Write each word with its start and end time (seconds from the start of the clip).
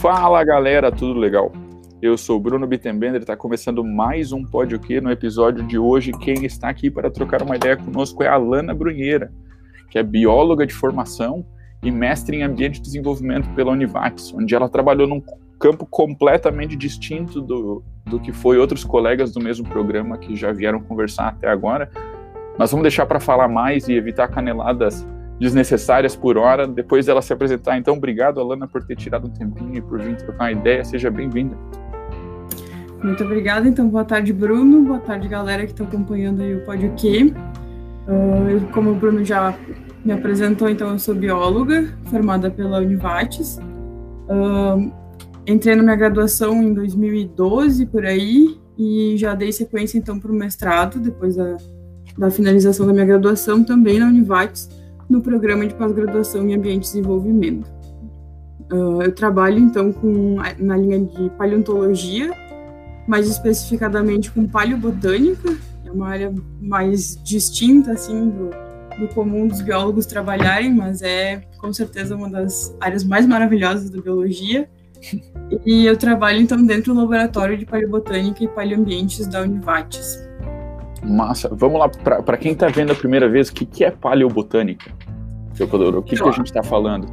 Fala 0.00 0.42
galera, 0.42 0.90
tudo 0.90 1.20
legal? 1.20 1.52
Eu 2.00 2.16
sou 2.16 2.38
o 2.38 2.40
Bruno 2.40 2.66
Bittenbender, 2.66 3.20
está 3.20 3.36
começando 3.36 3.84
mais 3.84 4.32
um 4.32 4.42
Pódio 4.42 4.78
aqui 4.78 4.98
no 4.98 5.10
episódio 5.10 5.62
de 5.62 5.78
hoje. 5.78 6.10
Quem 6.12 6.46
está 6.46 6.70
aqui 6.70 6.90
para 6.90 7.10
trocar 7.10 7.42
uma 7.42 7.54
ideia 7.54 7.76
conosco 7.76 8.22
é 8.22 8.26
a 8.26 8.32
Alana 8.32 8.72
Brunheira, 8.72 9.30
que 9.90 9.98
é 9.98 10.02
bióloga 10.02 10.66
de 10.66 10.72
formação 10.72 11.44
e 11.82 11.90
mestre 11.90 12.38
em 12.38 12.42
ambiente 12.42 12.76
de 12.76 12.80
desenvolvimento 12.80 13.54
pela 13.54 13.72
Univates, 13.72 14.32
onde 14.32 14.54
ela 14.54 14.70
trabalhou 14.70 15.06
num 15.06 15.22
campo 15.58 15.84
completamente 15.84 16.76
distinto 16.76 17.42
do, 17.42 17.82
do 18.06 18.18
que 18.18 18.32
foi 18.32 18.56
outros 18.56 18.82
colegas 18.82 19.34
do 19.34 19.40
mesmo 19.40 19.68
programa 19.68 20.16
que 20.16 20.34
já 20.34 20.50
vieram 20.50 20.80
conversar 20.80 21.28
até 21.28 21.46
agora. 21.46 21.90
Mas 22.58 22.70
vamos 22.70 22.84
deixar 22.84 23.04
para 23.04 23.20
falar 23.20 23.48
mais 23.48 23.86
e 23.86 23.92
evitar 23.92 24.28
caneladas 24.28 25.06
desnecessárias 25.40 26.14
por 26.14 26.36
hora, 26.36 26.68
depois 26.68 27.06
dela 27.06 27.22
se 27.22 27.32
apresentar. 27.32 27.78
Então, 27.78 27.96
obrigado, 27.96 28.38
Alana, 28.38 28.68
por 28.68 28.84
ter 28.84 28.94
tirado 28.94 29.26
um 29.26 29.30
tempinho 29.30 29.74
e 29.74 29.80
por 29.80 29.98
vir 29.98 30.16
trocar 30.18 30.44
uma 30.44 30.52
ideia. 30.52 30.84
Seja 30.84 31.10
bem-vinda. 31.10 31.56
Muito 33.02 33.24
obrigada. 33.24 33.66
Então, 33.66 33.88
boa 33.88 34.04
tarde, 34.04 34.34
Bruno. 34.34 34.82
Boa 34.82 34.98
tarde, 34.98 35.26
galera 35.26 35.64
que 35.64 35.72
está 35.72 35.84
acompanhando 35.84 36.42
aí 36.42 36.54
o 36.54 36.60
Pódio 36.66 36.92
Q. 36.94 37.34
Uh, 38.06 38.72
como 38.72 38.90
o 38.90 38.94
Bruno 38.94 39.24
já 39.24 39.56
me 40.04 40.12
apresentou, 40.12 40.68
então, 40.68 40.90
eu 40.90 40.98
sou 40.98 41.14
bióloga, 41.14 41.88
formada 42.10 42.50
pela 42.50 42.78
Univates. 42.78 43.58
Uh, 44.28 44.92
entrei 45.46 45.74
na 45.74 45.82
minha 45.82 45.96
graduação 45.96 46.62
em 46.62 46.74
2012, 46.74 47.86
por 47.86 48.04
aí, 48.04 48.58
e 48.76 49.14
já 49.16 49.34
dei 49.34 49.52
sequência, 49.52 49.96
então, 49.96 50.20
para 50.20 50.30
o 50.30 50.34
mestrado, 50.34 51.00
depois 51.00 51.36
da, 51.36 51.56
da 52.18 52.30
finalização 52.30 52.86
da 52.86 52.92
minha 52.92 53.06
graduação, 53.06 53.64
também 53.64 53.98
na 53.98 54.06
Univates 54.06 54.79
no 55.10 55.20
programa 55.20 55.66
de 55.66 55.74
pós-graduação 55.74 56.48
em 56.48 56.54
Ambiente 56.54 56.84
e 56.84 56.92
Desenvolvimento. 56.92 57.68
Uh, 58.72 59.02
eu 59.02 59.12
trabalho, 59.12 59.58
então, 59.58 59.92
com, 59.92 60.36
na 60.58 60.76
linha 60.76 61.00
de 61.00 61.28
paleontologia, 61.30 62.30
mais 63.08 63.28
especificadamente 63.28 64.30
com 64.30 64.46
paleobotânica, 64.46 65.56
é 65.84 65.90
uma 65.90 66.08
área 66.08 66.32
mais 66.60 67.20
distinta, 67.24 67.92
assim, 67.92 68.30
do, 68.30 68.50
do 69.00 69.12
comum 69.12 69.48
dos 69.48 69.60
biólogos 69.60 70.06
trabalharem, 70.06 70.72
mas 70.72 71.02
é, 71.02 71.42
com 71.58 71.72
certeza, 71.72 72.14
uma 72.14 72.30
das 72.30 72.72
áreas 72.80 73.02
mais 73.02 73.26
maravilhosas 73.26 73.90
da 73.90 74.00
biologia. 74.00 74.70
E 75.66 75.86
eu 75.86 75.96
trabalho, 75.96 76.38
então, 76.40 76.64
dentro 76.64 76.94
do 76.94 77.00
laboratório 77.00 77.58
de 77.58 77.66
paleobotânica 77.66 78.44
e 78.44 78.48
paleoambientes 78.48 79.26
da 79.26 79.42
Univates. 79.42 80.29
Massa. 81.02 81.48
Vamos 81.52 81.78
lá, 81.78 81.88
para 81.88 82.36
quem 82.36 82.52
está 82.52 82.68
vendo 82.68 82.92
a 82.92 82.94
primeira 82.94 83.28
vez, 83.28 83.48
o 83.48 83.54
que, 83.54 83.64
que 83.64 83.84
é 83.84 83.90
paleobotânica? 83.90 84.90
O 85.52 86.02
que, 86.02 86.16
que 86.16 86.28
a 86.28 86.32
gente 86.32 86.46
está 86.46 86.62
falando? 86.62 87.06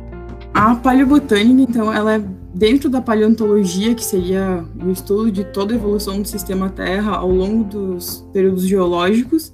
A 0.53 0.75
paleobotânica, 0.75 1.61
então, 1.61 1.94
ela 1.94 2.16
é 2.16 2.21
dentro 2.53 2.89
da 2.89 3.02
paleontologia, 3.02 3.94
que 3.94 4.03
seria 4.03 4.66
o 4.83 4.89
estudo 4.89 5.31
de 5.31 5.44
toda 5.44 5.73
a 5.73 5.75
evolução 5.75 6.21
do 6.21 6.27
sistema 6.27 6.69
Terra 6.69 7.17
ao 7.17 7.29
longo 7.29 7.63
dos 7.63 8.27
períodos 8.33 8.63
geológicos. 8.63 9.53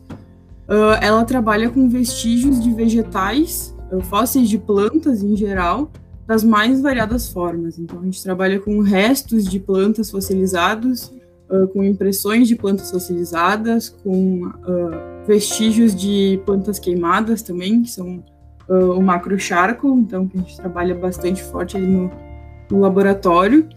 Uh, 0.68 0.96
ela 1.02 1.26
trabalha 1.26 1.70
com 1.70 1.90
vestígios 1.90 2.64
de 2.64 2.72
vegetais, 2.72 3.76
uh, 3.92 4.02
fósseis 4.02 4.48
de 4.48 4.58
plantas 4.58 5.22
em 5.22 5.36
geral, 5.36 5.92
das 6.26 6.44
mais 6.44 6.82
variadas 6.82 7.30
formas. 7.30 7.78
Então, 7.78 8.00
a 8.00 8.04
gente 8.06 8.24
trabalha 8.24 8.60
com 8.60 8.80
restos 8.80 9.44
de 9.44 9.60
plantas 9.60 10.10
fossilizados, 10.10 11.12
uh, 11.50 11.68
com 11.70 11.84
impressões 11.84 12.48
de 12.48 12.56
plantas 12.56 12.92
fossilizadas, 12.92 13.90
com 13.90 14.48
uh, 14.48 15.26
vestígios 15.28 15.96
de 15.96 16.42
plantas 16.46 16.80
queimadas 16.80 17.42
também, 17.42 17.84
que 17.84 17.90
são 17.90 18.24
uh, 18.70 18.92
o 18.92 19.02
macrocharco, 19.02 19.98
então 19.98 20.28
que 20.28 20.38
a 20.38 20.42
gente 20.42 20.58
trabalha 20.58 20.96
bastante 20.96 21.44
forte 21.44 21.78
ali 21.78 21.88
no, 21.88 22.12
no 22.70 22.80
laboratório. 22.80 23.68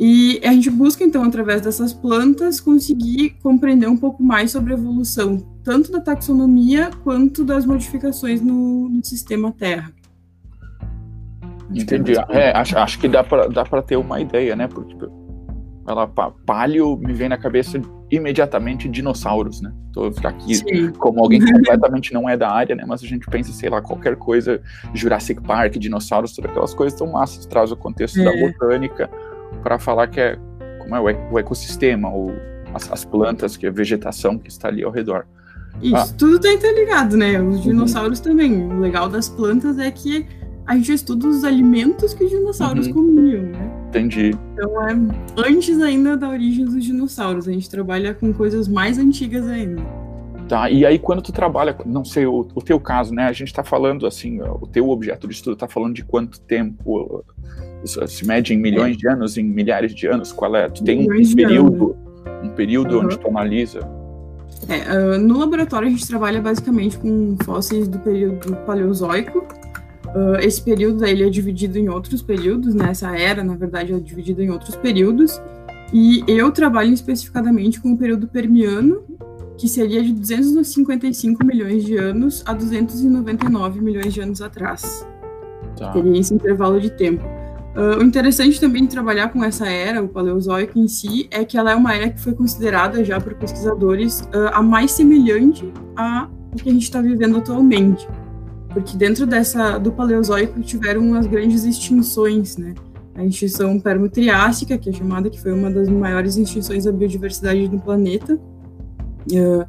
E 0.00 0.40
a 0.44 0.52
gente 0.52 0.70
busca, 0.70 1.02
então, 1.02 1.24
através 1.24 1.60
dessas 1.60 1.92
plantas, 1.92 2.60
conseguir 2.60 3.30
compreender 3.42 3.88
um 3.88 3.96
pouco 3.96 4.22
mais 4.22 4.52
sobre 4.52 4.72
a 4.72 4.76
evolução, 4.76 5.44
tanto 5.64 5.90
da 5.90 6.00
taxonomia 6.00 6.90
quanto 7.02 7.44
das 7.44 7.66
modificações 7.66 8.40
no, 8.40 8.88
no 8.88 9.04
sistema 9.04 9.50
Terra. 9.50 9.92
Entendi. 11.74 12.12
É, 12.30 12.56
acho, 12.56 12.78
acho 12.78 12.98
que 12.98 13.08
dá 13.08 13.24
para 13.24 13.82
ter 13.82 13.96
uma 13.96 14.20
ideia, 14.20 14.54
né? 14.54 14.68
Porque 14.68 14.94
ela 15.88 16.06
palio 16.06 16.96
me 16.98 17.14
vem 17.14 17.30
na 17.30 17.38
cabeça 17.38 17.80
imediatamente 18.10 18.88
dinossauros, 18.88 19.62
né? 19.62 19.72
Tô 19.92 20.12
aqui 20.22 20.56
Sim. 20.56 20.92
como 20.92 21.20
alguém 21.20 21.40
que 21.40 21.50
completamente 21.50 22.12
não 22.12 22.28
é 22.28 22.36
da 22.36 22.50
área, 22.50 22.76
né? 22.76 22.84
Mas 22.86 23.02
a 23.02 23.06
gente 23.06 23.26
pensa, 23.26 23.52
sei 23.52 23.70
lá, 23.70 23.80
qualquer 23.80 24.16
coisa, 24.16 24.60
Jurassic 24.92 25.42
Park, 25.42 25.76
dinossauros, 25.76 26.34
todas 26.34 26.50
aquelas 26.50 26.74
coisas 26.74 26.98
tão 26.98 27.10
massas, 27.10 27.46
traz 27.46 27.72
o 27.72 27.76
contexto 27.76 28.20
é. 28.20 28.24
da 28.24 28.32
botânica 28.32 29.08
para 29.62 29.78
falar 29.78 30.08
que 30.08 30.20
é 30.20 30.38
como 30.78 30.94
é 30.94 31.00
o 31.30 31.38
ecossistema, 31.38 32.10
ou 32.10 32.32
as, 32.74 32.90
as, 32.92 33.04
plantas, 33.04 33.56
que 33.56 33.66
é 33.66 33.68
a 33.70 33.72
vegetação 33.72 34.38
que 34.38 34.48
está 34.48 34.68
ali 34.68 34.84
ao 34.84 34.90
redor. 34.90 35.26
Isso, 35.82 35.96
ah. 35.96 36.06
tudo 36.18 36.38
tá 36.38 36.52
interligado, 36.52 37.16
né? 37.16 37.40
Os 37.40 37.56
uhum. 37.56 37.62
dinossauros 37.62 38.18
uhum. 38.18 38.24
também. 38.24 38.66
O 38.66 38.80
legal 38.80 39.08
das 39.08 39.28
plantas 39.28 39.78
é 39.78 39.90
que 39.90 40.26
a 40.66 40.74
gente 40.74 40.92
estuda 40.92 41.26
os 41.28 41.44
alimentos 41.44 42.12
que 42.12 42.24
os 42.24 42.30
dinossauros 42.30 42.86
uhum. 42.88 42.94
comiam, 42.94 43.42
né? 43.44 43.77
Entendi. 43.88 44.36
Então 44.52 44.88
é 44.88 44.94
antes 45.36 45.80
ainda 45.80 46.16
da 46.16 46.28
origem 46.28 46.64
dos 46.64 46.84
dinossauros. 46.84 47.48
A 47.48 47.52
gente 47.52 47.68
trabalha 47.70 48.14
com 48.14 48.32
coisas 48.32 48.68
mais 48.68 48.98
antigas 48.98 49.46
ainda. 49.46 49.82
Tá, 50.48 50.70
e 50.70 50.86
aí 50.86 50.98
quando 50.98 51.20
tu 51.20 51.30
trabalha, 51.30 51.76
não 51.84 52.04
sei, 52.04 52.24
o, 52.24 52.48
o 52.54 52.62
teu 52.62 52.80
caso, 52.80 53.12
né? 53.12 53.24
A 53.24 53.32
gente 53.32 53.48
está 53.48 53.62
falando 53.62 54.06
assim, 54.06 54.40
o 54.40 54.66
teu 54.66 54.88
objeto 54.88 55.28
de 55.28 55.34
estudo 55.34 55.54
está 55.54 55.68
falando 55.68 55.94
de 55.94 56.02
quanto 56.02 56.40
tempo 56.40 57.22
se 57.84 58.26
mede 58.26 58.54
em 58.54 58.58
milhões 58.58 58.96
é. 58.96 58.98
de 58.98 59.08
anos, 59.08 59.36
em 59.36 59.44
milhares 59.44 59.94
de 59.94 60.06
anos, 60.06 60.32
qual 60.32 60.56
é? 60.56 60.68
Tu 60.68 60.82
tem 60.82 61.00
um 61.10 61.34
período, 61.34 61.96
um 62.42 62.48
período 62.50 62.96
uhum. 62.96 63.04
onde 63.04 63.18
tu 63.18 63.28
analisa. 63.28 63.80
É, 64.68 65.16
uh, 65.16 65.18
no 65.18 65.38
laboratório 65.38 65.86
a 65.86 65.90
gente 65.90 66.06
trabalha 66.06 66.40
basicamente 66.40 66.98
com 66.98 67.36
fósseis 67.44 67.86
do 67.86 67.98
período 67.98 68.56
paleozoico, 68.66 69.46
Uh, 70.14 70.36
esse 70.40 70.62
período 70.62 71.04
ele 71.04 71.22
é 71.22 71.30
dividido 71.30 71.78
em 71.78 71.88
outros 71.88 72.22
períodos, 72.22 72.74
né? 72.74 72.90
Essa 72.90 73.16
era, 73.16 73.44
na 73.44 73.54
verdade, 73.54 73.92
é 73.92 73.98
dividida 73.98 74.42
em 74.42 74.50
outros 74.50 74.74
períodos. 74.76 75.40
E 75.92 76.22
eu 76.26 76.50
trabalho 76.50 76.92
especificadamente 76.92 77.80
com 77.80 77.92
o 77.92 77.96
período 77.96 78.26
permiano, 78.26 79.02
que 79.56 79.68
seria 79.68 80.02
de 80.02 80.12
255 80.12 81.44
milhões 81.44 81.84
de 81.84 81.96
anos 81.96 82.42
a 82.46 82.52
299 82.52 83.80
milhões 83.80 84.12
de 84.14 84.20
anos 84.20 84.40
atrás. 84.40 85.06
Tá. 85.76 85.92
Teria 85.92 86.18
esse 86.18 86.32
intervalo 86.32 86.80
de 86.80 86.90
tempo. 86.90 87.24
Uh, 87.76 88.00
o 88.00 88.02
interessante 88.02 88.58
também 88.58 88.82
de 88.82 88.88
trabalhar 88.88 89.28
com 89.28 89.44
essa 89.44 89.68
era, 89.68 90.02
o 90.02 90.08
Paleozoico 90.08 90.78
em 90.78 90.88
si, 90.88 91.28
é 91.30 91.44
que 91.44 91.56
ela 91.56 91.72
é 91.72 91.74
uma 91.74 91.94
era 91.94 92.10
que 92.10 92.20
foi 92.20 92.34
considerada 92.34 93.04
já 93.04 93.20
por 93.20 93.34
pesquisadores 93.34 94.20
uh, 94.20 94.50
a 94.52 94.62
mais 94.62 94.90
semelhante 94.92 95.72
a 95.96 96.28
o 96.52 96.56
que 96.56 96.70
a 96.70 96.72
gente 96.72 96.82
está 96.82 97.00
vivendo 97.00 97.36
atualmente 97.36 98.08
porque 98.78 98.96
dentro 98.96 99.26
dessa 99.26 99.76
do 99.76 99.90
Paleozoico 99.90 100.60
tiveram 100.60 101.14
as 101.14 101.26
grandes 101.26 101.64
extinções, 101.64 102.56
né? 102.56 102.74
A 103.16 103.24
extinção 103.24 103.80
permo-triássica, 103.80 104.78
que 104.78 104.88
é 104.88 104.92
chamada 104.92 105.28
que 105.28 105.40
foi 105.40 105.52
uma 105.52 105.68
das 105.68 105.88
maiores 105.88 106.36
extinções 106.36 106.84
da 106.84 106.92
biodiversidade 106.92 107.66
do 107.66 107.80
planeta, 107.80 108.34
uh, 108.34 109.62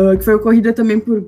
uh, 0.00 0.16
que 0.16 0.24
foi 0.24 0.36
ocorrida 0.36 0.72
também 0.72 1.00
por 1.00 1.26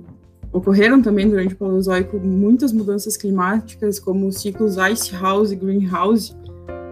ocorreram 0.53 1.01
também 1.03 1.29
durante 1.29 1.55
o 1.55 1.57
Paleozoico 1.57 2.19
muitas 2.19 2.73
mudanças 2.73 3.17
climáticas, 3.17 3.99
como 3.99 4.31
ciclos 4.31 4.77
ice 4.93 5.13
house 5.15 5.51
e 5.51 5.57
greenhouse, 5.57 6.33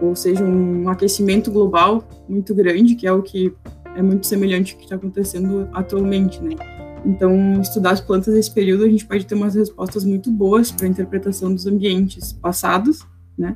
ou 0.01 0.15
seja, 0.15 0.43
um 0.43 0.89
aquecimento 0.89 1.49
global 1.49 2.03
muito 2.27 2.53
grande, 2.53 2.95
que 2.95 3.07
é 3.07 3.11
o 3.11 3.21
que 3.21 3.53
é 3.95 4.01
muito 4.01 4.27
semelhante 4.27 4.73
ao 4.73 4.79
que 4.79 4.85
está 4.85 4.95
acontecendo 4.95 5.67
atualmente, 5.73 6.41
né? 6.41 6.55
Então, 7.05 7.61
estudar 7.61 7.91
as 7.91 8.01
plantas 8.01 8.33
nesse 8.33 8.53
período, 8.53 8.83
a 8.83 8.89
gente 8.89 9.05
pode 9.05 9.25
ter 9.25 9.35
umas 9.35 9.55
respostas 9.55 10.03
muito 10.03 10.31
boas 10.31 10.71
para 10.71 10.85
a 10.85 10.89
interpretação 10.89 11.53
dos 11.53 11.65
ambientes 11.65 12.33
passados, 12.33 13.05
né? 13.37 13.55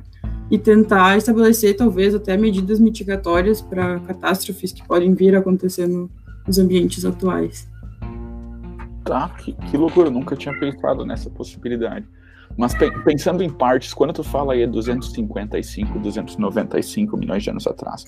E 0.50 0.58
tentar 0.58 1.16
estabelecer, 1.16 1.76
talvez, 1.76 2.14
até 2.14 2.36
medidas 2.36 2.80
mitigatórias 2.80 3.60
para 3.60 4.00
catástrofes 4.00 4.72
que 4.72 4.86
podem 4.86 5.14
vir 5.14 5.36
acontecendo 5.36 6.10
nos 6.46 6.58
ambientes 6.58 7.04
atuais. 7.04 7.68
Tá, 9.04 9.28
que, 9.28 9.52
que 9.52 9.76
loucura, 9.76 10.08
eu 10.08 10.12
nunca 10.12 10.34
tinha 10.34 10.58
pensado 10.58 11.04
nessa 11.04 11.28
possibilidade. 11.28 12.06
Mas 12.56 12.74
pensando 13.04 13.42
em 13.42 13.50
partes, 13.50 13.92
quando 13.92 14.12
tu 14.12 14.22
fala 14.22 14.52
aí 14.52 14.66
255, 14.66 15.98
295 15.98 17.16
milhões 17.16 17.42
de 17.42 17.50
anos 17.50 17.66
atrás, 17.66 18.04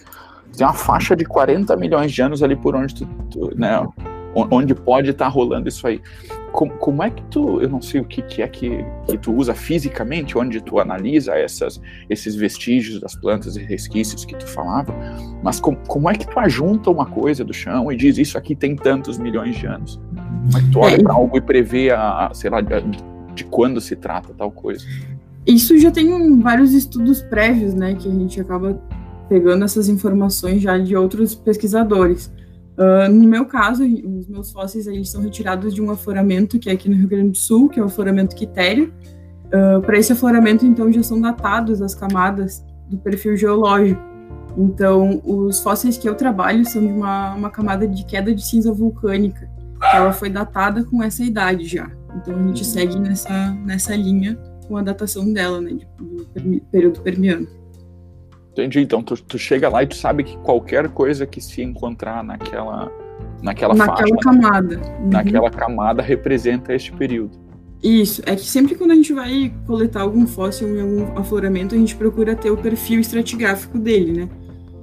tem 0.56 0.66
uma 0.66 0.72
faixa 0.72 1.16
de 1.16 1.25
40 1.25 1.76
milhões 1.76 2.12
de 2.12 2.22
anos 2.22 2.43
ali 2.43 2.55
por 2.55 2.75
onde 2.75 2.94
tu, 2.94 3.06
tu 3.31 3.50
né, 3.56 3.87
onde 4.36 4.74
pode 4.74 5.10
estar 5.10 5.26
tá 5.26 5.30
rolando 5.30 5.68
isso 5.68 5.86
aí. 5.86 6.00
Como, 6.52 6.72
como, 6.78 7.02
é 7.02 7.10
que 7.10 7.22
tu, 7.24 7.60
eu 7.60 7.68
não 7.68 7.82
sei 7.82 8.00
o 8.00 8.04
que, 8.04 8.22
que 8.22 8.42
é 8.42 8.48
que, 8.48 8.84
que 9.06 9.18
tu 9.18 9.34
usa 9.34 9.54
fisicamente, 9.54 10.38
onde 10.38 10.60
tu 10.62 10.78
analisa 10.78 11.34
essas, 11.34 11.80
esses 12.08 12.34
vestígios 12.34 13.00
das 13.00 13.14
plantas 13.14 13.56
e 13.56 13.62
resquícios 13.62 14.24
que 14.24 14.34
tu 14.34 14.46
falava, 14.46 14.94
mas 15.42 15.60
com, 15.60 15.74
como 15.74 16.08
é 16.08 16.14
que 16.14 16.26
tu 16.26 16.38
ajunta 16.38 16.90
uma 16.90 17.06
coisa 17.06 17.44
do 17.44 17.52
chão 17.52 17.92
e 17.92 17.96
diz 17.96 18.16
isso 18.16 18.38
aqui 18.38 18.54
tem 18.54 18.74
tantos 18.74 19.18
milhões 19.18 19.56
de 19.56 19.66
anos? 19.66 20.00
Como 20.50 20.58
é 20.58 20.60
que 20.62 20.70
tu 20.70 20.78
olha 20.78 20.94
é. 20.94 21.02
para 21.02 21.14
algo 21.14 21.36
e 21.36 21.40
prevê, 21.40 21.90
a, 21.90 22.30
sei 22.32 22.48
lá, 22.48 22.60
de, 22.60 22.72
de 23.34 23.44
quando 23.44 23.80
se 23.80 23.96
trata 23.96 24.32
tal 24.32 24.50
coisa? 24.50 24.84
Isso 25.46 25.78
já 25.78 25.90
tem 25.90 26.40
vários 26.40 26.72
estudos 26.72 27.22
prévios, 27.22 27.74
né, 27.74 27.94
que 27.94 28.08
a 28.08 28.12
gente 28.12 28.40
acaba 28.40 28.80
pegando 29.28 29.64
essas 29.64 29.88
informações 29.88 30.62
já 30.62 30.78
de 30.78 30.96
outros 30.96 31.34
pesquisadores. 31.34 32.32
Uh, 32.76 33.11
no 33.11 33.26
meu 33.26 33.46
caso, 33.46 33.84
os 33.84 34.28
meus 34.28 34.52
fósseis 34.52 34.87
eles 34.87 35.08
são 35.08 35.23
retirados 35.23 35.75
de 35.75 35.81
um 35.81 35.90
afloramento 35.90 36.58
que 36.58 36.69
é 36.69 36.73
aqui 36.73 36.90
no 36.90 36.96
Rio 36.96 37.08
Grande 37.08 37.31
do 37.31 37.37
Sul, 37.38 37.69
que 37.69 37.81
é 37.81 37.82
o 37.82 37.87
afloramento 37.87 38.37
Quitéria. 38.37 38.90
Uh, 39.46 39.81
Para 39.81 39.99
esse 39.99 40.12
afloramento, 40.12 40.67
então, 40.67 40.93
já 40.93 41.02
são 41.02 41.20
datados 41.20 41.81
as 41.81 41.94
camadas 41.94 42.64
do 42.88 42.99
perfil 42.99 43.37
geológico. 43.37 44.00
Então, 44.58 45.20
os 45.25 45.61
fósseis 45.61 45.99
que 45.99 46.08
eu 46.08 46.14
trabalho 46.14 46.64
são 46.64 46.81
de 46.81 46.93
uma, 46.93 47.34
uma 47.34 47.50
camada 47.50 47.87
de 47.87 48.05
queda 48.05 48.34
de 48.34 48.44
cinza 48.44 48.73
vulcânica, 48.73 49.50
que 49.79 49.96
ela 49.96 50.12
foi 50.12 50.31
datada 50.31 50.84
com 50.84 51.02
essa 51.02 51.22
idade 51.22 51.67
já. 51.67 51.90
Então, 52.17 52.34
a 52.34 52.43
gente 52.43 52.64
segue 52.64 52.99
nessa, 52.99 53.55
nessa 53.64 53.94
linha 53.94 54.38
com 54.67 54.76
a 54.76 54.82
datação 54.82 55.32
dela, 55.32 55.61
né, 55.61 55.79
do 55.96 56.61
período 56.70 57.00
permiano. 57.00 57.46
Entendi. 58.56 58.81
Então 58.81 59.03
tu, 59.03 59.14
tu 59.23 59.38
chega 59.38 59.69
lá 59.69 59.82
e 59.82 59.87
tu 59.87 59.97
sabe 59.97 60.25
que 60.25 60.37
qualquer 60.38 60.88
coisa 60.88 61.26
que 61.26 61.43
se 61.43 61.61
encontrar 61.61 62.25
naquela 62.25 62.91
naquela, 63.43 63.75
naquela 63.75 63.97
faixa, 63.97 64.17
camada, 64.17 64.79
uhum. 64.79 65.11
naquela 65.11 65.50
camada 65.50 66.03
representa 66.03 66.75
este 66.75 66.91
período. 66.93 67.38
Isso, 67.82 68.23
é 68.25 68.35
que 68.35 68.47
sempre 68.47 68.75
quando 68.75 68.93
a 68.93 68.94
gente 68.94 69.12
vai 69.12 69.53
coletar 69.67 70.00
algum 70.00 70.26
fóssil 70.26 70.69
em 70.69 70.81
algum 70.81 71.19
afloramento, 71.19 71.75
a 71.75 71.79
gente 71.79 71.94
procura 71.94 72.35
ter 72.35 72.50
o 72.50 72.56
perfil 72.56 73.00
estratigráfico 73.00 73.79
dele, 73.79 74.20
né? 74.20 74.29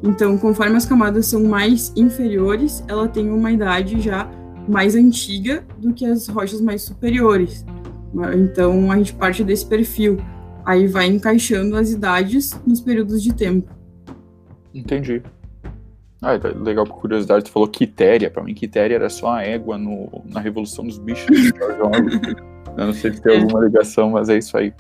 Então, 0.03 0.37
conforme 0.37 0.75
as 0.75 0.85
camadas 0.85 1.25
são 1.25 1.43
mais 1.43 1.91
inferiores, 1.95 2.83
ela 2.87 3.07
tem 3.07 3.29
uma 3.29 3.51
idade 3.51 3.99
já 3.99 4.29
mais 4.67 4.95
antiga 4.95 5.65
do 5.77 5.93
que 5.93 6.05
as 6.05 6.27
rochas 6.27 6.61
mais 6.61 6.83
superiores. 6.83 7.65
Então, 8.35 8.91
a 8.91 8.97
gente 8.97 9.13
parte 9.13 9.43
desse 9.43 9.65
perfil. 9.65 10.17
Aí 10.65 10.87
vai 10.87 11.07
encaixando 11.07 11.75
as 11.75 11.91
idades 11.91 12.59
nos 12.65 12.79
períodos 12.79 13.21
de 13.21 13.33
tempo. 13.33 13.69
Entendi. 14.73 15.21
Ah, 16.21 16.39
legal 16.55 16.85
por 16.85 17.01
curiosidade, 17.01 17.43
tu 17.45 17.51
falou 17.51 17.67
Quitéria. 17.67 18.31
Pra 18.31 18.41
mim, 18.41 18.53
Quitéria 18.53 18.95
era 18.95 19.09
só 19.09 19.33
a 19.33 19.43
égua 19.43 19.77
no, 19.77 20.23
na 20.25 20.39
Revolução 20.39 20.85
dos 20.85 20.97
Bichos 20.97 21.51
Eu 22.77 22.87
não 22.87 22.93
sei 22.93 23.13
se 23.13 23.21
tem 23.21 23.35
é. 23.35 23.41
alguma 23.41 23.65
ligação, 23.65 24.11
mas 24.11 24.29
é 24.29 24.37
isso 24.37 24.57
aí. 24.57 24.73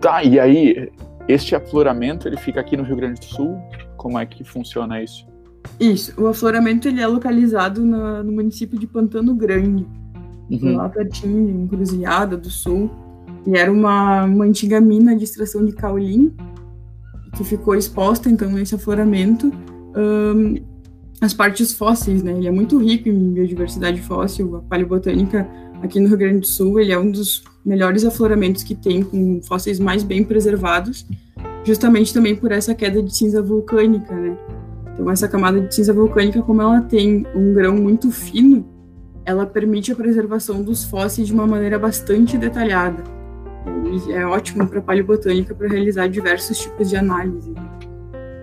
Tá, 0.00 0.22
e 0.22 0.38
aí, 0.38 0.90
este 1.28 1.54
afloramento, 1.54 2.28
ele 2.28 2.36
fica 2.36 2.60
aqui 2.60 2.76
no 2.76 2.82
Rio 2.82 2.96
Grande 2.96 3.20
do 3.20 3.24
Sul? 3.24 3.56
Como 3.96 4.18
é 4.18 4.26
que 4.26 4.44
funciona 4.44 5.02
isso? 5.02 5.26
Isso, 5.80 6.20
o 6.20 6.26
afloramento 6.26 6.86
ele 6.88 7.00
é 7.00 7.06
localizado 7.06 7.84
no, 7.84 8.22
no 8.22 8.32
município 8.32 8.78
de 8.78 8.86
Pantano 8.86 9.34
Grande, 9.34 9.86
uhum. 10.50 10.76
lá 10.76 10.88
pertinho 10.88 11.64
Encruzilhada 11.64 12.36
do 12.36 12.50
Sul. 12.50 12.90
E 13.46 13.56
era 13.56 13.70
uma, 13.70 14.24
uma 14.24 14.44
antiga 14.44 14.80
mina 14.80 15.14
de 15.14 15.24
extração 15.24 15.64
de 15.64 15.72
caulim, 15.72 16.34
que 17.36 17.44
ficou 17.44 17.74
exposta, 17.74 18.28
então, 18.28 18.50
nesse 18.50 18.74
afloramento. 18.74 19.52
Um, 19.96 20.56
as 21.20 21.32
partes 21.32 21.72
fósseis, 21.72 22.22
né? 22.22 22.32
Ele 22.32 22.48
é 22.48 22.50
muito 22.50 22.78
rico 22.78 23.08
em 23.08 23.32
biodiversidade 23.32 24.00
fóssil. 24.02 24.56
A 24.56 24.60
paleobotânica 24.62 25.48
aqui 25.82 26.00
no 26.00 26.08
Rio 26.08 26.18
Grande 26.18 26.40
do 26.40 26.46
Sul, 26.46 26.80
ele 26.80 26.92
é 26.92 26.98
um 26.98 27.10
dos 27.10 27.44
melhores 27.64 28.04
afloramentos 28.04 28.62
que 28.62 28.74
tem, 28.74 29.02
com 29.02 29.40
fósseis 29.42 29.78
mais 29.78 30.02
bem 30.02 30.24
preservados, 30.24 31.06
justamente 31.64 32.12
também 32.12 32.34
por 32.34 32.52
essa 32.52 32.74
queda 32.74 33.02
de 33.02 33.16
cinza 33.16 33.42
vulcânica, 33.42 34.14
né? 34.14 34.36
Então, 34.92 35.10
essa 35.10 35.28
camada 35.28 35.60
de 35.60 35.74
cinza 35.74 35.92
vulcânica, 35.92 36.40
como 36.42 36.62
ela 36.62 36.80
tem 36.80 37.26
um 37.34 37.52
grão 37.52 37.76
muito 37.76 38.10
fino, 38.10 38.66
ela 39.24 39.44
permite 39.44 39.92
a 39.92 39.96
preservação 39.96 40.62
dos 40.62 40.84
fósseis 40.84 41.26
de 41.26 41.34
uma 41.34 41.46
maneira 41.46 41.78
bastante 41.78 42.38
detalhada. 42.38 43.15
E 44.08 44.12
é 44.12 44.26
ótimo 44.26 44.66
para 44.66 44.78
a 44.78 44.82
paleobotânica 44.82 45.54
para 45.54 45.68
realizar 45.68 46.08
diversos 46.08 46.58
tipos 46.58 46.88
de 46.88 46.96
análise. 46.96 47.54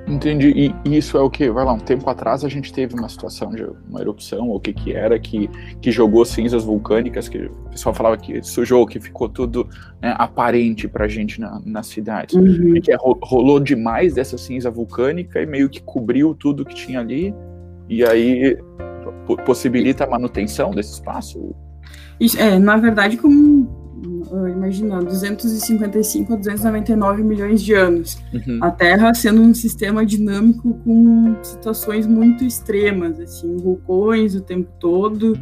Entendi. 0.07 0.73
E 0.85 0.97
isso 0.97 1.17
é 1.17 1.21
o 1.21 1.29
que? 1.29 1.49
Vai 1.49 1.63
lá, 1.63 1.73
um 1.73 1.79
tempo 1.79 2.09
atrás 2.09 2.43
a 2.43 2.49
gente 2.49 2.73
teve 2.73 2.93
uma 2.93 3.07
situação 3.07 3.51
de 3.51 3.63
uma 3.89 4.01
erupção, 4.01 4.49
ou 4.49 4.57
o 4.57 4.59
que 4.59 4.73
que 4.73 4.93
era, 4.93 5.17
que, 5.17 5.49
que 5.81 5.91
jogou 5.91 6.25
cinzas 6.25 6.63
vulcânicas, 6.63 7.29
que 7.29 7.37
o 7.37 7.69
pessoal 7.71 7.95
falava 7.95 8.17
que 8.17 8.43
sujou, 8.43 8.85
que 8.85 8.99
ficou 8.99 9.29
tudo 9.29 9.67
né, 10.01 10.13
aparente 10.17 10.87
pra 10.87 11.07
gente 11.07 11.39
na, 11.39 11.61
na 11.65 11.83
cidade. 11.83 12.35
Uhum. 12.35 12.79
Que 12.81 12.93
rolou 13.21 13.59
demais 13.59 14.13
dessa 14.13 14.37
cinza 14.37 14.69
vulcânica 14.69 15.41
e 15.41 15.45
meio 15.45 15.69
que 15.69 15.81
cobriu 15.81 16.35
tudo 16.35 16.65
que 16.65 16.75
tinha 16.75 16.99
ali, 16.99 17.33
e 17.87 18.03
aí 18.03 18.57
possibilita 19.45 20.03
a 20.03 20.09
manutenção 20.09 20.71
desse 20.71 20.93
espaço? 20.93 21.55
É, 22.37 22.59
na 22.59 22.77
verdade, 22.77 23.17
como 23.17 23.82
imagina, 24.49 24.99
255 24.99 26.33
a 26.33 26.35
299 26.37 27.23
milhões 27.23 27.61
de 27.61 27.73
anos. 27.73 28.17
Uhum. 28.33 28.59
A 28.61 28.71
Terra 28.71 29.13
sendo 29.13 29.41
um 29.41 29.53
sistema 29.53 30.05
dinâmico 30.05 30.73
com 30.83 31.35
situações 31.43 32.05
muito 32.07 32.43
extremas, 32.43 33.19
assim, 33.19 33.57
vulcões 33.57 34.35
o 34.35 34.41
tempo 34.41 34.69
todo, 34.79 35.37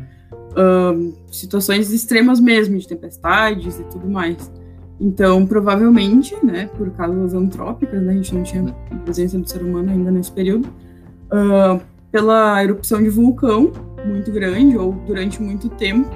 situações 1.31 1.91
extremas 1.91 2.39
mesmo, 2.39 2.77
de 2.77 2.87
tempestades 2.87 3.79
e 3.79 3.83
tudo 3.85 4.09
mais. 4.09 4.51
Então, 4.99 5.45
provavelmente, 5.47 6.35
né, 6.45 6.69
por 6.77 6.91
causas 6.91 7.33
antrópicas, 7.33 8.01
né, 8.03 8.13
a 8.13 8.15
gente 8.15 8.35
não 8.35 8.43
tinha 8.43 8.63
presença 9.03 9.37
do 9.39 9.49
ser 9.49 9.63
humano 9.63 9.89
ainda 9.89 10.11
nesse 10.11 10.31
período, 10.31 10.67
uh, 10.67 11.81
pela 12.11 12.63
erupção 12.63 13.01
de 13.01 13.09
vulcão 13.09 13.71
muito 14.05 14.31
grande 14.31 14.77
ou 14.77 14.93
durante 15.07 15.41
muito 15.41 15.69
tempo, 15.69 16.07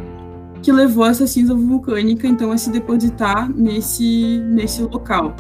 que 0.66 0.72
levou 0.72 1.06
essa 1.06 1.28
cinza 1.28 1.54
vulcânica 1.54 2.28
então 2.28 2.52
a 2.52 2.58
se 2.58 2.72
depositar 2.72 3.48
nesse 3.48 4.40
nesse 4.40 4.82
local. 4.82 5.36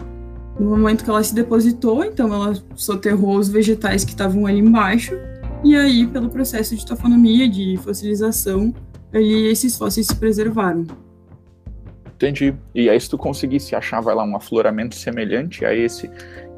No 0.59 0.69
momento 0.69 1.03
que 1.03 1.09
ela 1.09 1.23
se 1.23 1.33
depositou, 1.33 2.05
então 2.05 2.31
ela 2.31 2.53
soterrou 2.75 3.35
os 3.35 3.49
vegetais 3.49 4.05
que 4.05 4.11
estavam 4.11 4.45
ali 4.45 4.59
embaixo 4.59 5.17
e 5.63 5.75
aí 5.75 6.05
pelo 6.05 6.29
processo 6.29 6.75
de 6.75 6.85
tafonomia, 6.85 7.49
de 7.49 7.75
fossilização, 7.77 8.71
ali 9.11 9.47
esses 9.47 9.75
fósseis 9.75 10.05
se 10.05 10.15
preservaram. 10.15 10.85
Entendi. 12.13 12.53
E 12.75 12.87
aí 12.87 13.01
se 13.01 13.09
tu 13.09 13.17
conseguisse 13.17 13.75
achar, 13.75 14.01
vai 14.01 14.13
lá, 14.13 14.23
um 14.23 14.35
afloramento 14.35 14.93
semelhante 14.93 15.65
a 15.65 15.73
esse 15.73 16.07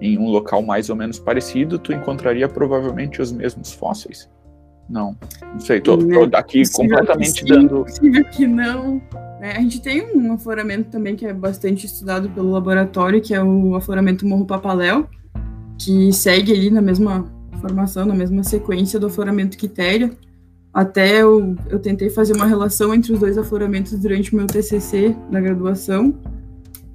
em 0.02 0.19
um 0.19 0.28
local 0.28 0.62
mais 0.62 0.90
ou 0.90 0.96
menos 0.98 1.18
parecido, 1.18 1.80
tu 1.80 1.94
encontraria 1.94 2.50
provavelmente 2.50 3.22
os 3.22 3.31
mesmos 3.31 3.72
fósseis. 3.72 4.30
Não, 4.89 5.18
não 5.42 5.60
sei, 5.60 5.81
tô, 5.81 5.98
né? 5.98 6.28
tô 6.28 6.38
aqui 6.38 6.63
completamente 6.72 7.42
sim, 7.42 7.45
dando. 7.45 7.84
Possível 7.84 8.24
que 8.25 8.48
não. 8.48 9.01
É, 9.42 9.51
a 9.51 9.60
gente 9.60 9.81
tem 9.81 10.16
um 10.16 10.34
afloramento 10.34 10.89
também 10.89 11.16
que 11.16 11.25
é 11.25 11.34
bastante 11.34 11.86
estudado 11.86 12.30
pelo 12.30 12.51
laboratório, 12.51 13.21
que 13.21 13.33
é 13.33 13.44
o 13.44 13.76
afloramento 13.76 14.26
Morro 14.26 14.45
Papaléu, 14.45 15.07
que 15.78 16.11
segue 16.14 16.54
ali 16.54 16.71
na 16.71 16.81
mesma 16.81 17.26
formação, 17.61 18.06
na 18.06 18.16
mesma 18.16 18.44
sequência 18.44 19.00
do 19.00 19.07
afloramento 19.07 19.57
Quitéria. 19.57 20.11
Até 20.73 21.21
eu, 21.21 21.56
eu 21.69 21.80
tentei 21.80 22.09
fazer 22.09 22.33
uma 22.33 22.45
relação 22.45 22.94
entre 22.94 23.11
os 23.11 23.19
dois 23.19 23.38
afloramentos 23.38 23.97
durante 24.00 24.33
o 24.33 24.38
meu 24.38 24.47
TCC 24.47 25.16
na 25.30 25.42
graduação, 25.42 26.09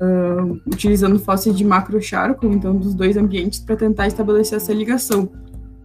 uh, 0.00 0.60
utilizando 0.66 1.18
fósseis 1.18 1.56
de 1.56 1.64
macrocharco, 1.64 2.46
então 2.46 2.76
dos 2.76 2.94
dois 2.94 3.16
ambientes, 3.16 3.58
para 3.60 3.76
tentar 3.76 4.06
estabelecer 4.06 4.56
essa 4.56 4.72
ligação 4.72 5.30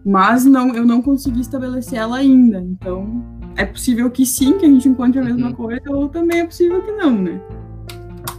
mas 0.04 0.44
não, 0.44 0.74
eu 0.74 0.84
não 0.84 1.02
consegui 1.02 1.40
estabelecer 1.40 1.98
ela 1.98 2.18
ainda. 2.18 2.60
Então, 2.60 3.24
é 3.56 3.64
possível 3.64 4.10
que 4.10 4.24
sim, 4.24 4.58
que 4.58 4.64
a 4.64 4.68
gente 4.68 4.88
encontre 4.88 5.20
a 5.20 5.24
mesma 5.24 5.48
uhum. 5.48 5.54
coisa, 5.54 5.82
ou 5.88 6.08
também 6.08 6.40
é 6.40 6.46
possível 6.46 6.82
que 6.82 6.92
não, 6.92 7.10
né? 7.10 7.40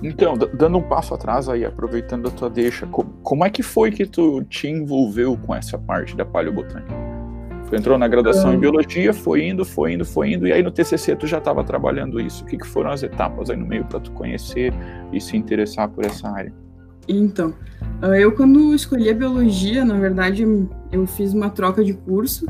Então, 0.01 0.37
dando 0.37 0.77
um 0.77 0.81
passo 0.81 1.13
atrás 1.13 1.49
aí, 1.49 1.65
aproveitando 1.65 2.27
a 2.29 2.31
tua 2.31 2.49
deixa, 2.49 2.87
como 2.87 3.43
é 3.43 3.49
que 3.49 3.61
foi 3.61 3.91
que 3.91 4.05
tu 4.05 4.43
te 4.45 4.67
envolveu 4.67 5.37
com 5.37 5.53
essa 5.53 5.77
parte 5.77 6.15
da 6.15 6.23
paleobotânica? 6.23 6.93
Tu 7.69 7.75
entrou 7.75 7.97
na 7.97 8.07
graduação 8.07 8.53
em 8.53 8.55
ah. 8.55 8.59
biologia, 8.59 9.13
foi 9.13 9.47
indo, 9.47 9.63
foi 9.63 9.93
indo, 9.93 10.05
foi 10.05 10.31
indo, 10.31 10.47
e 10.47 10.53
aí 10.53 10.63
no 10.63 10.71
TCC 10.71 11.15
tu 11.15 11.27
já 11.27 11.37
estava 11.37 11.63
trabalhando 11.63 12.19
isso. 12.19 12.43
O 12.43 12.47
que, 12.47 12.57
que 12.57 12.65
foram 12.65 12.89
as 12.89 13.03
etapas 13.03 13.49
aí 13.49 13.57
no 13.57 13.65
meio 13.65 13.85
para 13.85 13.99
tu 13.99 14.11
conhecer 14.13 14.73
e 15.11 15.19
se 15.19 15.37
interessar 15.37 15.89
por 15.89 16.05
essa 16.05 16.29
área? 16.29 16.51
Então, 17.07 17.53
ah, 18.01 18.17
eu 18.17 18.31
quando 18.31 18.73
escolhi 18.73 19.09
a 19.09 19.13
biologia, 19.13 19.83
na 19.83 19.99
verdade, 19.99 20.45
eu 20.91 21.05
fiz 21.05 21.33
uma 21.33 21.49
troca 21.49 21.83
de 21.83 21.93
curso. 21.93 22.45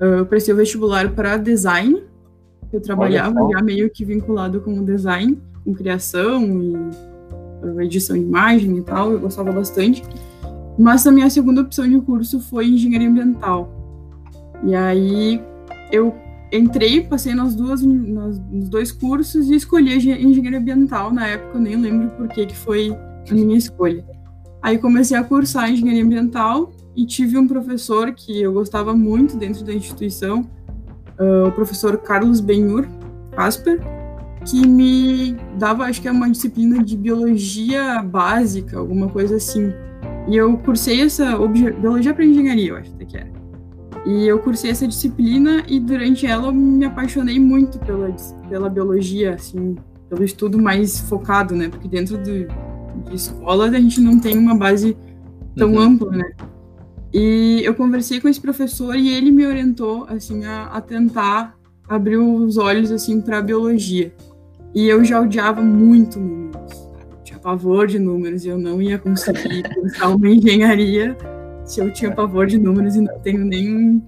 Ah, 0.00 0.18
eu 0.18 0.26
prestei 0.26 0.52
o 0.52 0.56
vestibular 0.56 1.10
para 1.12 1.36
design. 1.36 2.02
Eu 2.72 2.80
trabalhava 2.80 3.34
já 3.52 3.62
meio 3.62 3.90
que 3.90 4.04
vinculado 4.04 4.60
com 4.60 4.78
o 4.78 4.84
design, 4.84 5.38
com 5.64 5.74
criação 5.74 6.62
e 6.62 6.74
ah, 7.62 7.84
edição 7.84 8.16
de 8.16 8.22
imagem 8.22 8.78
e 8.78 8.82
tal. 8.82 9.12
Eu 9.12 9.20
gostava 9.20 9.52
bastante. 9.52 10.02
Mas 10.78 11.06
a 11.06 11.12
minha 11.12 11.28
segunda 11.28 11.60
opção 11.60 11.88
de 11.88 12.00
curso 12.00 12.40
foi 12.40 12.66
engenharia 12.66 13.08
ambiental. 13.08 13.70
E 14.64 14.74
aí 14.74 15.42
eu 15.90 16.14
entrei, 16.50 17.02
passei 17.02 17.34
nas 17.34 17.54
duas, 17.54 17.82
nas, 17.82 18.38
nos 18.50 18.68
dois 18.68 18.90
cursos 18.90 19.50
e 19.50 19.54
escolhi 19.54 19.94
engenharia 19.94 20.58
ambiental. 20.58 21.12
Na 21.12 21.26
época 21.26 21.58
eu 21.58 21.60
nem 21.60 21.76
lembro 21.76 22.08
por 22.10 22.28
que, 22.28 22.46
que 22.46 22.56
foi 22.56 22.96
a 23.30 23.34
minha 23.34 23.56
escolha. 23.56 24.04
Aí 24.62 24.78
comecei 24.78 25.16
a 25.16 25.24
cursar 25.24 25.70
engenharia 25.70 26.04
ambiental 26.04 26.72
e 26.96 27.06
tive 27.06 27.38
um 27.38 27.46
professor 27.46 28.12
que 28.12 28.42
eu 28.42 28.52
gostava 28.52 28.94
muito 28.94 29.36
dentro 29.36 29.64
da 29.64 29.72
instituição, 29.72 30.42
uh, 31.18 31.48
o 31.48 31.52
professor 31.52 31.96
Carlos 31.98 32.40
Benhur 32.40 32.86
Casper, 33.34 33.80
que 34.44 34.66
me 34.66 35.36
dava, 35.58 35.84
acho 35.84 36.02
que 36.02 36.08
é 36.08 36.12
uma 36.12 36.30
disciplina 36.30 36.82
de 36.82 36.96
biologia 36.96 38.02
básica, 38.02 38.78
alguma 38.78 39.08
coisa 39.08 39.36
assim. 39.36 39.72
E 40.28 40.36
eu 40.36 40.56
cursei 40.58 41.02
essa 41.02 41.36
biologia 41.48 42.12
para 42.12 42.24
engenharia, 42.24 42.70
eu 42.70 42.76
acho 42.76 42.92
até 42.94 43.04
que 43.04 43.16
era. 43.16 43.30
E 44.04 44.26
eu 44.26 44.38
cursei 44.40 44.70
essa 44.70 44.86
disciplina 44.86 45.62
e 45.68 45.78
durante 45.78 46.26
ela 46.26 46.48
eu 46.48 46.52
me 46.52 46.84
apaixonei 46.84 47.38
muito 47.38 47.78
pela, 47.78 48.14
pela 48.48 48.68
biologia, 48.68 49.34
assim, 49.34 49.76
pelo 50.08 50.24
estudo 50.24 50.60
mais 50.60 51.00
focado, 51.00 51.54
né? 51.54 51.68
Porque 51.68 51.88
dentro 51.88 52.18
do, 52.18 52.46
de 53.04 53.14
escola 53.14 53.68
a 53.68 53.80
gente 53.80 54.00
não 54.00 54.18
tem 54.18 54.36
uma 54.36 54.56
base 54.56 54.96
tão 55.56 55.74
uhum. 55.74 55.80
ampla, 55.80 56.10
né? 56.10 56.32
E 57.12 57.60
eu 57.62 57.74
conversei 57.74 58.20
com 58.20 58.28
esse 58.28 58.40
professor 58.40 58.96
e 58.96 59.10
ele 59.10 59.30
me 59.30 59.46
orientou, 59.46 60.06
assim, 60.08 60.44
a, 60.44 60.64
a 60.66 60.80
tentar 60.80 61.54
abrir 61.86 62.16
os 62.16 62.56
olhos, 62.56 62.90
assim, 62.90 63.20
para 63.20 63.38
a 63.38 63.42
biologia. 63.42 64.12
E 64.74 64.88
eu 64.88 65.04
já 65.04 65.20
odiava 65.20 65.60
muito 65.60 66.18
números. 66.18 66.88
tinha 67.22 67.38
pavor 67.38 67.86
de 67.86 67.98
números 67.98 68.44
e 68.44 68.48
eu 68.48 68.58
não 68.58 68.80
ia 68.80 68.98
conseguir 68.98 69.62
cursar 69.74 70.16
uma 70.16 70.28
engenharia 70.28 71.16
se 71.66 71.80
eu 71.80 71.92
tinha 71.92 72.10
pavor 72.10 72.46
de 72.46 72.58
números 72.58 72.96
e 72.96 73.02
não 73.02 73.18
tenho 73.20 73.44
nem. 73.44 74.02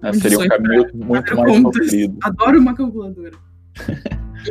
Ah, 0.00 0.12
seria 0.12 0.38
um 0.38 0.48
caminho 0.48 0.86
muito 0.94 1.36
mais. 1.36 2.10
Adoro 2.22 2.58
uma 2.58 2.74
calculadora. 2.74 3.32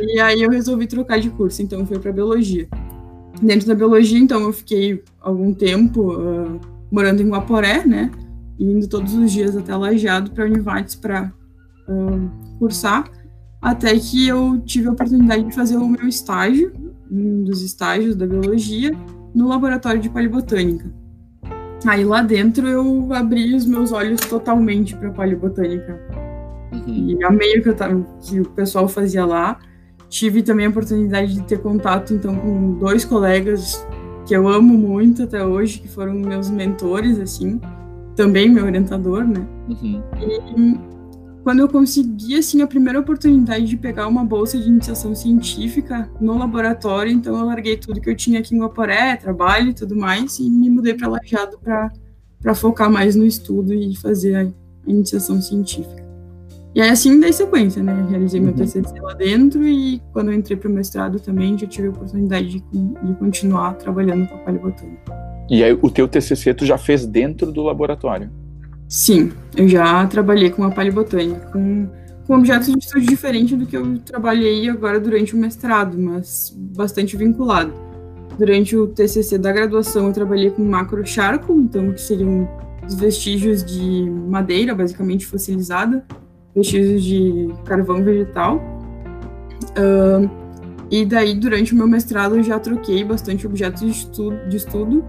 e 0.00 0.20
aí 0.20 0.42
eu 0.42 0.50
resolvi 0.50 0.86
trocar 0.86 1.18
de 1.18 1.30
curso, 1.30 1.60
então 1.60 1.80
eu 1.80 1.86
fui 1.86 1.98
para 1.98 2.12
biologia. 2.12 2.68
Dentro 3.42 3.66
da 3.66 3.74
biologia, 3.74 4.18
então, 4.18 4.42
eu 4.42 4.52
fiquei 4.52 5.02
algum 5.20 5.52
tempo 5.52 6.12
uh, 6.12 6.60
morando 6.90 7.22
em 7.22 7.28
Guaporé, 7.28 7.86
né? 7.86 8.10
Indo 8.58 8.88
todos 8.88 9.14
os 9.14 9.32
dias 9.32 9.56
até 9.56 9.74
Lajeado 9.74 10.30
para 10.30 10.44
a 10.44 10.46
Univates 10.46 10.94
para 10.94 11.32
cursar, 12.58 13.10
até 13.60 13.98
que 13.98 14.26
eu 14.26 14.60
tive 14.64 14.88
a 14.88 14.92
oportunidade 14.92 15.44
de 15.44 15.54
fazer 15.54 15.76
o 15.76 15.88
meu 15.88 16.06
estágio, 16.08 16.72
um 17.10 17.44
dos 17.44 17.62
estágios 17.62 18.16
da 18.16 18.26
biologia, 18.26 18.92
no 19.34 19.48
laboratório 19.48 20.00
de 20.00 20.08
palibotânica. 20.08 20.90
Aí 21.86 22.04
lá 22.04 22.22
dentro 22.22 22.66
eu 22.66 23.12
abri 23.12 23.54
os 23.54 23.66
meus 23.66 23.92
olhos 23.92 24.20
totalmente 24.20 24.96
para 24.96 25.10
paleobotânica. 25.10 26.00
Uhum. 26.72 27.10
E 27.18 27.24
amei 27.24 27.58
o 27.58 27.62
que, 27.62 27.68
eu, 27.68 28.06
que 28.22 28.40
o 28.40 28.48
pessoal 28.50 28.88
fazia 28.88 29.26
lá. 29.26 29.58
Tive 30.08 30.42
também 30.42 30.66
a 30.66 30.70
oportunidade 30.70 31.34
de 31.34 31.42
ter 31.42 31.58
contato 31.58 32.14
então 32.14 32.36
com 32.36 32.78
dois 32.78 33.04
colegas 33.04 33.86
que 34.26 34.34
eu 34.34 34.48
amo 34.48 34.76
muito 34.76 35.22
até 35.22 35.44
hoje, 35.44 35.80
que 35.80 35.88
foram 35.88 36.14
meus 36.14 36.50
mentores, 36.50 37.18
assim, 37.18 37.60
também 38.16 38.48
meu 38.48 38.64
orientador, 38.64 39.24
né? 39.24 39.46
Uhum. 39.68 40.02
E 40.18 40.94
quando 41.42 41.60
eu 41.60 41.68
consegui, 41.68 42.36
assim, 42.36 42.62
a 42.62 42.66
primeira 42.66 43.00
oportunidade 43.00 43.66
de 43.66 43.76
pegar 43.76 44.08
uma 44.08 44.24
bolsa 44.24 44.58
de 44.58 44.66
iniciação 44.66 45.14
científica 45.14 46.10
no 46.18 46.38
laboratório, 46.38 47.12
então 47.12 47.38
eu 47.38 47.44
larguei 47.44 47.76
tudo 47.76 48.00
que 48.00 48.08
eu 48.08 48.16
tinha 48.16 48.40
aqui 48.40 48.54
em 48.54 48.60
Guaporé, 48.60 49.16
trabalho 49.16 49.70
e 49.70 49.74
tudo 49.74 49.94
mais, 49.94 50.38
e 50.38 50.48
me 50.48 50.70
mudei 50.70 50.94
para 50.94 51.08
Lajado 51.08 51.58
para 51.58 52.54
focar 52.54 52.90
mais 52.90 53.14
no 53.14 53.26
estudo 53.26 53.74
e 53.74 53.94
fazer 53.96 54.36
a 54.36 54.46
iniciação 54.86 55.40
científica. 55.42 56.03
E 56.74 56.80
aí, 56.80 56.90
assim, 56.90 57.20
dei 57.20 57.32
sequência, 57.32 57.82
né? 57.82 58.04
Realizei 58.10 58.40
meu 58.40 58.50
uhum. 58.50 58.56
TCC 58.56 59.00
lá 59.00 59.14
dentro 59.14 59.64
e 59.64 60.02
quando 60.12 60.32
eu 60.32 60.34
entrei 60.34 60.56
para 60.56 60.68
o 60.68 60.72
mestrado 60.72 61.20
também 61.20 61.56
já 61.56 61.68
tive 61.68 61.86
a 61.86 61.90
oportunidade 61.90 62.48
de, 62.48 62.60
de 62.60 63.14
continuar 63.18 63.74
trabalhando 63.74 64.26
com 64.26 64.34
a 64.34 64.38
paleobotânica. 64.38 65.24
E 65.48 65.62
aí, 65.62 65.78
o 65.80 65.88
teu 65.88 66.08
TCC 66.08 66.52
tu 66.52 66.66
já 66.66 66.76
fez 66.76 67.06
dentro 67.06 67.52
do 67.52 67.62
laboratório? 67.62 68.28
Sim, 68.88 69.32
eu 69.56 69.68
já 69.68 70.04
trabalhei 70.08 70.50
com 70.50 70.64
a 70.64 70.70
paleobotânica, 70.70 71.46
com, 71.52 71.86
com 72.26 72.36
objetos 72.36 72.66
de 72.66 72.78
estudo 72.78 73.06
diferente 73.06 73.54
do 73.54 73.66
que 73.66 73.76
eu 73.76 73.98
trabalhei 73.98 74.68
agora 74.68 74.98
durante 74.98 75.34
o 75.34 75.38
mestrado, 75.38 75.96
mas 75.96 76.52
bastante 76.74 77.16
vinculado. 77.16 77.72
Durante 78.36 78.76
o 78.76 78.88
TCC 78.88 79.38
da 79.38 79.52
graduação, 79.52 80.08
eu 80.08 80.12
trabalhei 80.12 80.50
com 80.50 80.64
macrocharco, 80.64 81.52
então 81.52 81.92
que 81.92 82.00
seriam 82.00 82.48
os 82.84 82.94
vestígios 82.94 83.64
de 83.64 84.10
madeira, 84.28 84.74
basicamente 84.74 85.24
fossilizada, 85.24 86.04
vestígios 86.54 87.02
de 87.02 87.48
carvão 87.64 88.02
vegetal. 88.02 88.56
Uh, 89.76 90.30
e 90.90 91.04
daí, 91.04 91.34
durante 91.34 91.72
o 91.72 91.76
meu 91.76 91.88
mestrado, 91.88 92.36
eu 92.36 92.42
já 92.42 92.58
troquei 92.58 93.02
bastante 93.02 93.46
objetos 93.46 93.80
de 93.80 93.90
estudo, 93.90 94.48
de 94.48 94.56
estudo 94.56 95.04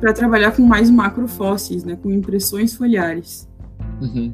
para 0.00 0.12
trabalhar 0.12 0.52
com 0.52 0.62
mais 0.62 0.90
macrofósseis, 0.90 1.84
né, 1.84 1.96
com 2.02 2.10
impressões 2.10 2.74
foliares. 2.74 3.48
Uhum. 4.00 4.32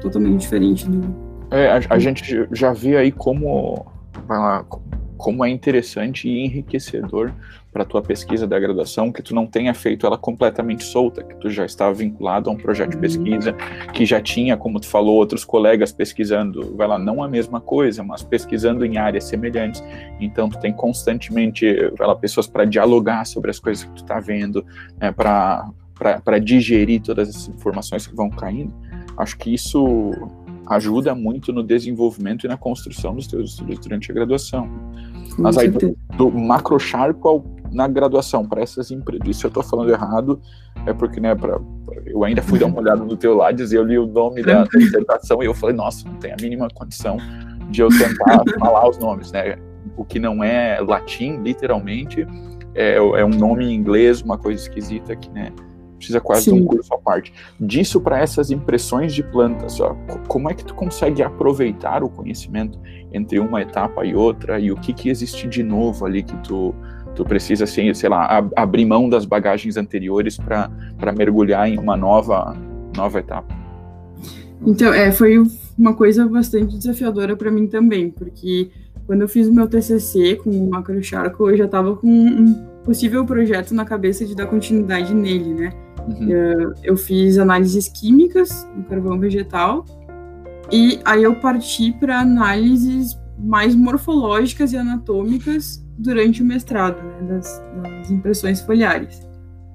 Totalmente 0.00 0.40
diferente 0.40 0.88
do. 0.88 1.14
É, 1.50 1.72
a, 1.72 1.80
a, 1.90 1.98
gente 1.98 2.46
já 2.52 2.72
vê 2.72 2.96
aí 2.96 3.10
como, 3.10 3.86
lá, 4.28 4.64
como 5.18 5.44
é 5.44 5.50
interessante 5.50 6.28
e 6.28 6.44
enriquecedor 6.44 7.32
para 7.72 7.82
a 7.82 7.86
tua 7.86 8.00
pesquisa 8.00 8.46
da 8.46 8.58
graduação, 8.58 9.12
que 9.12 9.20
tu 9.20 9.34
não 9.34 9.46
tenha 9.46 9.74
feito 9.74 10.06
ela 10.06 10.16
completamente 10.16 10.84
solta, 10.84 11.22
que 11.22 11.34
tu 11.34 11.50
já 11.50 11.66
estava 11.66 11.92
vinculado 11.92 12.48
a 12.48 12.52
um 12.52 12.56
projeto 12.56 12.90
de 12.90 12.96
uhum. 12.96 13.02
pesquisa, 13.02 13.52
que 13.92 14.06
já 14.06 14.20
tinha, 14.20 14.56
como 14.56 14.80
tu 14.80 14.86
falou, 14.86 15.16
outros 15.16 15.44
colegas 15.44 15.92
pesquisando, 15.92 16.74
vai 16.76 16.88
lá, 16.88 16.98
não 16.98 17.22
a 17.22 17.28
mesma 17.28 17.60
coisa, 17.60 18.02
mas 18.02 18.22
pesquisando 18.22 18.86
em 18.86 18.96
áreas 18.96 19.24
semelhantes. 19.24 19.82
Então 20.18 20.48
tu 20.48 20.58
tem 20.58 20.72
constantemente, 20.72 21.66
vai 21.98 22.06
lá, 22.06 22.16
pessoas 22.16 22.46
para 22.46 22.64
dialogar 22.64 23.26
sobre 23.26 23.50
as 23.50 23.58
coisas 23.58 23.84
que 23.84 23.90
tu 23.90 24.02
está 24.02 24.18
vendo, 24.20 24.64
né, 24.98 25.12
para 25.12 26.38
digerir 26.40 27.02
todas 27.02 27.28
as 27.28 27.48
informações 27.48 28.06
que 28.06 28.14
vão 28.14 28.30
caindo. 28.30 28.72
Acho 29.16 29.36
que 29.36 29.52
isso 29.52 30.12
ajuda 30.66 31.14
muito 31.14 31.52
no 31.52 31.62
desenvolvimento 31.62 32.44
e 32.44 32.48
na 32.48 32.56
construção 32.56 33.14
dos 33.14 33.26
teus 33.26 33.52
estudos 33.52 33.78
durante 33.78 34.10
a 34.10 34.14
graduação. 34.14 34.68
Mas 35.38 35.56
aí, 35.56 35.68
do, 35.68 35.96
do 36.16 36.30
macrocharco 36.30 37.28
ao 37.28 37.44
na 37.72 37.86
graduação 37.86 38.46
para 38.46 38.62
essas 38.62 38.90
empresas. 38.90 39.36
Se 39.36 39.44
eu 39.44 39.48
estou 39.48 39.62
falando 39.62 39.90
errado, 39.90 40.40
é 40.86 40.92
porque, 40.92 41.20
né, 41.20 41.34
pra, 41.34 41.60
eu 42.06 42.24
ainda 42.24 42.42
fui 42.42 42.58
dar 42.58 42.66
uma 42.66 42.80
olhada 42.80 43.04
no 43.04 43.16
teu 43.16 43.36
Lattes 43.36 43.72
e 43.72 43.76
eu 43.76 43.84
li 43.84 43.98
o 43.98 44.06
nome 44.06 44.42
da, 44.42 44.64
da 44.64 44.70
dissertação 44.78 45.42
e 45.42 45.46
eu 45.46 45.54
falei, 45.54 45.76
nossa, 45.76 46.08
não 46.08 46.16
tem 46.16 46.32
a 46.32 46.36
mínima 46.40 46.68
condição 46.72 47.18
de 47.70 47.82
eu 47.82 47.88
tentar 47.88 48.42
falar 48.58 48.88
os 48.88 48.98
nomes, 48.98 49.32
né? 49.32 49.56
O 49.96 50.04
que 50.04 50.18
não 50.18 50.42
é 50.42 50.80
latim, 50.80 51.42
literalmente, 51.42 52.26
é, 52.74 52.96
é 52.96 53.24
um 53.24 53.30
nome 53.30 53.66
em 53.66 53.74
inglês, 53.74 54.22
uma 54.22 54.38
coisa 54.38 54.60
esquisita 54.60 55.14
que, 55.16 55.30
né? 55.30 55.52
Precisa 55.98 56.20
quase 56.20 56.44
Sim. 56.44 56.54
de 56.54 56.62
um 56.62 56.64
curso 56.64 56.94
à 56.94 56.98
parte. 56.98 57.32
Disso 57.60 58.00
para 58.00 58.18
essas 58.20 58.50
impressões 58.50 59.12
de 59.12 59.22
plantas, 59.22 59.80
ó, 59.80 59.94
como 60.26 60.48
é 60.48 60.54
que 60.54 60.64
tu 60.64 60.74
consegue 60.74 61.22
aproveitar 61.22 62.02
o 62.02 62.08
conhecimento 62.08 62.78
entre 63.12 63.38
uma 63.38 63.60
etapa 63.60 64.06
e 64.06 64.14
outra 64.14 64.58
e 64.58 64.70
o 64.70 64.76
que 64.76 64.92
que 64.92 65.10
existe 65.10 65.46
de 65.46 65.62
novo 65.62 66.06
ali 66.06 66.22
que 66.22 66.36
tu 66.38 66.74
tu 67.18 67.24
precisa, 67.24 67.64
assim, 67.64 67.92
sei 67.94 68.08
lá, 68.08 68.26
ab 68.26 68.52
abrir 68.54 68.84
mão 68.84 69.08
das 69.08 69.24
bagagens 69.24 69.76
anteriores 69.76 70.36
para 70.36 70.70
mergulhar 71.16 71.68
em 71.68 71.76
uma 71.76 71.96
nova, 71.96 72.56
nova 72.96 73.18
etapa. 73.18 73.52
Então, 74.64 74.92
é, 74.92 75.10
foi 75.10 75.36
uma 75.76 75.94
coisa 75.94 76.26
bastante 76.28 76.76
desafiadora 76.76 77.36
para 77.36 77.50
mim 77.50 77.66
também, 77.66 78.08
porque 78.10 78.70
quando 79.04 79.22
eu 79.22 79.28
fiz 79.28 79.48
o 79.48 79.52
meu 79.52 79.66
TCC 79.66 80.36
com 80.36 80.50
o 80.50 80.70
Macro 80.70 81.02
Charco, 81.02 81.50
eu 81.50 81.56
já 81.56 81.64
estava 81.64 81.96
com 81.96 82.08
um 82.08 82.54
possível 82.84 83.24
projeto 83.24 83.74
na 83.74 83.84
cabeça 83.84 84.24
de 84.24 84.36
dar 84.36 84.46
continuidade 84.46 85.12
nele, 85.12 85.54
né? 85.54 85.72
Uhum. 86.08 86.28
Eu, 86.28 86.74
eu 86.82 86.96
fiz 86.96 87.38
análises 87.38 87.88
químicas 87.88 88.66
no 88.74 88.84
carvão 88.84 89.18
vegetal 89.18 89.84
e 90.70 91.00
aí 91.04 91.22
eu 91.22 91.34
parti 91.36 91.92
para 91.92 92.20
análises 92.20 93.18
mais 93.38 93.74
morfológicas 93.74 94.72
e 94.72 94.76
anatômicas 94.76 95.84
durante 95.96 96.42
o 96.42 96.44
mestrado, 96.44 97.02
né, 97.02 97.34
das, 97.34 97.62
das, 97.82 98.10
impressões 98.10 98.60
foliares. 98.60 99.20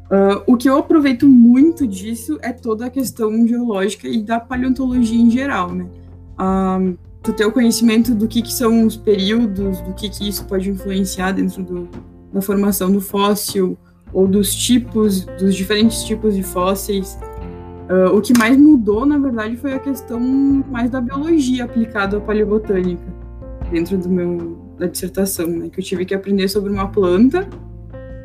Uh, 0.05 0.43
o 0.45 0.57
que 0.57 0.69
eu 0.69 0.77
aproveito 0.77 1.27
muito 1.27 1.87
disso 1.87 2.37
é 2.41 2.51
toda 2.51 2.85
a 2.85 2.89
questão 2.89 3.47
geológica 3.47 4.07
e 4.07 4.21
da 4.21 4.39
paleontologia 4.39 5.19
em 5.19 5.29
geral, 5.29 5.73
né? 5.73 5.87
Uh, 6.33 6.97
tu 7.23 7.33
ter 7.33 7.45
o 7.45 7.51
conhecimento 7.51 8.13
do 8.13 8.27
que, 8.27 8.41
que 8.41 8.53
são 8.53 8.85
os 8.85 8.95
períodos, 8.95 9.81
do 9.81 9.93
que, 9.93 10.09
que 10.09 10.27
isso 10.27 10.45
pode 10.45 10.69
influenciar 10.69 11.31
dentro 11.31 11.63
do, 11.63 11.89
da 12.31 12.41
formação 12.41 12.91
do 12.91 12.99
fóssil, 12.99 13.77
ou 14.13 14.27
dos 14.27 14.55
tipos, 14.55 15.25
dos 15.25 15.55
diferentes 15.55 16.03
tipos 16.03 16.35
de 16.35 16.43
fósseis. 16.43 17.17
Uh, 17.89 18.15
o 18.15 18.21
que 18.21 18.37
mais 18.37 18.55
mudou, 18.57 19.05
na 19.05 19.17
verdade, 19.17 19.57
foi 19.57 19.73
a 19.73 19.79
questão 19.79 20.19
mais 20.19 20.89
da 20.89 21.01
biologia 21.01 21.65
aplicada 21.65 22.17
à 22.17 22.21
paleobotânica, 22.21 23.03
dentro 23.71 23.97
do 23.97 24.09
meu, 24.09 24.57
da 24.77 24.87
dissertação, 24.87 25.47
né, 25.47 25.69
que 25.69 25.79
eu 25.79 25.83
tive 25.83 26.05
que 26.05 26.13
aprender 26.13 26.47
sobre 26.47 26.71
uma 26.71 26.87
planta, 26.87 27.47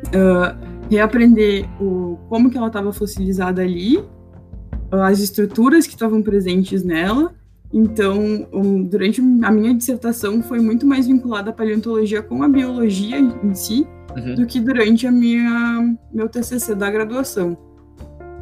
uh, 0.07 0.69
reaprender 0.89 1.65
o, 1.81 2.17
como 2.29 2.49
que 2.49 2.57
ela 2.57 2.67
estava 2.67 2.93
fossilizada 2.93 3.61
ali, 3.61 3.97
uh, 3.97 5.01
as 5.03 5.19
estruturas 5.19 5.85
que 5.85 5.93
estavam 5.93 6.21
presentes 6.21 6.83
nela. 6.83 7.33
Então, 7.71 8.47
um, 8.51 8.81
durante 8.83 9.21
a 9.21 9.51
minha 9.51 9.75
dissertação 9.75 10.41
foi 10.41 10.59
muito 10.59 10.87
mais 10.87 11.05
vinculada 11.05 11.51
à 11.51 11.53
paleontologia 11.53 12.21
com 12.21 12.41
a 12.41 12.47
biologia 12.47 13.19
em 13.19 13.53
si, 13.53 13.85
uhum. 14.15 14.35
do 14.35 14.45
que 14.45 14.59
durante 14.59 15.07
a 15.07 15.11
minha 15.11 15.95
meu 16.11 16.27
TCC 16.29 16.75
da 16.75 16.89
graduação, 16.89 17.57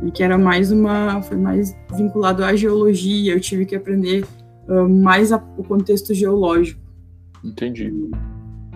e 0.03 0.11
que 0.11 0.23
era 0.23 0.37
mais 0.37 0.71
uma 0.71 1.21
foi 1.21 1.37
mais 1.37 1.75
vinculado 1.95 2.43
à 2.43 2.55
geologia. 2.55 3.33
Eu 3.33 3.39
tive 3.39 3.65
que 3.65 3.75
aprender 3.75 4.25
uh, 4.67 4.87
mais 4.87 5.31
a, 5.31 5.37
o 5.57 5.63
contexto 5.63 6.13
geológico. 6.13 6.81
Entendi. 7.43 7.91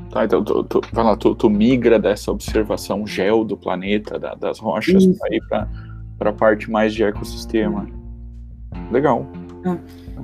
Tá, 0.10 0.26
então 0.26 0.44
tu, 0.44 0.64
tu, 0.66 0.82
lá, 0.94 1.16
tu, 1.16 1.34
tu, 1.34 1.50
migra 1.50 1.98
dessa 1.98 2.32
observação 2.32 3.08
gel 3.08 3.46
do 3.46 3.56
planeta, 3.56 4.20
da, 4.20 4.36
das 4.36 4.60
rochas, 4.60 5.06
para 6.18 6.30
a 6.30 6.34
parte 6.34 6.70
mais 6.70 6.94
de 6.94 7.04
ecossistema. 7.04 7.88
Legal. 8.92 9.26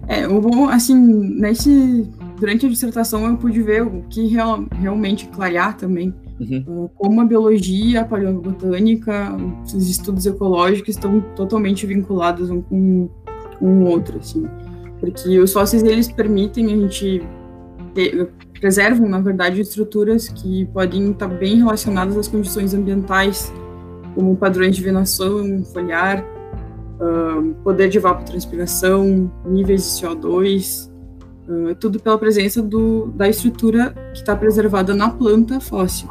É, 0.08 0.26
eu 0.26 0.42
vou, 0.42 0.68
assim, 0.70 0.96
nesse, 0.96 2.10
durante 2.38 2.66
a 2.66 2.70
dissertação 2.70 3.26
eu 3.26 3.38
pude 3.38 3.62
ver 3.62 3.84
o 3.84 4.04
que 4.10 4.28
real, 4.28 4.66
realmente 4.74 5.28
clarear 5.28 5.76
também, 5.78 6.14
uhum. 6.39 6.86
uh, 6.86 6.89
como 6.96 7.22
a 7.22 7.25
biologia, 7.25 8.01
a 8.01 8.06
paleobotânica, 8.06 9.36
os 9.63 9.89
estudos 9.89 10.25
ecológicos 10.25 10.89
estão 10.89 11.22
totalmente 11.36 11.86
vinculados 11.86 12.50
um 12.50 13.10
com 13.60 13.84
o 13.84 13.86
outro, 13.86 14.20
assim. 14.20 14.48
Porque 15.00 15.39
os 15.39 15.53
fósseis, 15.53 15.84
eles 15.84 16.12
permitem 16.12 16.65
a 16.65 16.77
gente 16.77 17.22
ter, 17.94 18.29
preservam, 18.60 19.08
na 19.08 19.20
verdade, 19.20 19.62
estruturas 19.62 20.27
que 20.27 20.65
podem 20.67 21.12
estar 21.12 21.27
bem 21.27 21.58
relacionadas 21.58 22.17
às 22.17 22.27
condições 22.27 22.74
ambientais, 22.74 23.51
como 24.15 24.36
padrões 24.36 24.75
de 24.75 24.84
venação, 24.84 25.63
foliar, 25.65 26.24
uh, 27.00 27.53
poder 27.63 27.89
de 27.89 27.98
evapotranspiração, 27.98 29.32
níveis 29.46 29.84
de 29.84 30.06
CO2, 30.06 30.89
uh, 31.48 31.75
tudo 31.75 32.00
pela 32.00 32.17
presença 32.17 32.62
do, 32.62 33.08
da 33.08 33.29
estrutura 33.29 33.94
que 34.13 34.20
está 34.20 34.36
preservada 34.36 34.96
na 34.96 35.10
planta 35.10 35.60
fóssil. 35.60 36.10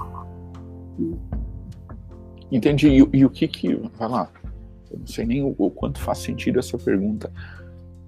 Entendi. 2.50 2.88
E, 2.88 3.08
e, 3.12 3.24
o 3.24 3.30
que 3.30 3.48
que... 3.48 3.74
Vai 3.98 4.08
lá. 4.08 4.28
Eu 4.90 4.98
não 5.00 5.06
sei 5.06 5.26
nem 5.26 5.42
o, 5.42 5.54
o 5.58 5.70
quanto 5.70 5.98
faz 5.98 6.18
sentido 6.18 6.58
essa 6.58 6.78
pergunta. 6.78 7.30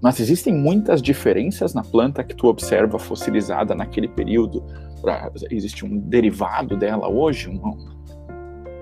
Mas 0.01 0.19
existem 0.19 0.53
muitas 0.53 1.01
diferenças 1.01 1.73
na 1.73 1.83
planta 1.83 2.23
que 2.23 2.35
tu 2.35 2.47
observa 2.47 2.97
fossilizada 2.97 3.75
naquele 3.75 4.07
período. 4.07 4.63
Pra, 5.01 5.31
existe 5.51 5.85
um 5.85 5.97
derivado 5.97 6.77
dela 6.77 7.09
hoje, 7.09 7.49
uma, 7.49 7.75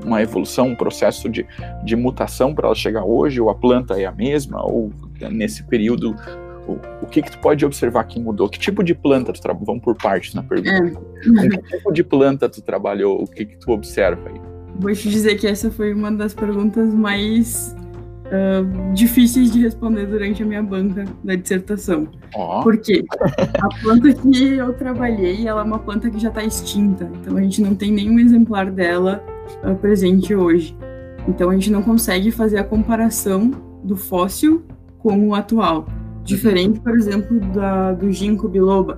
uma 0.06 0.22
evolução, 0.22 0.68
um 0.68 0.76
processo 0.76 1.28
de, 1.28 1.46
de 1.84 1.96
mutação 1.96 2.54
para 2.54 2.68
ela 2.68 2.76
chegar 2.76 3.04
hoje, 3.04 3.42
ou 3.42 3.50
a 3.50 3.56
planta 3.56 4.00
é 4.00 4.06
a 4.06 4.12
mesma, 4.12 4.64
ou 4.64 4.92
nesse 5.32 5.64
período, 5.64 6.16
o, 6.68 6.74
o 7.04 7.08
que 7.08 7.22
que 7.22 7.32
tu 7.32 7.40
pode 7.40 7.66
observar 7.66 8.04
que 8.04 8.20
mudou? 8.20 8.48
Que 8.48 8.60
tipo 8.60 8.84
de 8.84 8.94
planta 8.94 9.34
tu 9.34 9.42
trabalhou? 9.42 9.66
Vamos 9.66 9.84
por 9.84 9.96
partes 9.96 10.36
na 10.36 10.44
pergunta. 10.44 11.00
É. 11.00 11.30
Com 11.30 11.50
que 11.50 11.78
tipo 11.78 11.92
de 11.92 12.04
planta 12.04 12.48
tu 12.48 12.62
trabalhou? 12.62 13.24
O 13.24 13.28
que 13.28 13.46
que 13.46 13.58
tu 13.58 13.72
observa 13.72 14.30
aí? 14.30 14.57
Vou 14.80 14.94
te 14.94 15.10
dizer 15.10 15.36
que 15.36 15.48
essa 15.48 15.72
foi 15.72 15.94
uma 15.94 16.12
das 16.12 16.34
perguntas 16.34 16.94
mais 16.94 17.76
uh, 18.28 18.94
difíceis 18.94 19.52
de 19.52 19.62
responder 19.62 20.06
durante 20.06 20.44
a 20.44 20.46
minha 20.46 20.62
banca 20.62 21.06
da 21.24 21.36
dissertação. 21.36 22.08
Oh. 22.36 22.62
Por 22.62 22.78
quê? 22.78 23.04
A 23.60 23.70
planta 23.82 24.14
que 24.14 24.54
eu 24.54 24.74
trabalhei, 24.74 25.48
ela 25.48 25.62
é 25.62 25.64
uma 25.64 25.80
planta 25.80 26.10
que 26.10 26.20
já 26.20 26.30
está 26.30 26.44
extinta, 26.44 27.10
então 27.22 27.38
a 27.38 27.42
gente 27.42 27.62
não 27.62 27.76
tem 27.76 27.92
nenhum 27.92 28.20
exemplar 28.20 28.70
dela 28.72 29.24
uh, 29.64 29.76
presente 29.76 30.36
hoje. 30.36 30.78
Então 31.28 31.50
a 31.50 31.54
gente 31.54 31.72
não 31.72 31.82
consegue 31.82 32.32
fazer 32.32 32.58
a 32.58 32.64
comparação 32.64 33.52
do 33.84 33.96
fóssil 33.96 34.64
com 35.00 35.30
o 35.30 35.36
atual. 35.36 35.88
Diferente, 36.24 36.80
por 36.80 36.96
exemplo, 36.96 37.40
da, 37.54 37.94
do 37.94 38.12
ginkgo 38.12 38.48
biloba. 38.48 38.98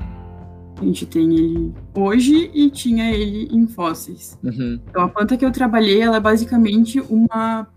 A 0.80 0.86
gente 0.86 1.06
tem 1.06 1.34
ele 1.34 1.74
hoje 1.94 2.50
e 2.54 2.70
tinha 2.70 3.12
ele 3.12 3.50
em 3.52 3.68
fósseis. 3.68 4.38
Uhum. 4.44 4.80
Então 4.90 5.04
a 5.04 5.10
planta 5.10 5.36
que 5.36 5.46
eu 5.46 5.52
trabalhei, 5.52 6.02
ela 6.02 6.18
é 6.18 6.20
basicamente 6.20 7.02
uma 7.10 7.68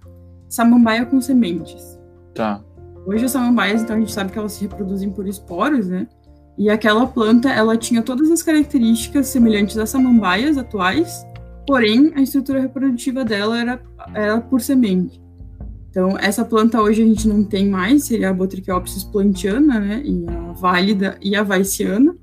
samambaia 0.49 1.05
com 1.05 1.21
sementes. 1.21 1.99
Tá. 2.35 2.63
Hoje 3.05 3.25
as 3.25 3.33
samambaias, 3.33 3.83
então 3.83 3.97
a 3.97 3.99
gente 3.99 4.13
sabe 4.13 4.31
que 4.31 4.39
elas 4.39 4.53
se 4.53 4.63
reproduzem 4.63 5.11
por 5.11 5.27
esporos, 5.27 5.89
né? 5.89 6.07
E 6.57 6.71
aquela 6.71 7.07
planta, 7.07 7.51
ela 7.51 7.77
tinha 7.77 8.03
todas 8.03 8.31
as 8.31 8.43
características 8.43 9.27
semelhantes 9.27 9.77
às 9.79 9.91
samambaias 9.91 10.57
atuais, 10.57 11.27
porém 11.67 12.13
a 12.15 12.21
estrutura 12.21 12.61
reprodutiva 12.61 13.25
dela 13.25 13.59
era, 13.59 13.83
era 14.15 14.41
por 14.41 14.61
semente. 14.61 15.21
Então, 15.91 16.17
essa 16.19 16.45
planta 16.45 16.81
hoje 16.81 17.03
a 17.03 17.07
gente 17.07 17.29
não 17.29 17.45
tem 17.45 17.69
mais, 17.69 18.05
seria 18.05 18.31
a 18.31 18.33
Botrichiopsis 18.33 19.05
plantiana, 19.05 19.79
né? 19.79 20.03
E 20.05 20.25
a 20.27 20.53
válida 20.53 21.19
e 21.21 21.35
a 21.35 21.43
vaiciana. 21.43 22.17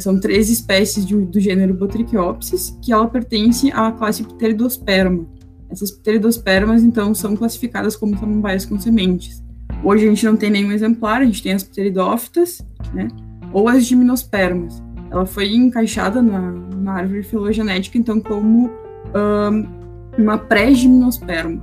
São 0.00 0.18
três 0.18 0.50
espécies 0.50 1.06
de, 1.06 1.16
do 1.16 1.38
gênero 1.38 1.72
Botrichiopsis, 1.72 2.76
que 2.82 2.92
ela 2.92 3.06
pertence 3.06 3.70
à 3.72 3.92
classe 3.92 4.24
Pteridosperma. 4.24 5.26
Essas 5.70 5.90
pteridospermas, 5.90 6.82
então, 6.82 7.14
são 7.14 7.36
classificadas 7.36 7.96
como 7.96 8.18
samambaias 8.18 8.64
com 8.64 8.78
sementes. 8.78 9.42
Hoje 9.82 10.06
a 10.06 10.08
gente 10.08 10.24
não 10.24 10.36
tem 10.36 10.50
nenhum 10.50 10.72
exemplar, 10.72 11.20
a 11.20 11.24
gente 11.24 11.42
tem 11.42 11.52
as 11.52 11.62
pteridófitas, 11.62 12.62
né, 12.94 13.08
ou 13.52 13.68
as 13.68 13.84
gimnospermas. 13.84 14.82
Ela 15.10 15.26
foi 15.26 15.52
encaixada 15.54 16.22
na, 16.22 16.52
na 16.76 16.92
árvore 16.92 17.22
filogenética, 17.22 17.98
então, 17.98 18.20
como 18.20 18.70
um, 19.14 20.22
uma 20.22 20.38
pré-gimnosperma. 20.38 21.62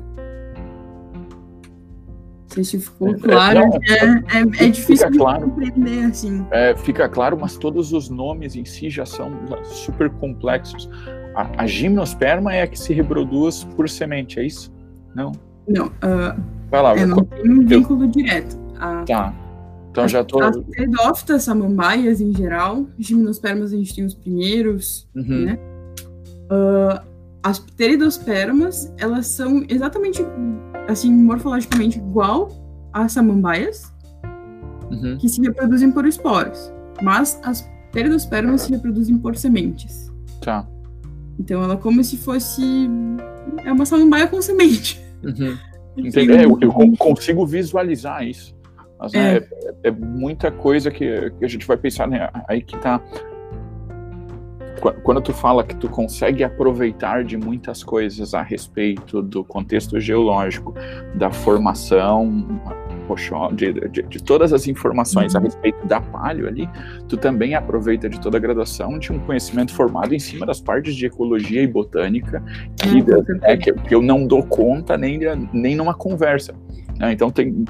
Não 2.56 2.64
sei 2.64 2.80
se 2.80 2.80
ficou 2.80 3.10
é, 3.10 3.14
claro, 3.18 3.60
é, 3.60 4.06
não, 4.06 4.16
é, 4.30 4.64
é, 4.64 4.66
é 4.66 4.70
difícil 4.70 5.10
de 5.10 5.18
claro, 5.18 5.50
compreender, 5.50 6.06
assim. 6.06 6.46
É, 6.52 6.76
fica 6.76 7.10
claro, 7.10 7.38
mas 7.40 7.58
todos 7.58 7.94
os 7.94 8.10
nomes 8.10 8.56
em 8.56 8.66
si 8.66 8.90
já 8.90 9.06
são 9.06 9.32
super 9.66 10.10
complexos. 10.10 10.90
A, 11.36 11.64
a 11.64 11.68
gimnosperma 11.68 12.54
é 12.54 12.62
a 12.62 12.68
que 12.68 12.78
se 12.78 12.94
reproduz 12.94 13.64
por 13.76 13.90
semente, 13.90 14.40
é 14.40 14.46
isso? 14.46 14.72
Não? 15.16 15.32
Não. 15.68 15.88
Uh, 15.88 16.40
Vai 16.70 16.82
lá, 16.82 16.98
é, 16.98 17.06
não 17.06 17.24
tem 17.24 17.50
um 17.50 17.66
vínculo 17.66 18.04
eu... 18.04 18.10
direto. 18.10 18.58
A, 18.80 19.04
tá. 19.04 19.34
Então 19.92 20.08
já 20.08 20.24
tô. 20.24 20.42
As 20.42 20.58
pteridófitas, 20.58 21.44
samambaias 21.44 22.20
em 22.20 22.34
geral, 22.36 22.86
gimnospermas 22.98 23.72
a 23.74 23.78
gente 23.78 23.96
tem 23.96 24.04
os 24.04 24.16
primeiros, 24.16 25.08
uhum. 25.16 25.46
né? 25.46 25.60
Uh, 26.52 27.13
as 27.44 27.60
pteridospermas, 27.60 28.92
elas 28.98 29.28
são 29.28 29.66
exatamente, 29.68 30.26
assim, 30.88 31.12
morfologicamente 31.12 32.00
igual 32.00 32.50
às 32.94 33.12
samambaias, 33.12 33.94
uhum. 34.90 35.18
que 35.20 35.28
se 35.28 35.42
reproduzem 35.42 35.92
por 35.92 36.06
esporos. 36.06 36.72
Mas 37.02 37.40
as 37.44 37.70
pteridospermas 37.92 38.62
se 38.62 38.72
reproduzem 38.72 39.18
por 39.18 39.36
sementes. 39.36 40.12
Tá. 40.42 40.66
Então 41.38 41.64
ela 41.64 41.74
é 41.74 41.78
como 41.78 42.04
se 42.04 42.18
fosse. 42.18 42.90
É 43.66 43.72
uma 43.72 43.86
samambaia 43.86 44.28
com 44.28 44.42
semente. 44.42 45.04
Uhum. 45.24 45.58
Entendi. 45.98 46.32
É, 46.32 46.46
eu, 46.46 46.58
eu, 46.62 46.72
consigo 46.98 47.46
visualizar 47.46 48.26
isso. 48.26 48.56
Mas, 49.00 49.14
é. 49.14 49.38
É, 49.38 49.48
é. 49.84 49.92
muita 49.92 50.50
coisa 50.50 50.90
que, 50.90 51.32
que, 51.32 51.46
a 51.46 51.48
gente 51.48 51.68
vai 51.68 51.78
pensar, 51.78 52.08
né? 52.08 52.30
Aí 52.48 52.62
que 52.62 52.78
tá. 52.80 53.02
Quando 55.04 55.22
tu 55.22 55.34
fala 55.34 55.64
que 55.64 55.76
tu 55.76 55.88
consegue 55.88 56.44
aproveitar 56.44 57.24
de 57.24 57.38
muitas 57.38 57.84
coisas 57.84 58.34
a 58.34 58.42
respeito 58.42 59.22
do 59.22 59.44
contexto 59.44 60.00
geológico, 60.00 60.74
da 61.16 61.32
formação, 61.32 62.62
de, 63.54 63.74
de, 63.74 64.02
de, 64.04 64.24
todas 64.24 64.54
as 64.54 64.68
informações 64.68 65.34
uhum. 65.34 65.42
a 65.42 65.44
respeito 65.44 65.88
da 65.88 66.02
palio 66.02 66.48
ali, 66.48 66.68
tu 67.08 67.18
também 67.18 67.54
aproveita 67.54 68.10
de 68.10 68.20
toda 68.20 68.38
a 68.38 68.40
graduação 68.40 68.98
de 68.98 69.12
um 69.12 69.20
conhecimento 69.20 69.74
formado 69.74 70.14
em 70.16 70.20
cima 70.20 70.46
das 70.46 70.62
partes 70.62 70.96
de 70.96 71.06
ecologia 71.06 71.62
e 71.62 71.68
botânica 71.68 72.44
que, 72.78 73.02
uhum. 73.02 73.40
é, 73.44 73.58
que, 73.58 73.74
que, 73.74 73.94
eu 73.94 74.02
não 74.02 74.26
dou 74.26 74.44
conta 74.44 74.98
nem, 74.98 75.20
nem 75.54 75.76
numa 75.76 75.94
conversa. 75.94 76.56
Né? 77.04 77.12
Então 77.12 77.30
tem, 77.30 77.66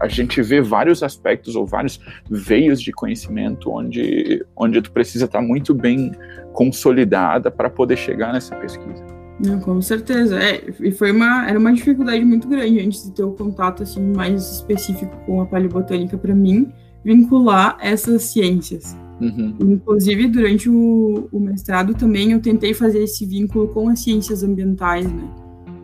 a 0.00 0.06
gente 0.06 0.40
vê 0.40 0.60
vários 0.60 1.02
aspectos 1.02 1.56
ou 1.56 1.66
vários 1.66 1.98
veios 2.30 2.80
de 2.80 2.92
conhecimento 2.92 3.68
onde, 3.68 4.46
onde 4.56 4.80
tu 4.80 4.92
precisa 4.92 5.24
estar 5.24 5.42
muito 5.42 5.74
bem 5.74 6.12
consolidada 6.52 7.50
para 7.50 7.68
poder 7.68 7.96
chegar 7.96 8.32
nessa 8.32 8.54
pesquisa. 8.54 9.04
Não, 9.44 9.58
com 9.58 9.82
certeza. 9.82 10.38
É, 10.38 10.62
e 10.80 10.92
foi 10.92 11.10
uma, 11.10 11.48
era 11.48 11.58
uma 11.58 11.72
dificuldade 11.72 12.24
muito 12.24 12.46
grande 12.46 12.78
antes 12.78 13.02
de 13.02 13.10
ter 13.12 13.24
o 13.24 13.32
contato 13.32 13.82
assim, 13.82 14.00
mais 14.14 14.56
específico 14.56 15.16
com 15.26 15.40
a 15.40 15.46
paleobotânica 15.46 16.16
para 16.16 16.34
mim, 16.34 16.72
vincular 17.04 17.76
essas 17.80 18.22
ciências. 18.22 18.96
Uhum. 19.20 19.56
Inclusive, 19.60 20.28
durante 20.28 20.70
o, 20.70 21.28
o, 21.32 21.40
mestrado 21.40 21.92
também 21.94 22.32
eu 22.32 22.40
tentei 22.40 22.72
fazer 22.72 23.02
esse 23.02 23.26
vínculo 23.26 23.68
com 23.68 23.88
as 23.88 24.00
ciências 24.00 24.42
ambientais, 24.44 25.10
né? 25.10 25.28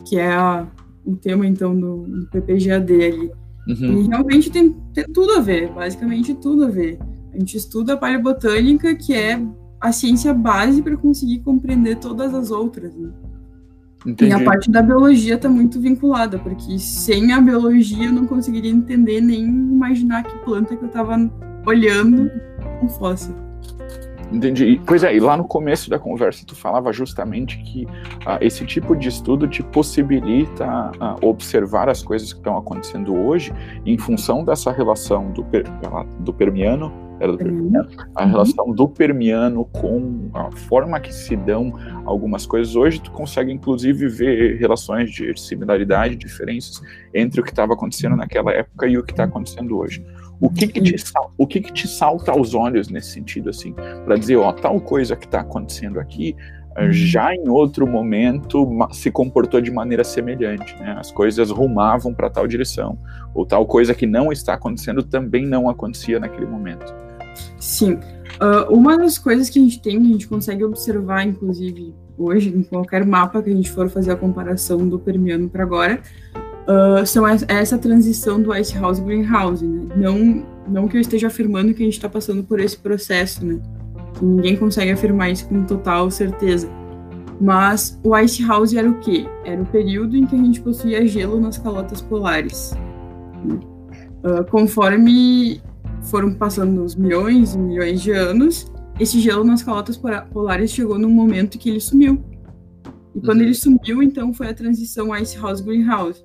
Que 0.07 0.19
é 0.19 0.33
a, 0.33 0.67
o 1.07 1.17
tema, 1.17 1.47
então, 1.47 1.79
do, 1.79 2.03
do 2.03 2.27
PPGAD 2.27 2.93
ali. 2.93 3.31
Uhum. 3.69 3.99
E 3.99 4.09
realmente 4.09 4.51
tem, 4.51 4.75
tem 4.93 5.05
tudo 5.05 5.35
a 5.35 5.41
ver, 5.41 5.73
basicamente 5.73 6.35
tudo 6.35 6.65
a 6.65 6.69
ver. 6.69 6.99
A 7.33 7.39
gente 7.39 7.57
estuda 7.57 7.95
a 7.95 7.97
paleobotânica, 7.97 8.95
que 8.95 9.15
é 9.15 9.41
a 9.81 9.93
ciência 9.93 10.33
base 10.33 10.83
para 10.83 10.97
conseguir 10.97 11.41
compreender 11.41 11.97
todas 11.97 12.35
as 12.35 12.51
outras. 12.51 12.95
Né? 12.95 13.11
E 14.21 14.33
a 14.33 14.43
parte 14.45 14.71
da 14.71 14.83
biologia 14.83 15.35
está 15.35 15.49
muito 15.49 15.81
vinculada, 15.81 16.39
porque 16.39 16.79
sem 16.79 17.33
a 17.33 17.41
biologia 17.41 18.07
eu 18.07 18.13
não 18.13 18.27
conseguiria 18.27 18.71
entender 18.71 19.21
nem 19.21 19.45
imaginar 19.45 20.23
que 20.23 20.39
planta 20.45 20.77
que 20.77 20.85
eu 20.85 20.89
estava 20.89 21.31
olhando 21.67 22.31
um 22.83 22.89
fóssil. 22.89 23.46
Entendi. 24.33 24.81
Pois 24.85 25.05
é, 25.05 25.15
e 25.15 25.21
lá 25.21 25.37
no 25.37 25.45
começo 25.45 25.89
da 25.89 25.99
conversa 25.99 26.45
tu 26.45 26.57
falava 26.57 26.93
justamente 26.93 27.59
que 27.59 27.85
uh, 27.85 28.39
esse 28.41 28.65
tipo 28.67 28.97
de 28.97 29.09
estudo 29.09 29.47
te 29.47 29.63
possibilita 29.63 30.91
uh, 30.91 31.27
observar 31.27 31.89
as 31.89 32.03
coisas 32.03 32.33
que 32.33 32.39
estão 32.39 32.57
acontecendo 32.57 33.17
hoje 33.17 33.53
em 33.85 33.97
função 33.97 34.45
dessa 34.45 34.73
relação 34.73 35.31
do, 35.31 35.45
per, 35.45 35.65
do 36.21 36.33
Permiano 36.33 36.93
Era 37.21 37.33
do 37.33 37.39
Permiano. 37.39 37.89
A 38.15 38.25
uhum. 38.25 38.31
relação 38.31 38.73
do 38.73 38.89
Permiano 38.89 39.65
com 39.67 40.29
a 40.35 40.51
forma 40.51 40.99
que 41.01 41.15
se 41.15 41.37
dão 41.37 41.73
algumas 42.05 42.45
coisas. 42.47 42.75
Hoje 42.75 43.01
tu 43.01 43.11
consegue, 43.11 43.53
inclusive, 43.53 44.09
ver 44.09 44.59
relações 44.59 45.11
de 45.11 45.39
similaridade, 45.41 46.17
diferenças 46.17 46.83
entre 47.15 47.41
o 47.41 47.45
que 47.45 47.51
estava 47.51 47.75
acontecendo 47.75 48.17
naquela 48.17 48.53
época 48.53 48.87
e 48.87 48.99
o 48.99 49.03
que 49.03 49.13
está 49.13 49.25
acontecendo 49.25 49.79
hoje. 49.79 50.05
O 50.41 50.51
que 50.51 50.67
que, 50.67 50.81
te, 50.81 50.97
o 51.39 51.47
que 51.47 51.61
que 51.61 51.73
te 51.73 51.89
salta 51.89 52.33
aos 52.33 52.55
olhos 52.55 52.89
nesse 52.89 53.11
sentido, 53.11 53.51
assim, 53.51 53.75
para 54.05 54.17
dizer, 54.17 54.37
ó, 54.37 54.53
tal 54.53 54.81
coisa 54.81 55.17
que 55.17 55.25
está 55.25 55.41
acontecendo 55.41 55.99
aqui, 55.99 56.37
eh, 56.77 56.93
já 56.93 57.35
em 57.35 57.49
outro 57.49 57.87
momento 57.87 58.69
se 58.93 59.11
comportou 59.11 59.61
de 59.63 59.71
maneira 59.71 60.05
semelhante, 60.05 60.77
né? 60.79 60.95
As 60.99 61.11
coisas 61.11 61.51
rumavam 61.51 62.13
para 62.13 62.29
tal 62.29 62.47
direção, 62.47 62.99
ou 63.35 63.47
tal 63.47 63.65
coisa 63.65 63.95
que 63.95 64.07
não 64.07 64.31
está 64.31 64.55
acontecendo 64.55 65.03
também 65.03 65.47
não 65.47 65.71
acontecia 65.71 66.21
naquele 66.21 66.47
momento. 66.47 66.95
Sim. 67.59 67.95
Uh, 68.41 68.71
uma 68.71 68.99
das 68.99 69.19
coisas 69.19 69.49
que 69.49 69.59
a 69.59 69.63
gente 69.63 69.81
tem, 69.81 70.01
que 70.01 70.07
a 70.07 70.13
gente 70.13 70.29
consegue 70.29 70.65
observar, 70.65 71.27
inclusive, 71.27 71.95
hoje, 72.19 72.51
em 72.51 72.63
qualquer 72.63 73.07
mapa 73.07 73.43
que 73.43 73.51
a 73.51 73.55
gente 73.55 73.71
for 73.71 73.89
fazer 73.89 74.13
a 74.13 74.17
comparação 74.17 74.87
do 74.87 74.99
Permiano 74.99 75.49
para 75.49 75.63
agora, 75.63 76.01
uh, 76.67 77.07
são 77.07 77.27
essa 77.27 77.79
transição 77.79 78.41
do 78.41 78.55
Ice 78.55 78.77
House 78.77 78.99
Greenhouse, 78.99 79.67
né? 79.67 79.95
Não, 79.97 80.47
não 80.69 80.89
que 80.89 80.97
eu 80.97 81.01
esteja 81.01 81.29
afirmando 81.29 81.73
que 81.73 81.83
a 81.83 81.87
gente 81.87 81.95
está 81.95 82.09
passando 82.09 82.45
por 82.45 82.61
esse 82.61 82.77
processo, 82.77 83.45
né? 83.45 83.61
Ninguém 84.21 84.57
consegue 84.57 84.91
afirmar 84.91 85.31
isso 85.31 85.47
com 85.49 85.65
total 85.65 86.11
certeza. 86.11 86.69
Mas 87.41 87.99
o 88.03 88.17
Ice 88.19 88.43
House 88.45 88.73
era 88.73 88.89
o 88.89 88.99
quê? 89.01 89.27
Era 89.45 89.61
o 89.61 89.67
período 89.67 90.17
em 90.17 90.27
que 90.27 90.35
a 90.35 90.39
gente 90.39 90.61
possuía 90.61 91.07
gelo 91.07 91.39
nas 91.39 91.59
calotas 91.59 92.01
polares. 92.01 92.75
Uh, 94.25 94.45
conforme 94.51 95.61
foram 96.03 96.33
passando 96.35 96.83
os 96.83 96.95
milhões 96.95 97.55
e 97.55 97.59
milhões 97.59 98.01
de 98.01 98.13
anos, 98.13 98.73
esse 98.99 99.21
gelo 99.21 99.45
nas 99.45 99.63
calotas 99.63 100.01
polares 100.33 100.71
chegou 100.71 100.99
num 100.99 101.11
momento 101.11 101.59
que 101.59 101.69
ele 101.69 101.81
sumiu. 101.81 102.25
E 103.15 103.21
quando 103.21 103.43
ele 103.43 103.55
sumiu, 103.55 104.03
então 104.03 104.33
foi 104.33 104.49
a 104.49 104.55
transição 104.55 105.15
Ice 105.17 105.37
House 105.37 105.61
Greenhouse. 105.61 106.25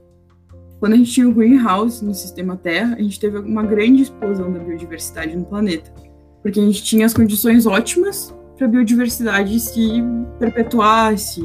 Quando 0.82 0.94
a 0.94 0.98
gente 0.98 1.12
tinha 1.12 1.30
o 1.30 1.32
greenhouse 1.32 2.04
no 2.04 2.12
sistema 2.12 2.58
Terra, 2.58 2.96
a 2.98 3.02
gente 3.04 3.20
teve 3.20 3.38
uma 3.38 3.62
grande 3.62 4.02
explosão 4.02 4.52
da 4.52 4.58
biodiversidade 4.58 5.38
no 5.38 5.46
planeta, 5.46 5.94
porque 6.42 6.60
a 6.60 6.64
gente 6.64 6.84
tinha 6.84 7.06
as 7.06 7.14
condições 7.14 7.68
ótimas 7.68 8.34
para 8.58 8.66
a 8.66 8.70
biodiversidade 8.70 9.60
se 9.60 10.04
perpetuar, 10.40 11.16
se 11.20 11.44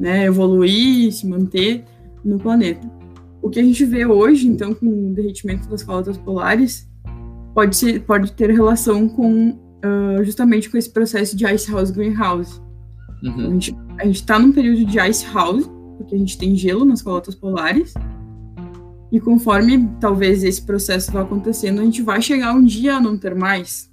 né, 0.00 0.24
evoluir, 0.24 1.12
se 1.12 1.28
manter 1.28 1.84
no 2.24 2.40
planeta. 2.40 2.90
O 3.40 3.48
que 3.50 3.60
a 3.60 3.62
gente 3.62 3.84
vê 3.84 4.04
hoje, 4.04 4.48
então, 4.48 4.74
com 4.74 5.10
o 5.10 5.14
derretimento 5.14 5.68
das 5.68 5.84
calotas 5.84 6.18
polares, 6.18 6.90
pode, 7.54 7.76
ser, 7.76 8.00
pode 8.00 8.32
ter 8.32 8.50
relação 8.50 9.08
com 9.08 9.50
uh, 9.50 10.24
justamente 10.24 10.68
com 10.68 10.76
esse 10.76 10.90
processo 10.90 11.36
de 11.36 11.46
ice 11.46 11.70
house 11.70 11.92
greenhouse. 11.92 12.60
Uhum. 13.22 13.58
a 13.98 14.04
gente 14.04 14.16
está 14.16 14.40
num 14.40 14.50
período 14.50 14.84
de 14.84 14.98
ice 14.98 15.24
house, 15.32 15.70
porque 15.98 16.16
a 16.16 16.18
gente 16.18 16.36
tem 16.36 16.56
gelo 16.56 16.84
nas 16.84 17.00
calotas 17.00 17.36
polares, 17.36 17.94
e 19.16 19.20
conforme 19.20 19.88
talvez 20.00 20.44
esse 20.44 20.62
processo 20.62 21.12
vá 21.12 21.22
acontecendo, 21.22 21.80
a 21.80 21.84
gente 21.84 22.02
vai 22.02 22.20
chegar 22.20 22.54
um 22.54 22.64
dia 22.64 22.96
a 22.96 23.00
não 23.00 23.16
ter 23.16 23.34
mais. 23.34 23.90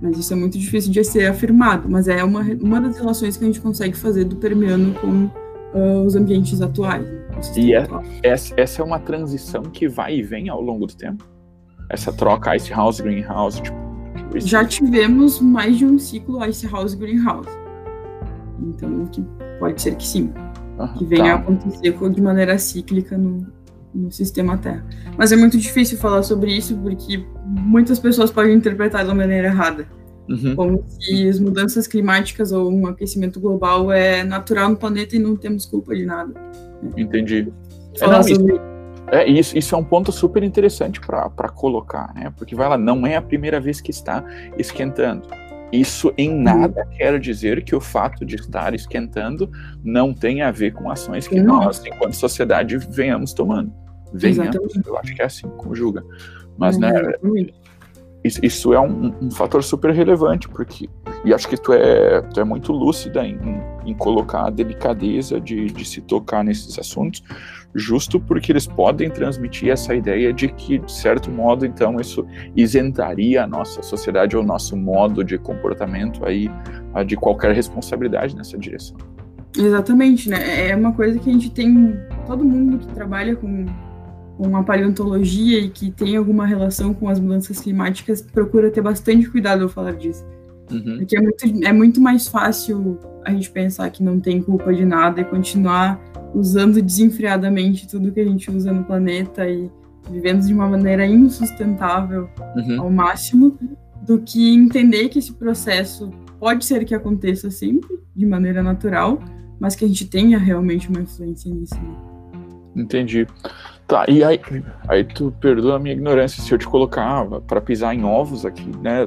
Mas 0.00 0.16
isso 0.16 0.32
é 0.32 0.36
muito 0.36 0.58
difícil 0.58 0.92
de 0.92 1.02
ser 1.02 1.26
afirmado, 1.26 1.88
mas 1.88 2.08
é 2.08 2.22
uma, 2.22 2.42
uma 2.60 2.80
das 2.80 2.96
relações 2.96 3.36
que 3.36 3.44
a 3.44 3.46
gente 3.46 3.60
consegue 3.60 3.96
fazer 3.96 4.24
do 4.24 4.36
Permiano 4.36 4.94
com 4.94 5.24
uh, 5.78 6.04
os 6.04 6.14
ambientes 6.14 6.60
atuais. 6.60 7.06
E 7.56 7.74
é, 7.74 7.86
essa, 8.22 8.54
essa 8.56 8.82
é 8.82 8.84
uma 8.84 8.98
transição 8.98 9.62
que 9.62 9.88
vai 9.88 10.16
e 10.16 10.22
vem 10.22 10.48
ao 10.48 10.60
longo 10.60 10.86
do 10.86 10.94
tempo? 10.94 11.24
essa 11.88 12.12
troca 12.12 12.54
Ice 12.54 12.72
House 12.72 13.00
Greenhouse? 13.00 13.62
Tipo, 13.62 13.78
Já 14.40 14.64
tivemos 14.64 15.40
mais 15.40 15.78
de 15.78 15.86
um 15.86 15.98
ciclo 15.98 16.44
Ice 16.44 16.66
House 16.66 16.94
Greenhouse. 16.94 17.48
Então, 18.60 19.06
que 19.06 19.24
pode 19.58 19.80
ser 19.80 19.94
que 19.96 20.06
sim. 20.06 20.32
que 20.96 21.04
venha 21.04 21.24
tá. 21.24 21.32
a 21.32 21.36
acontecer 21.36 22.10
de 22.10 22.22
maneira 22.22 22.58
cíclica 22.58 23.16
no, 23.16 23.46
no 23.94 24.10
sistema 24.10 24.56
Terra. 24.58 24.84
Mas 25.16 25.32
é 25.32 25.36
muito 25.36 25.58
difícil 25.58 25.98
falar 25.98 26.22
sobre 26.22 26.52
isso 26.52 26.76
porque 26.78 27.24
muitas 27.44 27.98
pessoas 27.98 28.30
podem 28.30 28.54
interpretar 28.54 29.06
da 29.06 29.14
maneira 29.14 29.48
errada. 29.48 29.86
Uhum. 30.28 30.54
Como 30.54 30.84
se 30.86 31.28
as 31.28 31.40
mudanças 31.40 31.86
climáticas 31.86 32.52
ou 32.52 32.70
um 32.70 32.86
aquecimento 32.86 33.40
global 33.40 33.90
é 33.90 34.22
natural 34.22 34.70
no 34.70 34.76
planeta 34.76 35.16
e 35.16 35.18
não 35.18 35.36
temos 35.36 35.64
culpa 35.64 35.94
de 35.94 36.04
nada. 36.04 36.34
Entendi. 36.96 37.50
Falar 37.98 38.14
é, 38.14 38.16
não, 38.16 38.22
sobre... 38.22 38.54
isso 38.54 38.78
é, 39.10 39.26
isso, 39.26 39.56
isso 39.56 39.74
é 39.74 39.78
um 39.78 39.84
ponto 39.84 40.12
super 40.12 40.42
interessante 40.42 41.00
para 41.00 41.48
colocar, 41.48 42.12
né? 42.14 42.32
Porque 42.36 42.54
vai 42.54 42.68
lá, 42.68 42.76
não 42.76 43.06
é 43.06 43.16
a 43.16 43.22
primeira 43.22 43.58
vez 43.58 43.80
que 43.80 43.90
está 43.90 44.22
esquentando. 44.58 45.26
Isso 45.70 46.12
em 46.16 46.34
nada 46.34 46.86
quer 46.96 47.18
dizer 47.20 47.62
que 47.62 47.74
o 47.74 47.80
fato 47.80 48.24
de 48.24 48.36
estar 48.36 48.74
esquentando 48.74 49.50
não 49.84 50.14
tem 50.14 50.42
a 50.42 50.50
ver 50.50 50.72
com 50.72 50.90
ações 50.90 51.28
que 51.28 51.40
não. 51.40 51.56
nós, 51.56 51.84
enquanto 51.84 52.14
sociedade, 52.14 52.76
venhamos 52.78 53.34
tomando. 53.34 53.72
Venhamos, 54.12 54.54
Exatamente. 54.54 54.88
eu 54.88 54.98
acho 54.98 55.14
que 55.14 55.22
é 55.22 55.24
assim, 55.26 55.48
conjuga. 55.48 56.02
Mas, 56.56 56.78
né, 56.78 56.90
isso, 58.24 58.40
isso 58.42 58.72
é 58.72 58.80
um, 58.80 59.14
um, 59.22 59.30
fator 59.30 59.62
super 59.62 59.92
relevante, 59.92 60.48
porque, 60.48 60.88
e 61.24 61.32
acho 61.32 61.48
que 61.48 61.56
tu 61.56 61.72
é, 61.72 62.20
tu 62.22 62.40
é 62.40 62.44
muito 62.44 62.72
lúcida 62.72 63.24
em, 63.24 63.38
em 63.84 63.94
colocar 63.94 64.46
a 64.46 64.50
delicadeza 64.50 65.40
de, 65.40 65.66
de 65.66 65.84
se 65.84 66.00
tocar 66.00 66.42
nesses 66.42 66.78
assuntos, 66.78 67.22
justo 67.74 68.18
porque 68.18 68.52
eles 68.52 68.66
podem 68.66 69.10
transmitir 69.10 69.70
essa 69.70 69.94
ideia 69.94 70.32
de 70.32 70.48
que, 70.48 70.78
de 70.78 70.92
certo 70.92 71.30
modo, 71.30 71.66
então, 71.66 71.96
isso 72.00 72.26
isentaria 72.56 73.44
a 73.44 73.46
nossa 73.46 73.82
sociedade 73.82 74.36
ou 74.36 74.42
nosso 74.42 74.76
modo 74.76 75.22
de 75.22 75.38
comportamento 75.38 76.24
aí 76.24 76.50
de 77.06 77.16
qualquer 77.16 77.54
responsabilidade 77.54 78.34
nessa 78.34 78.56
direção. 78.58 78.96
Exatamente, 79.56 80.28
né? 80.28 80.68
É 80.70 80.76
uma 80.76 80.92
coisa 80.92 81.18
que 81.18 81.28
a 81.28 81.32
gente 81.32 81.50
tem, 81.50 81.98
todo 82.26 82.44
mundo 82.44 82.78
que 82.78 82.86
trabalha 82.88 83.34
com, 83.36 83.66
com 84.36 84.56
a 84.56 84.62
paleontologia 84.62 85.58
e 85.58 85.68
que 85.68 85.90
tem 85.90 86.16
alguma 86.16 86.46
relação 86.46 86.92
com 86.94 87.08
as 87.08 87.18
mudanças 87.18 87.60
climáticas 87.60 88.22
procura 88.22 88.70
ter 88.70 88.80
bastante 88.80 89.28
cuidado 89.28 89.62
ao 89.62 89.68
falar 89.68 89.92
disso. 89.92 90.24
Uhum. 90.70 90.98
Porque 90.98 91.16
é 91.16 91.20
muito, 91.20 91.66
é 91.66 91.72
muito 91.72 92.00
mais 92.00 92.28
fácil 92.28 92.98
a 93.24 93.32
gente 93.32 93.50
pensar 93.50 93.90
que 93.90 94.02
não 94.02 94.20
tem 94.20 94.40
culpa 94.42 94.72
de 94.72 94.84
nada 94.84 95.20
e 95.20 95.24
continuar 95.24 95.98
usando 96.34 96.80
desenfreadamente 96.82 97.88
tudo 97.88 98.12
que 98.12 98.20
a 98.20 98.24
gente 98.24 98.50
usa 98.50 98.72
no 98.72 98.84
planeta 98.84 99.48
e 99.48 99.70
vivendo 100.10 100.46
de 100.46 100.52
uma 100.52 100.68
maneira 100.68 101.06
insustentável 101.06 102.28
uhum. 102.56 102.82
ao 102.82 102.90
máximo, 102.90 103.58
do 104.02 104.18
que 104.20 104.54
entender 104.54 105.08
que 105.08 105.18
esse 105.18 105.32
processo 105.32 106.10
pode 106.38 106.64
ser 106.64 106.84
que 106.84 106.94
aconteça 106.94 107.50
sempre, 107.50 107.98
de 108.14 108.24
maneira 108.24 108.62
natural, 108.62 109.18
mas 109.60 109.74
que 109.74 109.84
a 109.84 109.88
gente 109.88 110.06
tenha 110.06 110.38
realmente 110.38 110.88
uma 110.88 111.00
influência 111.00 111.52
nisso. 111.52 111.74
Né? 111.74 112.82
Entendi. 112.82 113.26
Tá, 113.86 114.04
e 114.08 114.22
aí, 114.22 114.40
aí 114.86 115.04
tu 115.04 115.32
perdoa 115.40 115.76
a 115.76 115.78
minha 115.78 115.94
ignorância 115.94 116.42
se 116.42 116.52
eu 116.52 116.58
te 116.58 116.66
colocar 116.66 117.24
para 117.46 117.60
pisar 117.60 117.94
em 117.94 118.04
ovos 118.04 118.44
aqui, 118.44 118.70
né? 118.82 119.06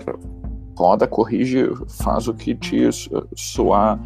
Roda, 0.75 1.07
corrige, 1.07 1.69
faz 1.88 2.27
o 2.27 2.34
que 2.34 2.55
te 2.55 2.89
soar 3.36 3.99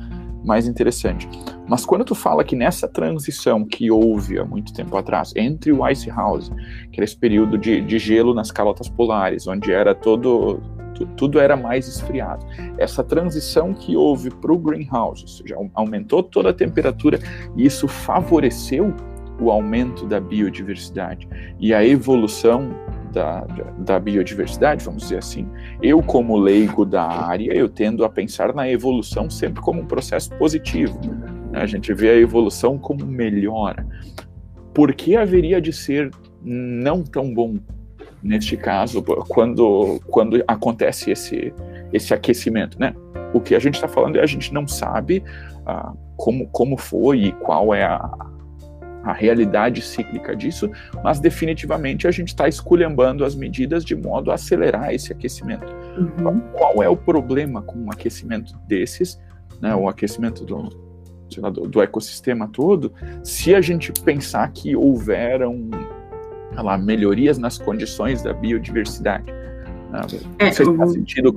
mais 0.45 0.67
interessante. 0.67 1.27
Mas 1.67 1.85
quando 1.85 2.05
tu 2.05 2.13
fala 2.13 2.43
que 2.43 2.55
nessa 2.55 2.87
transição 2.87 3.65
que 3.65 3.89
houve 3.89 4.37
há 4.37 4.45
muito 4.45 4.73
tempo 4.73 4.95
atrás 4.95 5.33
entre 5.35 5.71
o 5.71 5.87
Ice 5.89 6.09
House, 6.09 6.49
que 6.91 6.99
era 6.99 7.03
esse 7.03 7.17
período 7.17 7.57
de, 7.57 7.81
de 7.81 7.97
gelo 7.97 8.33
nas 8.33 8.51
calotas 8.51 8.87
polares, 8.87 9.47
onde 9.47 9.71
era 9.71 9.95
todo 9.95 10.61
tudo 11.17 11.41
era 11.41 11.57
mais 11.57 11.89
esfriado. 11.89 12.45
Essa 12.77 13.03
transição 13.03 13.73
que 13.73 13.97
houve 13.97 14.29
para 14.29 14.53
o 14.53 14.57
greenhouse, 14.57 15.23
ou 15.23 15.27
seja, 15.27 15.57
aumentou 15.73 16.23
toda 16.23 16.51
a 16.51 16.53
temperatura 16.53 17.19
e 17.53 17.65
isso 17.65 17.85
favoreceu 17.85 18.93
o 19.41 19.51
aumento 19.51 20.05
da 20.05 20.19
biodiversidade 20.19 21.27
e 21.59 21.73
a 21.73 21.85
evolução 21.85 22.69
da, 23.15 23.47
da, 23.79 23.99
biodiversidade, 23.99 24.83
vamos 24.83 25.03
dizer 25.03 25.19
assim, 25.19 25.47
eu 25.81 26.03
como 26.03 26.37
leigo 26.37 26.85
da 26.85 27.03
área, 27.03 27.53
eu 27.53 27.69
tendo 27.69 28.03
a 28.03 28.09
pensar 28.09 28.53
na 28.53 28.69
evolução 28.69 29.29
sempre 29.29 29.61
como 29.61 29.81
um 29.81 29.85
processo 29.85 30.29
positivo. 30.35 30.99
Né? 31.51 31.61
A 31.61 31.65
gente 31.65 31.93
vê 31.93 32.09
a 32.09 32.17
evolução 32.17 32.77
como 32.77 33.05
melhora. 33.05 33.87
Por 34.73 34.93
que 34.93 35.15
haveria 35.15 35.61
de 35.61 35.71
ser 35.71 36.11
não 36.43 37.03
tão 37.03 37.33
bom 37.33 37.57
neste 38.21 38.57
caso 38.57 39.01
quando, 39.01 40.01
quando 40.07 40.43
acontece 40.47 41.11
esse, 41.11 41.53
esse 41.93 42.13
aquecimento, 42.13 42.77
né? 42.79 42.93
O 43.33 43.39
que 43.39 43.55
a 43.55 43.59
gente 43.59 43.75
está 43.75 43.87
falando 43.87 44.17
é 44.17 44.21
a 44.21 44.25
gente 44.25 44.53
não 44.53 44.67
sabe 44.67 45.23
ah, 45.65 45.93
como, 46.17 46.47
como 46.47 46.77
foi 46.77 47.19
e 47.19 47.31
qual 47.31 47.73
é 47.73 47.83
a, 47.83 48.09
a 49.05 49.13
realidade 49.13 49.81
cíclica 49.81 50.35
disso, 50.35 50.69
mas 51.03 51.19
definitivamente 51.19 52.07
a 52.07 52.11
gente 52.11 52.29
está 52.29 52.47
esculhambando 52.47 53.23
as 53.23 53.35
medidas 53.35 53.85
de 53.85 53.95
modo 53.95 54.31
a 54.31 54.33
acelerar 54.33 54.93
esse 54.93 55.13
aquecimento. 55.13 55.67
Uhum. 55.95 56.41
Qual 56.53 56.81
é 56.81 56.89
o 56.89 56.97
problema 56.97 57.61
com 57.61 57.77
um 57.77 57.91
aquecimento 57.91 58.57
desses, 58.67 59.21
né, 59.61 59.75
o 59.75 59.87
aquecimento 59.87 60.43
do, 60.43 60.69
lá, 61.37 61.51
do, 61.51 61.61
do, 61.67 61.81
ecossistema 61.81 62.47
todo, 62.47 62.91
se 63.23 63.53
a 63.53 63.61
gente 63.61 63.93
pensar 63.93 64.51
que 64.51 64.75
houveram 64.75 65.69
lá, 66.55 66.75
melhorias 66.75 67.37
nas 67.37 67.59
condições 67.59 68.23
da 68.23 68.33
biodiversidade? 68.33 69.31
Né? 69.91 70.01
É, 70.39 70.51
se 70.51 70.65
faz 70.65 70.91
sentido 70.93 71.31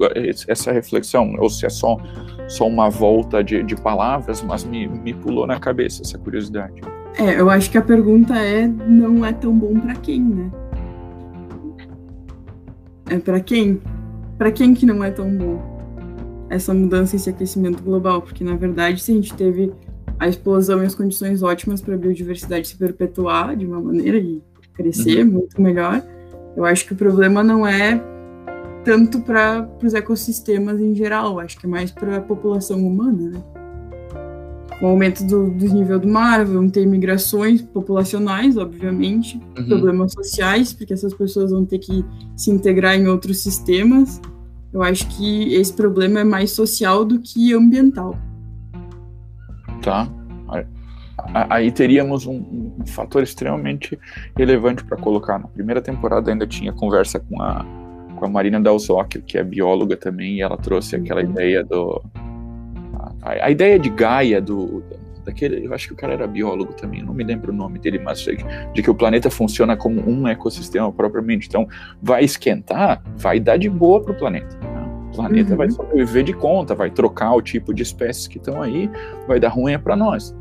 essa 0.48 0.72
reflexão, 0.72 1.34
ou 1.38 1.50
se 1.50 1.66
é 1.66 1.68
só, 1.68 1.98
só 2.48 2.66
uma 2.66 2.88
volta 2.88 3.44
de, 3.44 3.62
de 3.62 3.76
palavras, 3.76 4.42
mas 4.42 4.64
me, 4.64 4.88
me 4.88 5.12
pulou 5.12 5.46
na 5.46 5.60
cabeça 5.60 6.00
essa 6.02 6.18
curiosidade. 6.18 6.80
É, 7.18 7.40
eu 7.40 7.50
acho 7.50 7.68
que 7.68 7.76
a 7.76 7.82
pergunta 7.82 8.32
é, 8.38 8.66
não 8.66 9.26
é 9.26 9.32
tão 9.32 9.52
bom 9.52 9.74
para 9.80 9.94
quem, 9.96 10.22
né? 10.22 10.50
É 13.10 13.18
para 13.18 13.40
quem? 13.40 13.80
Para 14.38 14.52
quem 14.52 14.72
que 14.72 14.86
não 14.86 15.02
é 15.02 15.10
tão 15.10 15.28
bom 15.36 15.60
essa 16.48 16.72
mudança, 16.72 17.16
esse 17.16 17.28
aquecimento 17.28 17.82
global? 17.82 18.22
Porque, 18.22 18.44
na 18.44 18.54
verdade, 18.54 19.02
se 19.02 19.10
a 19.10 19.14
gente 19.16 19.34
teve 19.34 19.72
a 20.16 20.28
explosão 20.28 20.80
e 20.82 20.86
as 20.86 20.94
condições 20.94 21.42
ótimas 21.42 21.80
para 21.80 21.94
a 21.94 21.98
biodiversidade 21.98 22.68
se 22.68 22.76
perpetuar 22.76 23.56
de 23.56 23.66
uma 23.66 23.80
maneira 23.80 24.16
e 24.16 24.40
crescer 24.74 25.24
uhum. 25.24 25.32
muito 25.32 25.60
melhor, 25.60 26.00
eu 26.56 26.64
acho 26.64 26.86
que 26.86 26.92
o 26.92 26.96
problema 26.96 27.42
não 27.42 27.66
é 27.66 28.00
tanto 28.84 29.20
para 29.20 29.68
os 29.82 29.92
ecossistemas 29.92 30.80
em 30.80 30.94
geral, 30.94 31.40
acho 31.40 31.58
que 31.58 31.66
é 31.66 31.68
mais 31.68 31.90
para 31.90 32.18
a 32.18 32.20
população 32.20 32.86
humana, 32.86 33.30
né? 33.30 33.57
O 34.80 34.86
aumento 34.86 35.24
do, 35.24 35.50
do, 35.50 35.66
nível 35.66 35.98
do 35.98 36.06
mar, 36.06 36.44
vão 36.44 36.68
ter 36.68 36.86
migrações 36.86 37.60
populacionais, 37.60 38.56
obviamente, 38.56 39.40
uhum. 39.58 39.66
problemas 39.66 40.12
sociais, 40.12 40.72
porque 40.72 40.92
essas 40.92 41.12
pessoas 41.12 41.50
vão 41.50 41.64
ter 41.64 41.78
que 41.78 42.04
se 42.36 42.50
integrar 42.50 42.94
em 42.94 43.08
outros 43.08 43.42
sistemas. 43.42 44.20
Eu 44.72 44.82
acho 44.82 45.08
que 45.08 45.54
esse 45.54 45.72
problema 45.72 46.20
é 46.20 46.24
mais 46.24 46.52
social 46.52 47.04
do 47.04 47.18
que 47.18 47.52
ambiental. 47.52 48.16
Tá. 49.82 50.08
Aí 51.50 51.72
teríamos 51.72 52.26
um, 52.26 52.74
um 52.78 52.86
fator 52.86 53.22
extremamente 53.22 53.98
relevante 54.36 54.84
para 54.84 54.96
colocar. 54.96 55.38
Na 55.38 55.48
primeira 55.48 55.82
temporada 55.82 56.30
ainda 56.30 56.46
tinha 56.46 56.72
conversa 56.72 57.18
com 57.18 57.42
a, 57.42 57.66
com 58.16 58.24
a 58.24 58.28
Marina 58.28 58.60
Dalzocchio, 58.60 59.22
que 59.22 59.36
é 59.36 59.42
bióloga 59.42 59.96
também, 59.96 60.36
e 60.36 60.40
ela 60.40 60.56
trouxe 60.56 60.94
aquela 60.94 61.22
uhum. 61.22 61.30
ideia 61.30 61.64
do, 61.64 62.00
a, 63.28 63.50
ideia 63.50 63.78
de 63.78 63.90
Gaia, 63.90 64.40
do, 64.40 64.82
daquele, 65.24 65.66
eu 65.66 65.74
acho 65.74 65.88
que 65.88 65.92
o 65.92 65.96
cara 65.96 66.14
era 66.14 66.26
biólogo 66.26 66.72
também, 66.72 67.02
não 67.02 67.12
me 67.12 67.24
lembro 67.24 67.52
o 67.52 67.54
nome 67.54 67.78
dele, 67.78 67.98
mas 67.98 68.20
de, 68.20 68.36
de, 68.72 68.82
que 68.82 68.90
o 68.90 68.94
planeta 68.94 69.30
funciona 69.30 69.76
como 69.76 70.00
um 70.08 70.26
ecossistema 70.26 70.90
propriamente. 70.92 71.46
Então, 71.48 71.66
vai 72.02 72.24
esquentar, 72.24 73.02
vai 73.16 73.38
dar 73.38 73.58
de 73.58 73.68
boa 73.68 74.02
para 74.02 74.12
o 74.12 74.14
planeta. 74.14 74.56
Né? 74.56 75.08
O 75.12 75.16
planeta 75.16 75.50
uhum. 75.52 75.56
vai 75.56 75.70
sobreviver 75.70 76.24
de 76.24 76.32
conta, 76.32 76.74
vai 76.74 76.90
trocar 76.90 77.34
o 77.34 77.42
tipo 77.42 77.74
de 77.74 77.82
espécies 77.82 78.26
que 78.26 78.38
estão 78.38 78.62
aí, 78.62 78.90
vai 79.26 79.38
dar 79.38 79.50
ruim 79.50 79.78
para 79.78 79.96
nós. 79.96 80.34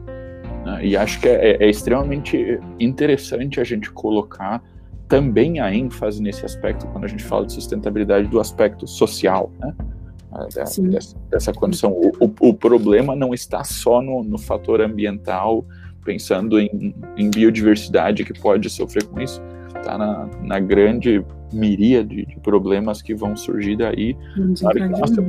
Né? 0.65 0.85
E 0.85 0.97
acho 0.97 1.19
que 1.19 1.27
é, 1.27 1.63
é 1.63 1.69
extremamente 1.69 2.59
interessante 2.79 3.59
a 3.59 3.63
gente 3.63 3.91
colocar 3.91 4.61
também 5.07 5.59
a 5.59 5.73
ênfase 5.73 6.21
nesse 6.21 6.45
aspecto 6.45 6.85
quando 6.87 7.05
a 7.05 7.07
gente 7.07 7.23
fala 7.23 7.45
de 7.45 7.53
sustentabilidade 7.53 8.27
do 8.27 8.39
aspecto 8.39 8.85
social, 8.85 9.51
né? 9.59 9.73
Dessa, 10.53 10.81
dessa, 11.29 11.53
condição. 11.53 11.91
O, 11.91 12.11
o, 12.19 12.49
o, 12.49 12.53
problema 12.53 13.15
não 13.15 13.33
está 13.33 13.63
só 13.63 14.01
no, 14.01 14.23
no 14.23 14.37
fator 14.37 14.81
ambiental, 14.81 15.65
pensando 16.03 16.59
em, 16.59 16.93
em, 17.17 17.29
biodiversidade 17.29 18.23
que 18.23 18.33
pode 18.33 18.69
sofrer 18.69 19.05
com 19.05 19.21
isso, 19.21 19.41
está 19.75 19.97
na, 19.97 20.29
na 20.41 20.59
grande 20.59 21.23
miríade 21.53 22.25
de 22.25 22.39
problemas 22.41 23.01
que 23.01 23.15
vão 23.15 23.35
surgir 23.35 23.77
daí. 23.77 24.17
Sabe? 24.55 24.87
Nossa, 24.87 25.23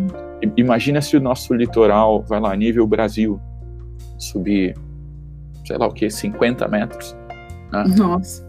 imagina 0.56 1.00
se 1.00 1.16
o 1.16 1.20
nosso 1.20 1.54
litoral, 1.54 2.22
vai 2.22 2.40
lá, 2.40 2.54
nível 2.56 2.86
Brasil, 2.86 3.40
subir, 4.18 4.76
sei 5.64 5.78
lá 5.78 5.86
o 5.86 5.92
que, 5.92 6.10
50 6.10 6.66
metros. 6.66 7.16
Né? 7.72 7.84
Nossa 7.96 8.47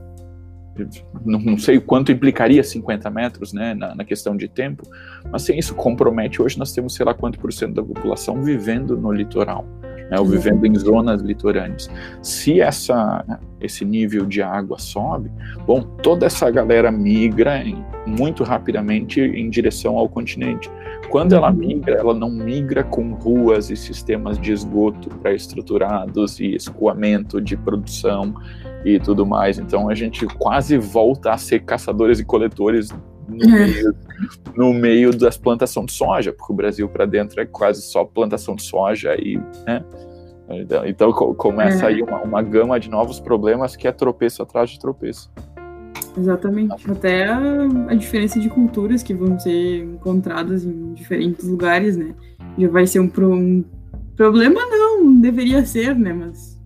não, 1.26 1.40
não, 1.40 1.58
sei 1.58 1.80
quanto 1.80 2.12
implicaria 2.12 2.64
50 2.64 3.10
metros 3.10 3.54
né, 3.54 3.74
na, 3.74 3.96
na, 3.96 4.04
questão 4.04 4.36
de 4.36 4.48
tempo, 4.48 4.84
mas 5.32 5.44
sim, 5.44 5.58
isso 5.58 5.76
compromete. 5.76 6.42
Hoje 6.42 6.58
nós 6.58 6.72
temos 6.72 6.94
sei 6.94 7.06
lá 7.06 7.14
quanto 7.14 7.40
por 7.40 7.52
cento 7.52 7.74
da 7.74 7.84
população 7.84 8.42
vivendo 8.42 8.98
no 8.98 9.12
litoral, 9.12 9.66
né, 10.10 10.20
ou 10.20 10.26
vivendo 10.26 10.66
em 10.66 10.76
zonas 10.76 11.22
litorâneas. 11.22 11.90
Se 12.22 12.62
essa, 12.62 13.26
esse 13.62 13.84
nível 13.86 14.26
de 14.26 14.42
água 14.42 14.78
sobe, 14.78 15.32
bom, 15.66 15.82
toda 15.82 16.26
essa 16.26 16.50
galera 16.50 16.92
migra 16.92 17.64
em, 17.64 17.84
muito 18.06 18.44
rapidamente 18.44 19.22
em 19.22 19.50
direção 19.50 19.98
ao 19.98 20.10
continente. 20.10 20.70
Quando 21.10 21.34
ela 21.34 21.50
uhum. 21.50 21.58
migra, 21.58 21.96
ela 21.96 22.14
não 22.14 22.30
migra 22.30 22.84
com 22.84 23.14
ruas 23.14 23.70
e 23.70 23.76
sistemas 23.76 24.38
de 24.38 24.52
esgoto 24.52 25.10
pré-estruturados 25.18 26.40
e 26.40 26.56
escoamento 26.56 27.42
de 27.42 27.58
produção 27.58 28.36
e 28.86 29.00
tudo 29.00 29.26
mais. 29.26 29.60
Então 29.60 29.90
a 29.90 29.96
gente 29.96 30.26
quase 30.26 30.78
volta 30.78 31.32
a 31.32 31.38
ser 31.38 31.62
caçadores 31.62 32.20
e 32.20 32.26
coletores 32.26 32.90
no, 33.28 33.56
é. 33.56 33.68
meio, 33.68 33.96
no 34.56 34.74
meio 34.74 35.16
das 35.16 35.38
plantações 35.38 35.88
de 35.88 35.94
soja, 35.94 36.34
porque 36.34 36.52
o 36.52 36.56
Brasil 36.56 36.90
para 36.90 37.06
dentro 37.06 37.40
é 37.40 37.46
quase 37.46 37.82
só 37.82 38.04
plantação 38.04 38.56
de 38.56 38.64
soja 38.64 39.16
e, 39.16 39.38
né? 39.66 39.84
Então, 40.52 40.86
então 40.86 41.14
começa 41.14 41.86
é. 41.86 41.90
aí 41.90 42.02
uma, 42.02 42.22
uma 42.22 42.42
gama 42.42 42.80
de 42.80 42.90
novos 42.90 43.20
problemas 43.20 43.76
que 43.76 43.88
é 43.88 43.92
tropeço 43.92 44.42
atrás 44.42 44.72
de 44.72 44.80
tropeço. 44.80 45.32
Exatamente. 46.18 46.90
Até 46.90 47.28
a, 47.28 47.40
a, 47.88 47.94
diferença 47.94 48.40
de 48.40 48.50
culturas 48.50 49.04
que 49.04 49.14
vão 49.14 49.38
ser 49.40 49.84
encontradas 49.84 50.66
em 50.66 50.94
diferentes 50.94 51.48
lugares, 51.48 51.96
né? 51.96 52.16
Já 52.58 52.68
vai 52.68 52.88
ser 52.88 53.00
um, 53.00 53.08
pro, 53.08 53.32
um 53.32 53.64
problema, 54.16 54.60
não, 54.66 55.20
deveria 55.22 55.64
ser, 55.64 55.96
né? 55.96 56.12
Mas 56.12 56.59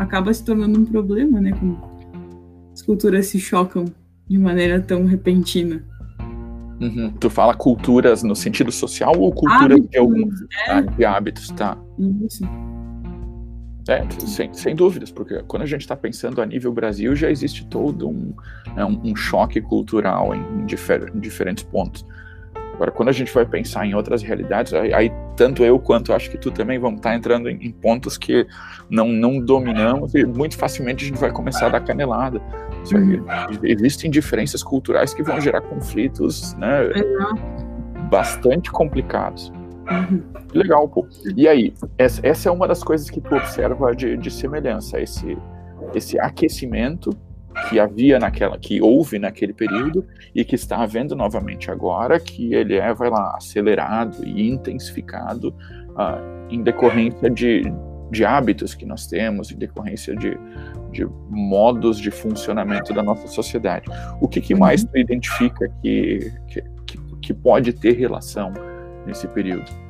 acaba 0.00 0.32
se 0.32 0.42
tornando 0.42 0.80
um 0.80 0.84
problema, 0.84 1.40
né? 1.40 1.52
Quando 1.52 1.78
as 2.72 2.80
culturas 2.82 3.26
se 3.26 3.38
chocam 3.38 3.84
de 4.26 4.38
maneira 4.38 4.80
tão 4.80 5.04
repentina. 5.04 5.84
Uhum. 6.80 7.12
Tu 7.20 7.28
fala 7.28 7.54
culturas 7.54 8.22
no 8.22 8.34
sentido 8.34 8.72
social 8.72 9.12
ou 9.18 9.30
culturas 9.30 9.72
hábitos, 9.72 9.90
de 9.90 9.98
alguns 9.98 10.34
é. 10.66 10.82
de 10.82 11.04
hábitos, 11.04 11.50
tá? 11.50 11.76
Isso. 12.24 12.42
É, 13.88 14.08
sem, 14.26 14.54
sem 14.54 14.74
dúvidas, 14.74 15.10
porque 15.10 15.42
quando 15.46 15.62
a 15.62 15.66
gente 15.66 15.82
está 15.82 15.96
pensando 15.96 16.40
a 16.40 16.46
nível 16.46 16.72
Brasil, 16.72 17.14
já 17.14 17.30
existe 17.30 17.66
todo 17.66 18.08
um, 18.08 18.32
né, 18.74 18.84
um, 18.84 19.10
um 19.10 19.16
choque 19.16 19.60
cultural 19.60 20.34
em, 20.34 20.40
em, 20.60 20.64
difer, 20.64 21.12
em 21.14 21.20
diferentes 21.20 21.64
pontos. 21.64 22.06
Agora, 22.80 22.92
quando 22.92 23.10
a 23.10 23.12
gente 23.12 23.30
vai 23.34 23.44
pensar 23.44 23.84
em 23.84 23.94
outras 23.94 24.22
realidades, 24.22 24.72
aí, 24.72 24.90
aí 24.94 25.12
tanto 25.36 25.62
eu 25.62 25.78
quanto 25.78 26.14
acho 26.14 26.30
que 26.30 26.38
tu 26.38 26.50
também 26.50 26.78
vamos 26.78 26.96
estar 27.00 27.10
tá 27.10 27.14
entrando 27.14 27.50
em, 27.50 27.56
em, 27.62 27.70
pontos 27.70 28.16
que 28.16 28.46
não, 28.88 29.06
não 29.08 29.38
dominamos 29.38 30.14
e 30.14 30.24
muito 30.24 30.56
facilmente 30.56 31.04
a 31.04 31.08
gente 31.08 31.20
vai 31.20 31.30
começar 31.30 31.66
a 31.66 31.68
dar 31.68 31.80
canelada. 31.80 32.40
Uhum. 32.90 33.22
Existem 33.64 34.10
diferenças 34.10 34.62
culturais 34.62 35.12
que 35.12 35.22
vão 35.22 35.38
gerar 35.38 35.60
conflitos 35.60 36.54
né, 36.54 36.88
bastante 38.10 38.70
complicados. 38.70 39.52
Uhum. 39.90 40.22
Legal, 40.54 40.88
pô. 40.88 41.06
E 41.36 41.46
aí, 41.46 41.74
essa, 41.98 42.26
essa, 42.26 42.48
é 42.48 42.52
uma 42.52 42.66
das 42.66 42.82
coisas 42.82 43.10
que 43.10 43.20
tu 43.20 43.36
observa 43.36 43.94
de, 43.94 44.16
de 44.16 44.30
semelhança, 44.30 44.98
esse, 44.98 45.36
esse 45.94 46.18
aquecimento 46.18 47.10
que 47.68 47.78
havia 47.78 48.18
naquela, 48.18 48.58
que 48.58 48.80
houve 48.80 49.18
naquele 49.18 49.52
período 49.52 50.06
e 50.34 50.44
que 50.44 50.54
está 50.54 50.78
havendo 50.78 51.16
novamente 51.16 51.70
agora, 51.70 52.18
que 52.18 52.54
ele 52.54 52.76
é, 52.76 52.92
vai 52.94 53.10
lá, 53.10 53.36
acelerado 53.36 54.24
e 54.24 54.48
intensificado 54.48 55.48
uh, 55.90 56.48
em 56.48 56.62
decorrência 56.62 57.28
de, 57.28 57.62
de 58.10 58.24
hábitos 58.24 58.74
que 58.74 58.86
nós 58.86 59.06
temos, 59.06 59.50
em 59.50 59.56
decorrência 59.56 60.14
de, 60.14 60.38
de 60.92 61.06
modos 61.28 61.98
de 61.98 62.10
funcionamento 62.10 62.92
da 62.94 63.02
nossa 63.02 63.26
sociedade. 63.26 63.86
O 64.20 64.28
que, 64.28 64.40
que 64.40 64.54
mais 64.54 64.84
tu 64.84 64.96
identifica 64.96 65.68
que, 65.82 66.32
que, 66.48 66.62
que 67.20 67.34
pode 67.34 67.72
ter 67.72 67.92
relação 67.92 68.52
nesse 69.06 69.26
período? 69.28 69.89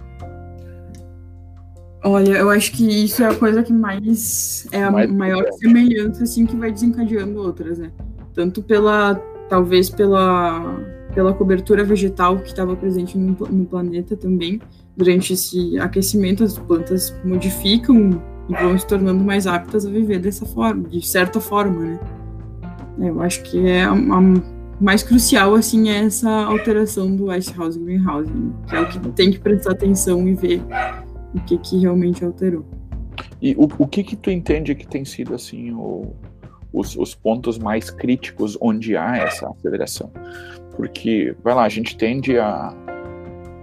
Olha, 2.03 2.33
eu 2.33 2.49
acho 2.49 2.73
que 2.73 3.05
isso 3.05 3.23
é 3.23 3.27
a 3.27 3.35
coisa 3.35 3.63
que 3.63 3.73
mais 3.73 4.67
é 4.73 4.83
a 4.83 4.91
mais 4.91 5.11
maior 5.11 5.45
semelhança 5.53 6.23
assim 6.25 6.47
que 6.47 6.57
vai 6.57 6.73
desencadeando 6.73 7.39
outras, 7.39 7.79
né? 7.79 7.91
Tanto 8.35 8.63
pela 8.63 9.15
talvez 9.49 9.91
pela 9.91 10.79
pela 11.15 11.35
cobertura 11.35 11.85
vegetal 11.85 12.39
que 12.39 12.49
estava 12.49 12.75
presente 12.75 13.19
no, 13.19 13.37
no, 13.49 13.67
planeta 13.67 14.17
também 14.17 14.61
durante 14.97 15.33
esse 15.33 15.79
aquecimento 15.79 16.45
as 16.45 16.57
plantas 16.57 17.15
modificam 17.25 18.23
e 18.49 18.55
vão 18.55 18.79
se 18.79 18.87
tornando 18.87 19.23
mais 19.23 19.47
aptas 19.47 19.85
a 19.85 19.91
viver 19.91 20.21
dessa 20.21 20.47
forma, 20.47 20.89
de 20.89 21.07
certa 21.07 21.41
forma, 21.41 21.81
né? 21.81 22.01
Eu 22.99 23.21
acho 23.21 23.43
que 23.43 23.67
é 23.67 23.85
a, 23.85 23.93
a 23.93 24.21
mais 24.81 25.03
crucial 25.03 25.55
assim 25.55 25.91
é 25.91 26.05
essa 26.05 26.31
alteração 26.31 27.15
do 27.15 27.35
ice 27.35 27.53
house 27.55 27.77
greenhouse, 27.77 28.31
né? 28.31 28.53
que 28.67 28.77
é 28.77 28.81
o 28.81 28.89
que 28.89 28.99
tem 29.11 29.31
que 29.31 29.39
prestar 29.39 29.73
atenção 29.73 30.27
e 30.27 30.35
ver 30.35 30.63
o 31.35 31.41
que, 31.41 31.59
que 31.59 31.79
realmente 31.79 32.25
alterou. 32.25 32.65
E 33.41 33.55
o, 33.55 33.69
o 33.79 33.87
que 33.87 34.03
que 34.03 34.17
tu 34.17 34.31
entende 34.31 34.75
que 34.75 34.87
tem 34.87 35.05
sido 35.05 35.35
assim 35.35 35.73
o, 35.73 36.15
os, 36.73 36.97
os 36.97 37.15
pontos 37.15 37.59
mais 37.59 37.91
críticos 37.91 38.57
onde 38.61 38.97
há 38.97 39.17
essa 39.17 39.49
aceleração? 39.49 40.11
Porque, 40.77 41.35
vai 41.43 41.55
lá, 41.55 41.65
a 41.65 41.69
gente 41.69 41.97
tende 41.97 42.39
a, 42.39 42.75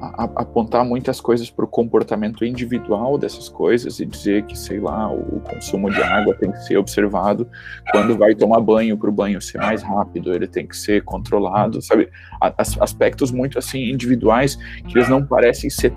a, 0.01 0.23
apontar 0.35 0.85
muitas 0.85 1.19
coisas 1.19 1.49
para 1.49 1.65
o 1.65 1.67
comportamento 1.67 2.45
individual 2.45 3.17
dessas 3.17 3.49
coisas 3.49 3.99
e 3.99 4.05
dizer 4.05 4.45
que, 4.45 4.57
sei 4.57 4.79
lá, 4.79 5.11
o, 5.11 5.37
o 5.37 5.39
consumo 5.39 5.89
de 5.89 6.01
água 6.01 6.35
tem 6.35 6.51
que 6.51 6.63
ser 6.63 6.77
observado 6.77 7.49
quando 7.91 8.17
vai 8.17 8.35
tomar 8.35 8.59
banho 8.61 8.97
para 8.97 9.09
o 9.09 9.13
banho 9.13 9.41
ser 9.41 9.57
mais 9.57 9.81
rápido, 9.81 10.33
ele 10.33 10.47
tem 10.47 10.67
que 10.67 10.77
ser 10.77 11.03
controlado, 11.03 11.81
sabe? 11.81 12.09
As, 12.39 12.79
aspectos 12.79 13.31
muito 13.31 13.57
assim 13.57 13.89
individuais 13.89 14.55
que 14.87 14.97
eles 14.97 15.09
não 15.09 15.25
parecem 15.25 15.69
ser. 15.69 15.93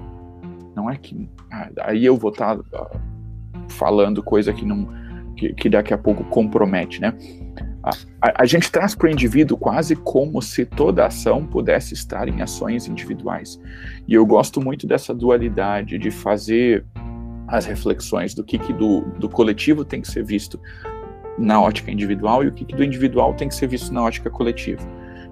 É 0.91 0.97
que. 0.97 1.29
Ah, 1.51 1.71
aí 1.83 2.05
eu 2.05 2.17
vou 2.17 2.31
estar 2.31 2.57
tá, 2.57 2.83
uh, 2.83 3.01
falando 3.69 4.23
coisa 4.23 4.53
que 4.53 4.65
não. 4.65 4.89
Que, 5.37 5.55
que 5.55 5.69
daqui 5.71 5.95
a 5.95 5.99
pouco 5.99 6.25
compromete, 6.25 7.01
né? 7.01 7.17
A, 7.83 7.91
a, 8.21 8.43
a, 8.43 8.45
gente 8.45 8.71
traz 8.71 8.95
para 8.95 9.09
o 9.09 9.11
indivíduo 9.11 9.57
quase 9.57 9.97
como 9.97 10.43
se 10.43 10.67
toda 10.67 11.07
ação 11.07 11.47
pudesse 11.47 11.95
estar 11.95 12.29
em 12.29 12.43
ações 12.43 12.87
individuais. 12.87 13.59
E 14.07 14.13
eu 14.13 14.27
gosto 14.27 14.61
muito 14.61 14.87
dessa 14.87 15.15
dualidade 15.15 15.97
de 15.97 16.11
fazer 16.11 16.85
as 17.49 17.65
reflexões 17.65 18.35
do 18.35 18.45
que, 18.45 18.59
que 18.59 18.73
do, 18.73 19.01
do 19.19 19.31
coletivo 19.31 19.83
tem 19.83 20.03
que 20.03 20.09
ser 20.09 20.25
visto 20.25 20.61
na 21.39 21.61
ótica 21.61 21.91
individual 21.91 22.45
e 22.45 22.49
o 22.49 22.53
que, 22.53 22.67
que 22.67 22.77
do 22.77 22.85
individual 22.85 23.33
tem 23.33 23.49
que 23.49 23.55
ser 23.55 23.67
visto 23.67 23.93
na 23.93 24.03
ótica 24.03 24.29
coletiva. 24.29 24.83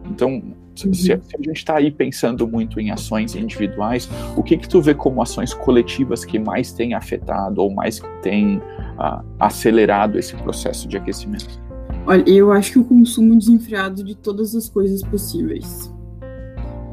Então. 0.07 0.42
Se, 0.78 0.94
se, 0.94 1.12
a 1.12 1.16
gente 1.16 1.56
está 1.56 1.76
aí 1.76 1.90
pensando 1.90 2.46
muito 2.46 2.78
em 2.78 2.90
ações 2.90 3.34
individuais, 3.34 4.08
o 4.36 4.42
que 4.42 4.56
que 4.56 4.68
tu 4.68 4.80
vê 4.80 4.94
como 4.94 5.20
ações 5.20 5.52
coletivas 5.52 6.24
que 6.24 6.38
mais 6.38 6.72
têm 6.72 6.94
afetado 6.94 7.60
ou 7.60 7.70
mais 7.70 7.98
que 7.98 8.08
têm 8.22 8.58
uh, 8.58 9.24
acelerado 9.40 10.18
esse 10.18 10.36
processo 10.36 10.86
de 10.86 10.96
aquecimento? 10.96 11.60
Olha, 12.06 12.22
eu 12.26 12.52
acho 12.52 12.72
que 12.72 12.78
o 12.78 12.84
consumo 12.84 13.36
desenfreado 13.36 14.04
de 14.04 14.14
todas 14.14 14.54
as 14.54 14.68
coisas 14.68 15.02
possíveis. 15.02 15.92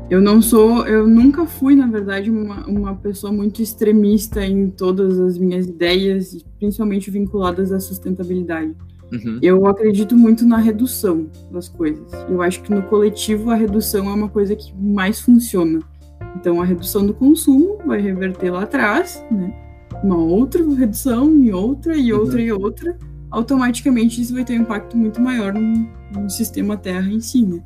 Eu 0.10 0.22
não 0.22 0.42
sou, 0.42 0.86
eu 0.86 1.08
nunca 1.08 1.46
fui, 1.46 1.76
na 1.76 1.88
verdade, 1.88 2.30
uma, 2.30 2.66
uma 2.68 2.96
pessoa 2.96 3.34
muito 3.34 3.62
extremista 3.62 4.46
em 4.46 4.70
todas 4.70 5.20
as 5.20 5.38
minhas 5.38 5.66
ideias, 5.66 6.46
principalmente 6.60 7.10
vinculadas 7.10 7.72
à 7.72 7.80
sustentabilidade. 7.80 8.76
Uhum. 9.12 9.40
Eu 9.42 9.68
acredito 9.68 10.18
muito 10.18 10.46
na 10.46 10.58
redução 10.58 11.28
das 11.52 11.70
coisas. 11.70 12.12
Eu 12.30 12.42
acho 12.42 12.62
que 12.62 12.74
no 12.74 12.84
coletivo 12.84 13.52
a 13.52 13.56
redução 13.56 14.10
é 14.10 14.14
uma 14.14 14.30
coisa 14.30 14.56
que 14.56 14.74
mais 14.76 15.22
funciona. 15.22 15.80
Então 16.36 16.62
a 16.62 16.66
redução 16.66 17.06
do 17.06 17.14
consumo 17.14 17.78
vai 17.86 18.02
reverter 18.02 18.52
lá 18.52 18.64
atrás, 18.64 19.24
né? 19.32 19.54
Uma 20.04 20.18
outra 20.18 20.64
redução 20.76 21.34
e 21.42 21.54
outra 21.54 21.96
e 21.96 22.12
outra 22.12 22.36
uhum. 22.36 22.46
e 22.46 22.52
outra 22.52 22.98
automaticamente 23.32 24.22
isso 24.22 24.34
vai 24.34 24.46
ter 24.46 24.58
um 24.58 24.64
impacto 24.64 24.96
muito 24.98 25.22
maior 25.22 25.54
no, 25.54 25.88
no 26.14 26.30
sistema 26.30 26.78
Terra 26.78 27.10
em 27.12 27.20
si, 27.20 27.44
né? 27.44 27.62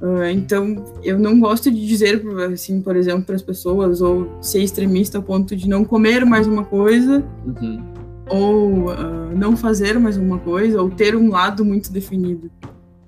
Uh, 0.00 0.24
então, 0.24 0.84
eu 1.02 1.18
não 1.18 1.38
gosto 1.38 1.70
de 1.70 1.86
dizer, 1.86 2.22
assim, 2.52 2.80
por 2.80 2.96
exemplo, 2.96 3.24
para 3.24 3.36
as 3.36 3.42
pessoas, 3.42 4.00
ou 4.00 4.28
ser 4.42 4.62
extremista 4.62 5.18
a 5.18 5.22
ponto 5.22 5.54
de 5.54 5.68
não 5.68 5.84
comer 5.84 6.26
mais 6.26 6.46
uma 6.46 6.64
coisa, 6.64 7.24
uhum. 7.46 7.82
Ou 8.28 8.90
uh, 8.90 9.36
não 9.36 9.56
fazer 9.56 9.98
mais 9.98 10.16
uma 10.16 10.38
coisa, 10.38 10.80
ou 10.80 10.90
ter 10.90 11.14
um 11.16 11.30
lado 11.30 11.64
muito 11.64 11.92
definido. 11.92 12.50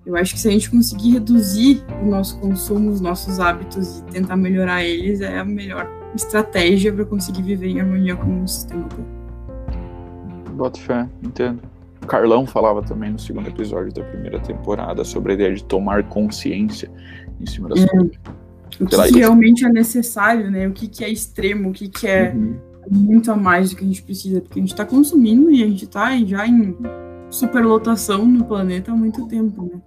Eu 0.05 0.17
acho 0.17 0.35
que 0.35 0.41
se 0.41 0.49
a 0.49 0.53
gente 0.53 0.71
conseguir 0.71 1.15
reduzir 1.15 1.83
o 2.01 2.07
nosso 2.07 2.39
consumo, 2.39 2.91
os 2.91 3.01
nossos 3.01 3.41
hábitos 3.41 3.99
e 3.99 4.05
tentar 4.05 4.37
melhorar 4.37 4.85
eles, 4.85 5.21
é 5.21 5.39
a 5.39 5.45
melhor 5.45 5.91
estratégia 6.15 6.93
para 6.93 7.05
conseguir 7.05 7.43
viver 7.43 7.69
em 7.69 7.81
harmonia 7.81 8.15
com 8.15 8.43
o 8.43 8.49
sistema. 8.49 8.89
Boto 10.53 10.81
fé, 10.81 11.09
entendo. 11.23 11.61
Carlão 12.07 12.47
falava 12.47 12.83
também 12.83 13.11
no 13.11 13.19
segundo 13.19 13.49
episódio 13.49 13.93
da 13.93 14.05
primeira 14.05 14.39
temporada 14.39 15.05
sobre 15.05 15.33
a 15.33 15.35
ideia 15.35 15.55
de 15.55 15.65
tomar 15.65 16.05
consciência 16.05 16.89
em 17.41 17.47
cima 17.47 17.69
das 17.69 17.81
é. 17.81 17.87
O 18.79 18.87
que, 18.87 19.13
que 19.13 19.19
realmente 19.19 19.65
é 19.65 19.69
necessário, 19.69 20.51
né? 20.51 20.69
O 20.69 20.73
que, 20.73 20.87
que 20.87 21.03
é 21.03 21.09
extremo, 21.09 21.71
o 21.71 21.73
que, 21.73 21.89
que 21.89 22.07
é 22.07 22.33
uhum. 22.35 22.57
Muito 22.91 23.31
a 23.31 23.37
mais 23.37 23.71
do 23.71 23.77
que 23.77 23.85
a 23.85 23.87
gente 23.87 24.03
precisa, 24.03 24.41
porque 24.41 24.59
a 24.59 24.63
gente 24.63 24.73
está 24.73 24.85
consumindo 24.85 25.51
e 25.51 25.63
a 25.63 25.67
gente 25.67 25.85
está 25.85 26.17
já 26.25 26.47
em 26.47 26.77
superlotação 27.31 28.25
no 28.25 28.45
planeta 28.45 28.93
há 28.93 28.97
muito 28.97 29.27
tempo, 29.27 29.63
né? 29.63 29.81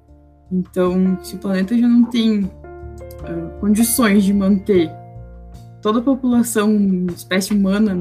Então, 0.51 1.17
se 1.23 1.35
o 1.35 1.39
planeta 1.39 1.77
já 1.77 1.87
não 1.87 2.05
tem 2.05 2.43
uh, 2.43 3.59
condições 3.59 4.23
de 4.23 4.33
manter 4.33 4.91
toda 5.81 5.99
a 5.99 6.01
população, 6.01 6.75
espécie 7.15 7.53
humana 7.53 7.95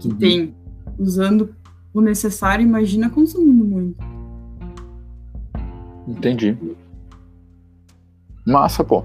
que 0.00 0.08
uhum. 0.08 0.16
tem, 0.16 0.54
usando 0.98 1.54
o 1.92 2.00
necessário, 2.00 2.66
imagina 2.66 3.08
consumindo 3.08 3.64
muito. 3.64 3.96
Entendi. 6.06 6.58
Massa, 8.44 8.84
pô. 8.84 9.04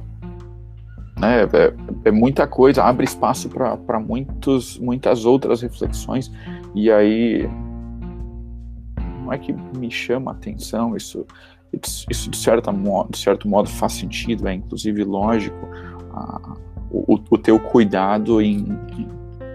É, 1.22 1.44
é, 1.44 1.74
é 2.06 2.12
muita 2.12 2.48
coisa, 2.48 2.84
abre 2.84 3.06
espaço 3.06 3.50
para 3.50 4.00
muitas 4.00 5.26
outras 5.26 5.62
reflexões, 5.62 6.32
e 6.74 6.90
aí 6.90 7.50
não 9.22 9.34
é 9.34 9.38
que 9.38 9.54
me 9.78 9.92
chama 9.92 10.32
a 10.32 10.34
atenção, 10.34 10.96
isso, 10.96 11.26
isso 12.10 12.30
de, 12.30 12.38
certa 12.38 12.72
modo, 12.72 13.12
de 13.12 13.18
certo 13.18 13.48
modo 13.48 13.70
faz 13.70 13.94
sentido, 13.94 14.48
é 14.48 14.54
inclusive 14.54 15.04
lógico, 15.04 15.68
a, 16.14 16.56
o, 16.90 17.20
o 17.30 17.38
teu 17.38 17.60
cuidado 17.60 18.42
em, 18.42 18.66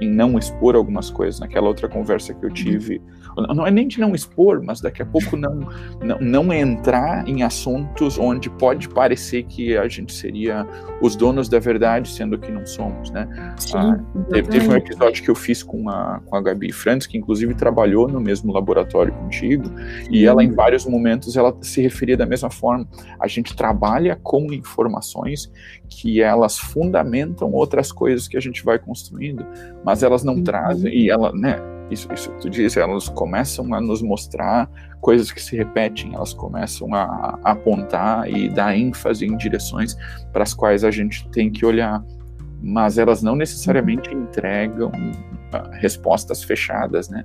em 0.00 0.09
não 0.09 0.38
expor 0.38 0.77
algumas 0.77 1.11
coisas. 1.11 1.40
Naquela 1.40 1.68
outra 1.68 1.88
conversa 1.88 2.35
que 2.35 2.44
eu 2.44 2.50
tive 2.50 3.00
não 3.37 3.66
é 3.66 3.70
nem 3.70 3.88
de 3.88 4.01
não 4.01 4.14
expor, 4.14 4.62
mas 4.62 4.81
daqui 4.81 5.03
a 5.03 5.07
pouco 5.07 5.37
não, 5.37 5.61
não, 6.03 6.18
não 6.20 6.53
entrar 6.53 7.29
em 7.29 7.42
assuntos 7.42 8.18
onde 8.18 8.49
pode 8.49 8.88
parecer 8.88 9.44
que 9.44 9.77
a 9.77 9.88
gente 9.88 10.12
seria 10.12 10.66
os 11.01 11.16
donos 11.16 11.49
da 11.49 11.59
verdade, 11.59 12.09
sendo 12.09 12.38
que 12.38 12.51
não 12.51 12.64
somos, 12.66 13.11
né? 13.11 13.55
Sim, 13.57 13.77
ah, 13.77 13.99
teve, 14.31 14.49
teve, 14.49 14.68
um 14.68 14.77
episódio 14.77 15.23
que 15.23 15.31
eu 15.31 15.35
fiz 15.35 15.62
com 15.62 15.88
a, 15.88 16.20
com 16.25 16.37
a 16.37 16.40
Gabi 16.40 16.73
Franz, 16.73 17.07
que 17.07 17.18
inclusive 17.18 17.55
trabalhou 17.55 18.09
no 18.09 18.20
mesmo 18.20 18.53
laboratório 18.53 19.12
contigo, 19.12 19.70
e 20.11 20.25
ela 20.25 20.42
em 20.42 20.51
vários 20.51 20.87
momentos 20.87 21.37
ela 21.37 21.57
se 21.61 21.81
referia 21.81 22.16
da 22.16 22.27
mesma 22.27 22.51
forma. 22.51 22.87
A 23.18 23.27
gente 23.27 23.55
trabalha 23.57 24.18
com 24.23 24.53
informações 24.53 25.51
que 25.88 26.23
elas 26.23 26.59
fundamentam 26.59 27.53
outras 27.53 27.90
coisas 27.92 28.29
que 28.29 28.37
a 28.37 28.40
gente 28.40 28.64
vai 28.64 28.79
construindo, 28.79 29.44
mas 29.85 30.03
elas 30.03 30.23
não 30.23 30.35
uhum. 30.35 30.44
trazem, 30.44 30.92
e 30.94 31.11
ela, 31.11 31.33
né, 31.33 31.74
isso, 31.90 32.12
isso 32.12 32.31
que 32.33 32.40
tu 32.40 32.51
disse, 32.51 32.81
elas 32.81 33.09
começam 33.09 33.73
a 33.75 33.81
nos 33.81 34.03
mostrar 34.03 34.70
coisas 35.01 35.31
que 35.31 35.42
se 35.42 35.57
repetem, 35.57 36.14
elas 36.14 36.33
começam 36.33 36.94
a, 36.94 37.38
a 37.42 37.53
apontar 37.53 38.29
e 38.31 38.49
dar 38.49 38.77
ênfase 38.77 39.27
em 39.27 39.37
direções 39.37 39.97
para 40.33 40.42
as 40.42 40.55
quais 40.55 40.83
a 40.83 40.90
gente 40.90 41.29
tem 41.29 41.51
que 41.51 41.64
olhar, 41.66 42.03
mas 42.62 42.97
elas 42.97 43.23
não 43.23 43.37
necessariamente 43.37 44.12
entregam 44.14 44.88
uh, 44.90 45.70
respostas 45.73 46.42
fechadas, 46.42 47.09
né? 47.11 47.25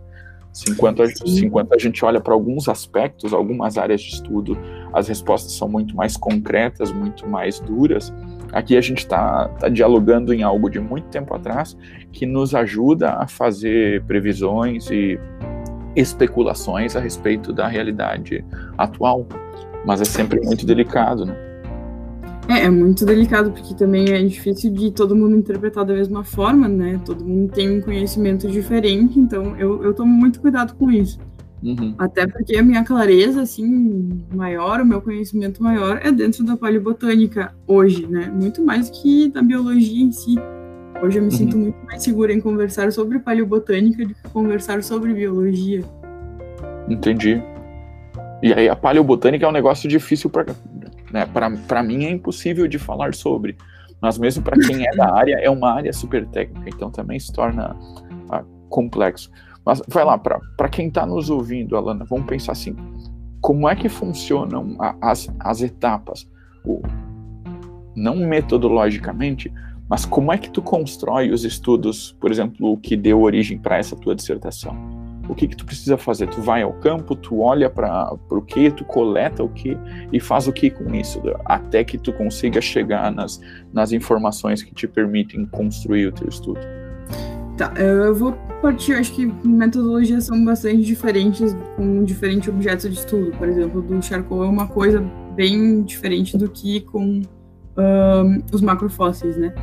Enquanto 0.68 1.04
a, 1.04 1.06
enquanto 1.26 1.74
a 1.74 1.78
gente 1.78 2.04
olha 2.04 2.20
para 2.20 2.34
alguns 2.34 2.68
aspectos, 2.68 3.34
algumas 3.34 3.78
áreas 3.78 4.02
de 4.02 4.16
estudo, 4.16 4.58
as 4.92 5.08
respostas 5.08 5.54
são 5.54 5.70
muito 5.70 5.96
mais 5.96 6.18
concretas, 6.18 6.92
muito 6.92 7.28
mais 7.28 7.60
duras, 7.60 8.12
Aqui 8.52 8.76
a 8.76 8.82
gente 8.82 9.00
está 9.00 9.48
tá 9.48 9.70
dialogando 9.70 10.34
em 10.34 10.42
algo 10.44 10.70
de 10.70 10.80
muito 10.80 11.08
tempo 11.08 11.34
atrás 11.34 11.78
que 12.12 12.26
nos 12.26 12.56
ajuda 12.56 13.12
a 13.12 13.28
fazer 13.28 14.04
previsões 14.04 14.90
e 14.90 15.20
especulações 15.96 16.96
a 16.96 17.00
respeito 17.00 17.52
da 17.54 17.68
realidade 17.68 18.44
atual, 18.78 19.28
mas 19.86 20.02
é 20.02 20.06
sempre 20.06 20.40
muito 20.42 20.66
delicado, 20.66 21.26
né? 21.26 21.36
É, 22.48 22.66
é 22.66 22.70
muito 22.70 23.06
delicado 23.06 23.52
porque 23.52 23.76
também 23.76 24.10
é 24.10 24.24
difícil 24.24 24.74
de 24.74 24.92
todo 24.92 25.16
mundo 25.16 25.36
interpretar 25.36 25.86
da 25.86 25.94
mesma 25.94 26.24
forma, 26.24 26.68
né? 26.68 27.00
Todo 27.06 27.24
mundo 27.24 27.52
tem 27.52 27.78
um 27.78 27.82
conhecimento 27.82 28.48
diferente, 28.48 29.20
então 29.20 29.56
eu, 29.58 29.84
eu 29.84 29.94
tomo 29.94 30.12
muito 30.12 30.42
cuidado 30.42 30.74
com 30.76 30.90
isso. 30.90 31.20
Uhum. 31.62 31.94
Até 31.98 32.26
porque 32.26 32.56
a 32.56 32.64
minha 32.64 32.84
clareza, 32.84 33.42
assim, 33.42 34.24
maior, 34.34 34.80
o 34.80 34.86
meu 34.86 35.02
conhecimento 35.02 35.62
maior 35.62 36.00
é 36.04 36.12
dentro 36.12 36.44
da 36.46 36.56
paleobotânica 36.56 37.54
hoje, 37.68 38.08
né? 38.08 38.32
Muito 38.34 38.64
mais 38.64 38.90
que 38.90 39.30
da 39.30 39.42
biologia 39.42 40.04
em 40.04 40.12
si. 40.12 40.36
Hoje 41.02 41.18
eu 41.18 41.24
me 41.24 41.30
uhum. 41.30 41.38
sinto 41.38 41.58
muito 41.58 41.78
mais 41.86 42.02
segura 42.02 42.34
em 42.34 42.40
conversar 42.40 42.92
sobre 42.92 43.20
paleobotânica 43.20 44.06
do 44.06 44.14
que 44.14 44.30
conversar 44.32 44.84
sobre 44.84 45.14
biologia. 45.14 45.84
Entendi. 46.90 47.42
E 48.42 48.54
aí 48.54 48.70
a 48.70 48.76
paleobotânica 48.76 49.46
é 49.46 49.50
um 49.50 49.54
negócio 49.54 49.90
difícil 49.90 50.30
para 50.30 50.46
né, 51.12 51.28
para 51.68 51.84
mim 51.84 52.06
é 52.06 52.12
impossível 52.12 52.68
de 52.68 52.78
falar 52.78 53.14
sobre, 53.14 53.58
mas 54.02 54.18
mesmo 54.18 54.44
para 54.44 54.58
quem 54.58 54.88
é 54.88 54.92
da 54.96 55.12
área 55.16 55.40
é 55.42 55.50
uma 55.50 55.74
área 55.74 55.92
super 55.92 56.26
técnica, 56.28 56.70
então 56.70 56.92
também 56.92 57.20
se 57.20 57.34
torna 57.34 57.76
ah, 58.30 58.44
complexo. 58.70 59.30
Mas 59.70 59.84
vai 59.88 60.04
lá, 60.04 60.18
para 60.18 60.68
quem 60.68 60.88
está 60.88 61.06
nos 61.06 61.30
ouvindo, 61.30 61.78
Alana, 61.78 62.04
vamos 62.04 62.26
pensar 62.26 62.54
assim: 62.54 62.76
como 63.40 63.70
é 63.70 63.76
que 63.76 63.88
funcionam 63.88 64.76
a, 64.80 64.96
as, 65.00 65.32
as 65.40 65.62
etapas? 65.62 66.28
O, 66.66 66.82
não 67.96 68.16
metodologicamente, 68.16 69.54
mas 69.88 70.08
como 70.08 70.34
é 70.34 70.40
que 70.40 70.50
tu 70.50 70.60
constrói 70.60 71.30
os 71.30 71.46
estudos, 71.46 72.18
por 72.20 72.32
exemplo, 72.32 72.72
o 72.72 72.78
que 72.78 72.98
deu 72.98 73.22
origem 73.22 73.60
para 73.60 73.78
essa 73.78 73.96
tua 73.96 74.16
dissertação? 74.16 74.76
o 75.30 75.36
que 75.36 75.48
que 75.48 75.56
tu 75.56 75.64
precisa 75.64 75.96
fazer? 75.96 76.26
Tu 76.26 76.42
vai 76.42 76.64
ao 76.64 76.74
campo, 76.74 77.16
tu 77.16 77.42
olha 77.42 77.70
para 77.70 78.12
o 78.32 78.42
que, 78.42 78.72
tu 78.72 78.84
coleta 78.84 79.44
o 79.44 79.50
que 79.50 79.78
e 80.12 80.20
faz 80.20 80.48
o 80.48 80.52
que 80.52 80.72
com 80.72 80.96
isso, 80.96 81.22
até 81.46 81.84
que 81.84 82.00
tu 82.00 82.12
consiga 82.12 82.60
chegar 82.60 83.12
nas, 83.12 83.40
nas 83.72 83.92
informações 83.92 84.64
que 84.64 84.74
te 84.74 84.88
permitem 84.88 85.46
construir 85.46 86.08
o 86.08 86.12
teu 86.12 86.28
estudo. 86.28 86.60
Tá, 87.60 87.74
eu 87.78 88.16
vou 88.16 88.32
partir, 88.62 88.94
acho 88.94 89.14
que 89.14 89.26
metodologias 89.46 90.24
são 90.24 90.46
bastante 90.46 90.82
diferentes 90.82 91.54
com 91.76 92.06
diferentes 92.06 92.48
objetos 92.48 92.90
de 92.90 92.98
estudo. 92.98 93.32
Por 93.32 93.50
exemplo, 93.50 93.82
do 93.82 94.02
charcoal 94.02 94.46
é 94.46 94.48
uma 94.48 94.66
coisa 94.66 95.02
bem 95.36 95.84
diferente 95.84 96.38
do 96.38 96.50
que 96.50 96.80
com 96.80 97.22
um, 97.78 98.44
os 98.54 98.62
macrofósseis, 98.62 99.36
né? 99.36 99.54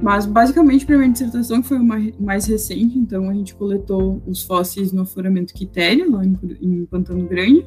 Mas, 0.00 0.26
basicamente, 0.26 0.86
para 0.86 0.96
minha 0.96 1.10
dissertação, 1.10 1.60
que 1.60 1.66
foi 1.66 1.78
uma 1.78 1.96
mais 2.20 2.46
recente, 2.46 2.96
então 2.96 3.28
a 3.28 3.34
gente 3.34 3.52
coletou 3.56 4.22
os 4.28 4.44
fósseis 4.44 4.92
no 4.92 5.02
afloramento 5.02 5.52
Quitéria, 5.54 6.08
lá 6.08 6.24
em, 6.24 6.38
em 6.62 6.84
Pantano 6.86 7.26
Grande. 7.26 7.66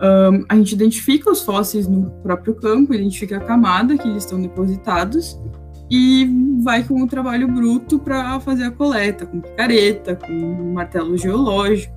Um, 0.00 0.44
a 0.48 0.54
gente 0.54 0.72
identifica 0.72 1.32
os 1.32 1.42
fósseis 1.42 1.88
no 1.88 2.12
próprio 2.22 2.54
campo, 2.54 2.94
identifica 2.94 3.38
a 3.38 3.40
camada 3.40 3.98
que 3.98 4.06
eles 4.06 4.22
estão 4.22 4.40
depositados 4.40 5.36
e 5.90 6.28
vai 6.62 6.82
com 6.82 7.02
o 7.02 7.06
trabalho 7.06 7.46
bruto 7.48 7.98
para 7.98 8.40
fazer 8.40 8.64
a 8.64 8.70
coleta, 8.70 9.26
com 9.26 9.40
picareta, 9.40 10.16
com 10.16 10.72
martelo 10.72 11.16
geológico. 11.16 11.94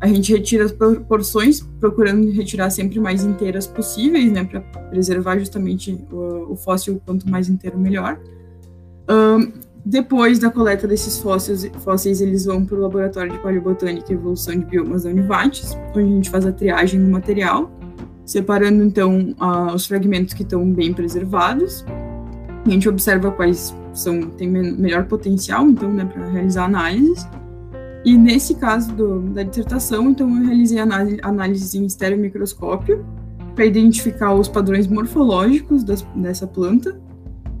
A 0.00 0.06
gente 0.06 0.30
retira 0.32 0.64
as 0.64 0.72
porções, 0.72 1.60
procurando 1.80 2.30
retirar 2.30 2.68
sempre 2.68 3.00
mais 3.00 3.24
inteiras 3.24 3.66
possíveis, 3.66 4.30
né, 4.30 4.44
para 4.44 4.60
preservar 4.60 5.38
justamente 5.38 5.98
o, 6.12 6.52
o, 6.52 6.56
fóssil 6.56 7.00
quanto 7.06 7.28
mais 7.30 7.48
inteiro 7.48 7.78
melhor. 7.78 8.20
Um, 9.08 9.52
depois 9.88 10.38
da 10.38 10.50
coleta 10.50 10.86
desses 10.86 11.18
fósseis, 11.18 11.70
fósseis 11.78 12.20
eles 12.20 12.44
vão 12.44 12.66
para 12.66 12.76
o 12.76 12.80
laboratório 12.80 13.32
de 13.32 13.38
paleobotânica 13.38 14.12
e 14.12 14.16
evolução 14.16 14.58
de 14.58 14.66
biomas 14.66 15.04
da 15.04 15.10
Univates, 15.10 15.78
onde 15.90 16.00
a 16.00 16.16
gente 16.16 16.28
faz 16.28 16.44
a 16.44 16.52
triagem 16.52 17.02
do 17.02 17.08
material, 17.08 17.70
separando 18.24 18.82
então 18.82 19.34
uh, 19.40 19.72
os 19.72 19.86
fragmentos 19.86 20.34
que 20.34 20.42
estão 20.42 20.68
bem 20.70 20.92
preservados. 20.92 21.84
A 22.66 22.70
gente 22.70 22.88
observa 22.88 23.30
quais 23.30 23.74
são 23.94 24.22
têm 24.22 24.48
melhor 24.48 25.04
potencial, 25.04 25.68
então, 25.68 25.92
né, 25.92 26.04
para 26.04 26.28
realizar 26.28 26.64
análises 26.64 27.26
e 28.06 28.16
nesse 28.16 28.54
caso 28.54 28.94
do, 28.94 29.18
da 29.18 29.42
dissertação, 29.42 30.10
então 30.10 30.28
eu 30.28 30.46
realizei 30.46 30.78
análise, 30.78 31.18
análise 31.22 31.76
em 31.76 31.86
estereomicroscópio 31.86 33.04
para 33.52 33.66
identificar 33.66 34.32
os 34.32 34.46
padrões 34.46 34.86
morfológicos 34.86 35.82
das, 35.82 36.02
dessa 36.14 36.46
planta 36.46 37.00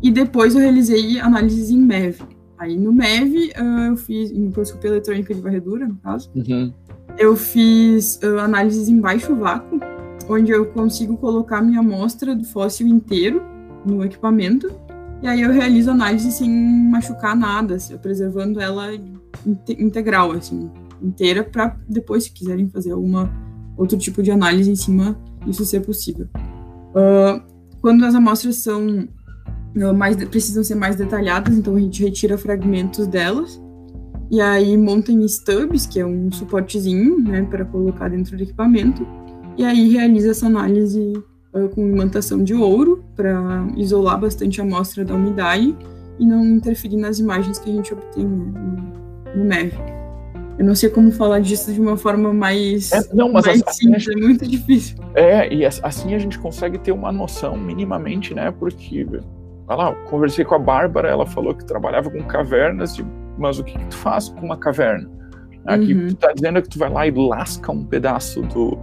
e 0.00 0.08
depois 0.08 0.54
eu 0.54 0.60
realizei 0.60 1.18
análises 1.18 1.70
em 1.70 1.78
MEV. 1.78 2.22
Aí 2.58 2.78
no 2.78 2.92
MEV 2.92 3.52
uh, 3.58 3.90
eu 3.90 3.96
fiz 3.96 4.30
em 4.30 4.38
microscopia 4.42 4.90
eletrônica 4.90 5.34
de 5.34 5.40
varredura, 5.40 5.88
no 5.88 5.96
caso. 5.96 6.30
Uhum. 6.36 6.72
Eu 7.18 7.34
fiz 7.34 8.20
uh, 8.22 8.38
análises 8.38 8.88
em 8.88 9.00
baixo 9.00 9.34
vácuo, 9.34 9.80
onde 10.28 10.52
eu 10.52 10.66
consigo 10.66 11.16
colocar 11.16 11.60
minha 11.60 11.80
amostra 11.80 12.36
do 12.36 12.44
fóssil 12.44 12.86
inteiro 12.86 13.42
no 13.84 14.04
equipamento 14.04 14.70
e 15.26 15.28
aí 15.28 15.42
eu 15.42 15.50
realizo 15.50 15.90
análise 15.90 16.30
sem 16.30 16.48
machucar 16.48 17.34
nada, 17.34 17.74
assim, 17.74 17.98
preservando 17.98 18.60
ela 18.60 18.90
integral, 19.68 20.30
assim, 20.30 20.70
inteira, 21.02 21.42
para 21.42 21.76
depois, 21.88 22.24
se 22.24 22.30
quiserem 22.30 22.68
fazer 22.68 22.92
alguma 22.92 23.28
outro 23.76 23.98
tipo 23.98 24.22
de 24.22 24.30
análise 24.30 24.70
em 24.70 24.76
cima, 24.76 25.18
isso 25.44 25.64
ser 25.64 25.80
possível. 25.80 26.28
Uh, 26.94 27.42
quando 27.80 28.04
as 28.04 28.14
amostras 28.14 28.58
são 28.58 29.08
mais 29.96 30.16
precisam 30.16 30.62
ser 30.62 30.76
mais 30.76 30.94
detalhadas, 30.94 31.58
então 31.58 31.74
a 31.74 31.80
gente 31.80 32.04
retira 32.04 32.38
fragmentos 32.38 33.08
delas 33.08 33.60
e 34.30 34.40
aí 34.40 34.76
monta 34.76 35.10
em 35.10 35.24
stubs, 35.24 35.86
que 35.86 35.98
é 35.98 36.06
um 36.06 36.30
suportezinho, 36.30 37.18
né, 37.18 37.42
para 37.42 37.64
colocar 37.64 38.08
dentro 38.08 38.36
do 38.36 38.42
equipamento, 38.44 39.04
e 39.58 39.64
aí 39.64 39.88
realiza 39.88 40.30
essa 40.30 40.46
análise 40.46 41.12
uh, 41.56 41.68
com 41.70 41.86
imantação 41.86 42.42
de 42.44 42.54
ouro 42.54 43.04
para 43.14 43.66
isolar 43.76 44.20
bastante 44.20 44.60
a 44.60 44.64
amostra 44.64 45.04
da 45.04 45.14
umidade 45.14 45.74
e 46.18 46.26
não 46.26 46.44
interferir 46.44 46.96
nas 46.96 47.18
imagens 47.18 47.58
que 47.58 47.70
a 47.70 47.72
gente 47.72 47.92
obtém 47.92 48.26
né, 48.26 48.52
no 49.34 49.44
MEV. 49.44 49.72
Eu 50.58 50.64
não 50.64 50.74
sei 50.74 50.88
como 50.88 51.12
falar 51.12 51.40
disso 51.40 51.70
de 51.72 51.80
uma 51.80 51.98
forma 51.98 52.32
mais, 52.32 52.90
é, 52.90 53.02
não, 53.12 53.30
mas 53.30 53.44
mais 53.44 53.62
assim, 53.66 53.86
simples, 53.86 54.08
é 54.08 54.16
muito 54.18 54.46
difícil. 54.48 54.96
É, 55.14 55.52
e 55.52 55.66
assim 55.66 56.14
a 56.14 56.18
gente 56.18 56.38
consegue 56.38 56.78
ter 56.78 56.92
uma 56.92 57.12
noção 57.12 57.58
minimamente, 57.58 58.34
né? 58.34 58.50
Porque, 58.50 59.06
olha 59.68 59.76
lá, 59.76 59.90
eu 59.90 59.96
conversei 60.08 60.46
com 60.46 60.54
a 60.54 60.58
Bárbara, 60.58 61.10
ela 61.10 61.26
falou 61.26 61.54
que 61.54 61.64
trabalhava 61.66 62.10
com 62.10 62.22
cavernas, 62.24 62.96
mas 63.36 63.58
o 63.58 63.64
que, 63.64 63.76
que 63.76 63.86
tu 63.86 63.96
faz 63.96 64.30
com 64.30 64.46
uma 64.46 64.56
caverna? 64.56 65.10
Aqui 65.66 65.92
uhum. 65.92 66.08
tu 66.08 66.14
tá 66.14 66.32
dizendo 66.32 66.62
que 66.62 66.68
tu 66.68 66.78
vai 66.78 66.88
lá 66.88 67.06
e 67.06 67.10
lasca 67.10 67.72
um 67.72 67.84
pedaço 67.84 68.40
do, 68.42 68.78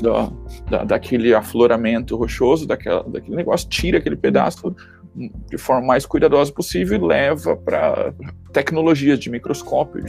do 0.00 0.44
da, 0.68 0.84
daquele 0.84 1.34
afloramento 1.34 2.16
rochoso, 2.16 2.66
daquela, 2.66 3.02
daquele 3.04 3.36
negócio, 3.36 3.68
tira 3.68 3.98
aquele 3.98 4.16
pedaço, 4.16 4.74
de 5.14 5.58
forma 5.58 5.86
mais 5.86 6.04
cuidadosa 6.04 6.52
possível 6.52 6.98
e 6.98 7.06
leva 7.06 7.56
para 7.56 8.12
tecnologias 8.52 9.18
de 9.18 9.30
microscópio 9.30 10.02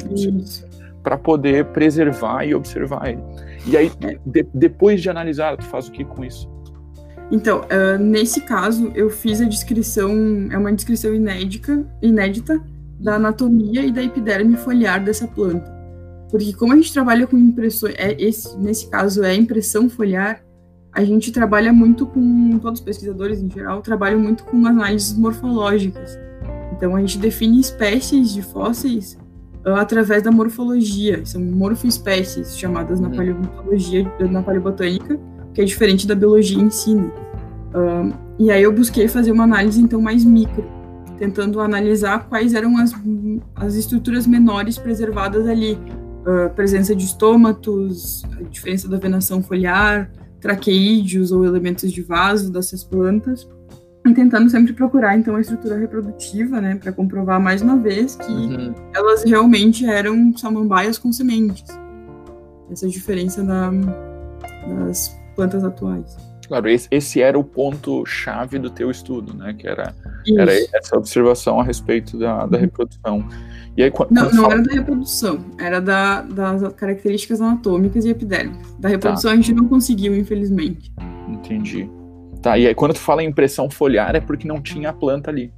para 1.03 1.17
poder 1.17 1.65
preservar 1.65 2.45
e 2.45 2.55
observar 2.55 3.09
ele. 3.09 3.21
E 3.67 3.77
aí, 3.77 3.91
de, 4.25 4.47
depois 4.53 5.01
de 5.01 5.09
analisar, 5.09 5.55
tu 5.57 5.65
faz 5.65 5.87
o 5.87 5.91
que 5.91 6.03
com 6.03 6.25
isso? 6.25 6.49
Então, 7.31 7.61
uh, 7.61 7.97
nesse 7.99 8.41
caso, 8.41 8.91
eu 8.95 9.09
fiz 9.09 9.41
a 9.41 9.45
descrição, 9.45 10.11
é 10.51 10.57
uma 10.57 10.73
descrição 10.73 11.13
inédita, 11.13 11.85
inédita 12.01 12.59
da 12.99 13.15
anatomia 13.15 13.85
e 13.85 13.91
da 13.91 14.03
epiderme 14.03 14.57
foliar 14.57 15.03
dessa 15.03 15.27
planta. 15.27 15.74
Porque 16.29 16.53
como 16.53 16.73
a 16.73 16.75
gente 16.75 16.91
trabalha 16.91 17.27
com 17.27 17.37
impressões, 17.37 17.93
é 17.97 18.15
esse, 18.21 18.57
nesse 18.57 18.89
caso 18.89 19.23
é 19.23 19.33
impressão 19.35 19.89
foliar, 19.89 20.43
a 20.95 21.03
gente 21.03 21.31
trabalha 21.31 21.73
muito 21.73 22.05
com, 22.05 22.57
todos 22.59 22.79
os 22.79 22.85
pesquisadores 22.85 23.41
em 23.41 23.49
geral, 23.49 23.81
trabalham 23.81 24.19
muito 24.19 24.45
com 24.45 24.65
análises 24.65 25.17
morfológicas. 25.17 26.17
Então 26.71 26.95
a 26.95 27.01
gente 27.01 27.17
define 27.17 27.59
espécies 27.59 28.33
de 28.33 28.41
fósseis 28.41 29.17
uh, 29.65 29.71
através 29.71 30.23
da 30.23 30.31
morfologia, 30.31 31.25
são 31.25 31.41
morfoespécies 31.41 32.57
chamadas 32.57 32.99
na 32.99 33.09
uhum. 33.09 33.15
paleontologia, 33.15 34.11
na 34.31 34.41
paleobotânica, 34.41 35.19
que 35.53 35.61
é 35.61 35.65
diferente 35.65 36.07
da 36.07 36.15
biologia 36.15 36.61
em 36.61 36.69
si. 36.69 36.95
Né? 36.95 37.11
Uh, 37.73 38.13
e 38.39 38.49
aí 38.49 38.63
eu 38.63 38.71
busquei 38.71 39.09
fazer 39.09 39.31
uma 39.31 39.43
análise 39.43 39.81
então 39.81 40.01
mais 40.01 40.23
micro, 40.23 40.65
tentando 41.17 41.59
analisar 41.59 42.27
quais 42.29 42.53
eram 42.53 42.77
as, 42.77 42.93
as 43.55 43.75
estruturas 43.75 44.25
menores 44.25 44.77
preservadas 44.77 45.45
ali, 45.45 45.77
uh, 46.25 46.53
presença 46.53 46.95
de 46.95 47.05
estômatos, 47.05 48.23
a 48.39 48.43
diferença 48.43 48.87
da 48.87 48.97
venação 48.97 49.41
foliar, 49.41 50.11
traqueídeos 50.39 51.31
ou 51.31 51.45
elementos 51.45 51.91
de 51.91 52.01
vaso 52.01 52.51
dessas 52.51 52.83
plantas, 52.83 53.47
e 54.05 54.13
tentando 54.13 54.49
sempre 54.49 54.73
procurar 54.73 55.17
então 55.17 55.35
a 55.35 55.41
estrutura 55.41 55.77
reprodutiva, 55.77 56.61
né, 56.61 56.75
para 56.75 56.91
comprovar 56.91 57.39
mais 57.41 57.61
uma 57.61 57.77
vez 57.77 58.15
que 58.15 58.31
uhum. 58.31 58.73
elas 58.93 59.23
realmente 59.23 59.85
eram 59.85 60.35
samambaias 60.37 60.97
com 60.97 61.11
sementes. 61.11 61.65
Essa 62.69 62.85
é 62.85 62.89
a 62.89 62.91
diferença 62.91 63.43
da, 63.43 63.71
das 64.67 65.19
plantas 65.35 65.63
atuais. 65.63 66.15
Claro, 66.47 66.69
esse, 66.69 66.87
esse 66.91 67.21
era 67.21 67.37
o 67.37 67.43
ponto 67.43 68.05
chave 68.05 68.59
do 68.59 68.69
teu 68.69 68.91
estudo, 68.91 69.33
né? 69.33 69.53
Que 69.53 69.67
era, 69.67 69.95
era 70.37 70.53
essa 70.73 70.95
observação 70.95 71.59
a 71.59 71.63
respeito 71.63 72.17
da, 72.17 72.45
da 72.45 72.57
uhum. 72.57 72.63
reprodução. 72.63 73.27
E 73.77 73.83
aí, 73.83 73.91
quando, 73.91 74.11
não, 74.11 74.23
quando 74.23 74.35
não 74.35 74.43
fala... 74.43 74.53
era 74.53 74.63
da 74.63 74.73
reprodução, 74.73 75.45
era 75.59 75.79
da, 75.81 76.21
das 76.21 76.73
características 76.73 77.41
anatômicas 77.41 78.05
e 78.05 78.09
epidérmicas. 78.09 78.73
Da 78.79 78.87
reprodução 78.87 79.31
tá. 79.31 79.33
a 79.33 79.35
gente 79.35 79.53
não 79.53 79.67
conseguiu, 79.67 80.15
infelizmente. 80.15 80.93
Entendi. 81.27 81.89
Tá, 82.41 82.57
e 82.57 82.67
aí 82.67 82.75
quando 82.75 82.93
tu 82.93 82.99
fala 82.99 83.23
em 83.23 83.27
impressão 83.27 83.69
foliar 83.69 84.15
é 84.15 84.19
porque 84.19 84.47
não 84.47 84.61
tinha 84.61 84.91
a 84.91 84.93
planta 84.93 85.29
ali. 85.29 85.51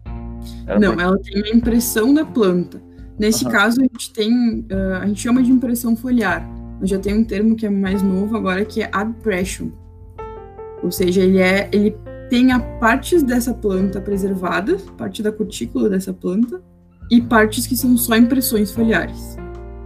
Era 0.66 0.80
não, 0.80 0.90
porque... 0.90 1.04
ela 1.04 1.18
tem 1.20 1.44
a 1.44 1.56
impressão 1.56 2.14
da 2.14 2.26
planta. 2.26 2.82
Nesse 3.20 3.46
uhum. 3.46 3.52
caso, 3.52 3.82
a 3.82 3.84
gente 3.84 4.14
tem, 4.14 4.60
uh, 4.72 5.02
a 5.02 5.08
gente 5.08 5.22
chama 5.22 5.42
de 5.42 5.52
impressão 5.52 5.96
foliar. 5.96 6.48
Eu 6.80 6.88
já 6.88 7.00
tem 7.00 7.16
um 7.16 7.24
termo 7.24 7.56
que 7.56 7.66
é 7.66 7.70
mais 7.70 8.02
novo 8.02 8.38
agora, 8.38 8.64
que 8.64 8.82
é 8.82 8.90
adpression. 8.92 9.70
Ou 10.84 10.92
seja, 10.92 11.22
ele 11.22 11.40
é, 11.40 11.68
ele 11.72 11.96
tem 12.30 12.52
a 12.52 12.60
partes 12.60 13.24
dessa 13.24 13.54
planta 13.54 14.00
preservadas, 14.00 14.84
parte 14.98 15.24
da 15.24 15.32
cutícula 15.32 15.90
dessa 15.90 16.14
planta, 16.14 16.62
e 17.10 17.22
partes 17.22 17.66
que 17.66 17.76
são 17.76 17.98
só 17.98 18.16
impressões 18.16 18.72
foliares. 18.72 19.38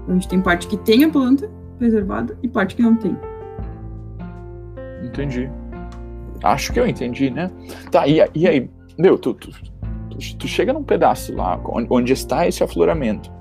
Então, 0.03 0.09
a 0.09 0.13
gente 0.13 0.27
tem 0.27 0.41
parte 0.41 0.67
que 0.67 0.77
tem 0.77 1.03
a 1.03 1.09
planta 1.09 1.49
preservada 1.77 2.37
e 2.41 2.47
parte 2.47 2.75
que 2.75 2.81
não 2.81 2.95
tem. 2.95 3.15
Entendi. 5.03 5.49
Acho 6.43 6.73
que 6.73 6.79
eu 6.79 6.87
entendi, 6.87 7.29
né? 7.29 7.51
Tá, 7.91 8.07
e, 8.07 8.19
e 8.33 8.47
aí, 8.47 8.69
meu, 8.97 9.17
tu, 9.17 9.33
tu, 9.33 9.51
tu, 9.51 10.37
tu, 10.37 10.47
chega 10.47 10.73
num 10.73 10.83
pedaço 10.83 11.35
lá 11.35 11.59
onde, 11.65 12.13
está 12.13 12.47
esse 12.47 12.63
afloramento, 12.63 13.31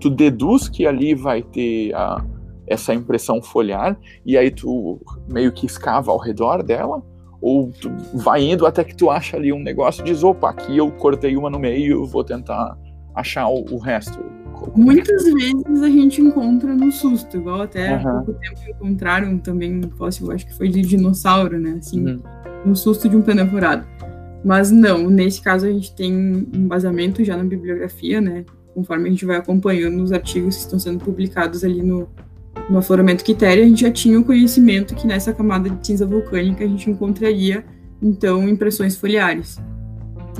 tu 0.00 0.08
deduz 0.08 0.68
que 0.68 0.86
ali 0.86 1.14
vai 1.14 1.42
ter 1.42 1.94
a, 1.94 2.24
essa 2.66 2.94
impressão 2.94 3.42
foliar 3.42 3.98
e 4.24 4.36
aí 4.36 4.50
tu 4.50 5.00
meio 5.28 5.52
que 5.52 5.66
escava 5.66 6.10
ao 6.10 6.18
redor 6.18 6.62
dela? 6.62 7.02
Ou 7.40 7.70
tu 7.72 7.90
vai 8.14 8.42
indo 8.42 8.66
até 8.66 8.82
que 8.82 8.96
tu 8.96 9.10
acha 9.10 9.36
ali 9.36 9.52
um 9.52 9.62
negócio 9.62 10.00
e 10.00 10.04
diz, 10.04 10.22
opa, 10.24 10.50
aqui 10.50 10.78
eu 10.78 10.90
cortei 10.92 11.36
uma 11.36 11.50
no 11.50 11.58
meio, 11.58 12.06
vou 12.06 12.24
tentar 12.24 12.78
achar 13.14 13.48
o, 13.48 13.64
o 13.70 13.78
resto. 13.78 14.18
Muitas 14.74 15.24
vezes 15.24 15.82
a 15.82 15.88
gente 15.88 16.22
encontra 16.22 16.74
no 16.74 16.90
susto, 16.90 17.36
igual 17.36 17.62
até 17.62 17.96
uhum. 17.96 18.08
há 18.08 18.12
pouco 18.22 18.40
tempo 18.40 18.60
encontraram 18.68 19.38
também 19.38 19.80
um 19.84 19.90
fóssil, 19.90 20.30
acho 20.32 20.46
que 20.46 20.54
foi 20.54 20.68
de 20.68 20.80
dinossauro, 20.80 21.58
né? 21.58 21.76
Assim, 21.78 22.04
uhum. 22.06 22.22
no 22.64 22.76
susto 22.76 23.08
de 23.08 23.16
um 23.16 23.22
pneu 23.22 23.46
furado. 23.48 23.86
Mas 24.44 24.70
não, 24.70 25.08
nesse 25.08 25.40
caso 25.40 25.66
a 25.66 25.70
gente 25.70 25.94
tem 25.94 26.14
um 26.14 26.46
embasamento 26.52 27.24
já 27.24 27.36
na 27.36 27.44
bibliografia, 27.44 28.20
né? 28.20 28.44
Conforme 28.74 29.08
a 29.08 29.10
gente 29.10 29.24
vai 29.24 29.36
acompanhando 29.36 30.02
os 30.02 30.12
artigos 30.12 30.56
que 30.56 30.62
estão 30.62 30.78
sendo 30.78 30.98
publicados 30.98 31.64
ali 31.64 31.82
no, 31.82 32.08
no 32.68 32.78
afloramento 32.78 33.24
quitéria, 33.24 33.64
a 33.64 33.68
gente 33.68 33.82
já 33.82 33.90
tinha 33.90 34.18
o 34.18 34.24
conhecimento 34.24 34.94
que 34.94 35.06
nessa 35.06 35.32
camada 35.32 35.70
de 35.70 35.86
cinza 35.86 36.06
vulcânica 36.06 36.64
a 36.64 36.68
gente 36.68 36.90
encontraria, 36.90 37.64
então, 38.02 38.46
impressões 38.48 38.96
foliares. 38.96 39.58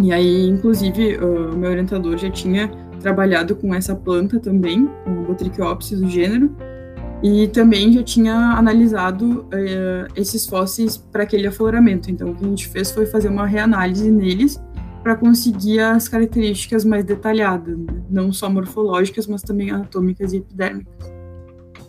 E 0.03 0.13
aí, 0.13 0.49
inclusive, 0.49 1.19
o 1.19 1.57
meu 1.57 1.71
orientador 1.71 2.19
já 2.19 2.31
tinha 2.31 2.69
trabalhado 3.01 3.55
com 3.55 3.75
essa 3.75 3.95
planta 3.95 4.41
também, 4.41 4.89
o 5.07 5.27
Botrichiopsis, 5.27 6.01
o 6.01 6.09
gênero, 6.09 6.55
e 7.23 7.49
também 7.49 7.93
já 7.93 8.03
tinha 8.03 8.35
analisado 8.35 9.43
uh, 9.43 10.13
esses 10.17 10.47
fósseis 10.47 10.97
para 10.97 11.23
aquele 11.23 11.47
afloramento. 11.47 12.11
Então, 12.11 12.31
o 12.31 12.35
que 12.35 12.45
a 12.45 12.49
gente 12.49 12.69
fez 12.69 12.91
foi 12.91 13.07
fazer 13.07 13.29
uma 13.29 13.47
reanálise 13.47 14.11
neles 14.11 14.61
para 15.03 15.15
conseguir 15.15 15.81
as 15.81 16.09
características 16.09 16.85
mais 16.85 17.05
detalhadas, 17.05 17.79
né? 17.79 18.03
não 18.11 18.33
só 18.33 18.49
morfológicas, 18.49 19.27
mas 19.27 19.43
também 19.43 19.71
anatômicas 19.71 20.33
e 20.33 20.39
epidérmicas. 20.39 21.14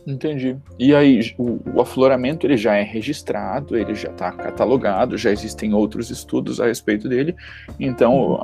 Entendi. 0.06 0.56
E 0.78 0.93
aí, 0.93 1.34
o, 1.38 1.60
o 1.74 1.82
afloramento 1.82 2.45
ele 2.45 2.58
já 2.58 2.76
é 2.76 2.84
registrado, 2.84 3.76
ele 3.76 3.95
já 3.95 4.10
está 4.10 4.32
catalogado, 4.32 5.18
já 5.18 5.32
existem 5.32 5.74
outros 5.74 6.12
estudos 6.12 6.62
a 6.62 6.68
respeito 6.68 7.10
dele, 7.10 7.36
então 7.80 8.43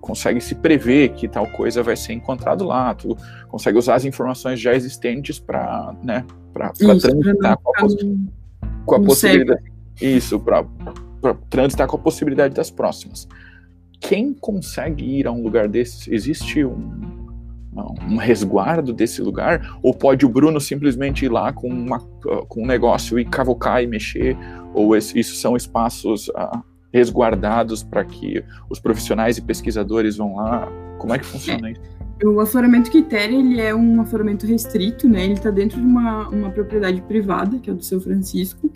consegue 0.00 0.40
se 0.40 0.54
prever 0.54 1.10
que 1.10 1.28
tal 1.28 1.46
coisa 1.48 1.82
vai 1.82 1.96
ser 1.96 2.14
encontrado 2.14 2.64
lá, 2.64 2.94
tu 2.94 3.14
consegue 3.48 3.76
usar 3.76 3.96
as 3.96 4.06
informações 4.06 4.58
já 4.58 4.74
existentes 4.74 5.38
para 5.38 5.94
né, 6.02 6.24
para 6.52 6.70
transitar 6.70 7.58
com 7.58 7.72
a, 7.76 7.88
com 8.86 8.94
a 8.94 9.00
possibilidade. 9.00 9.72
Isso, 10.00 10.40
para 10.40 10.64
transitar 11.50 11.86
com 11.86 11.96
a 11.96 11.98
possibilidade 11.98 12.54
das 12.54 12.70
próximas. 12.70 13.28
Quem 14.00 14.32
consegue 14.32 15.04
ir 15.04 15.26
a 15.26 15.32
um 15.32 15.42
lugar 15.42 15.68
desses? 15.68 16.06
Existe 16.08 16.64
um, 16.64 17.00
um 18.08 18.16
resguardo 18.16 18.92
desse 18.92 19.20
lugar? 19.22 19.78
Ou 19.82 19.92
pode 19.92 20.24
o 20.24 20.28
Bruno 20.28 20.60
simplesmente 20.60 21.24
ir 21.24 21.28
lá 21.28 21.52
com, 21.52 21.68
uma, 21.68 21.98
com 22.48 22.62
um 22.62 22.66
negócio 22.66 23.18
e 23.18 23.24
cavocar 23.24 23.82
e 23.82 23.86
mexer? 23.86 24.36
Ou 24.74 24.96
isso 24.96 25.36
são 25.36 25.56
espaços 25.56 26.28
uh, 26.28 26.62
resguardados 26.92 27.82
para 27.82 28.04
que 28.04 28.42
os 28.70 28.80
profissionais 28.80 29.38
e 29.38 29.42
pesquisadores 29.42 30.16
vão 30.16 30.36
lá? 30.36 30.68
Como 30.98 31.14
é 31.14 31.18
que 31.18 31.26
funciona 31.26 31.70
isso? 31.70 31.96
O 32.24 32.40
afloramento 32.40 32.90
quitéria, 32.90 33.36
ele 33.36 33.60
é 33.60 33.74
um 33.74 34.00
afloramento 34.00 34.46
restrito, 34.46 35.06
né? 35.06 35.24
Ele 35.24 35.34
está 35.34 35.50
dentro 35.50 35.78
de 35.78 35.86
uma, 35.86 36.28
uma 36.28 36.50
propriedade 36.50 37.02
privada, 37.02 37.58
que 37.58 37.68
é 37.68 37.74
do 37.74 37.84
seu 37.84 38.00
Francisco, 38.00 38.70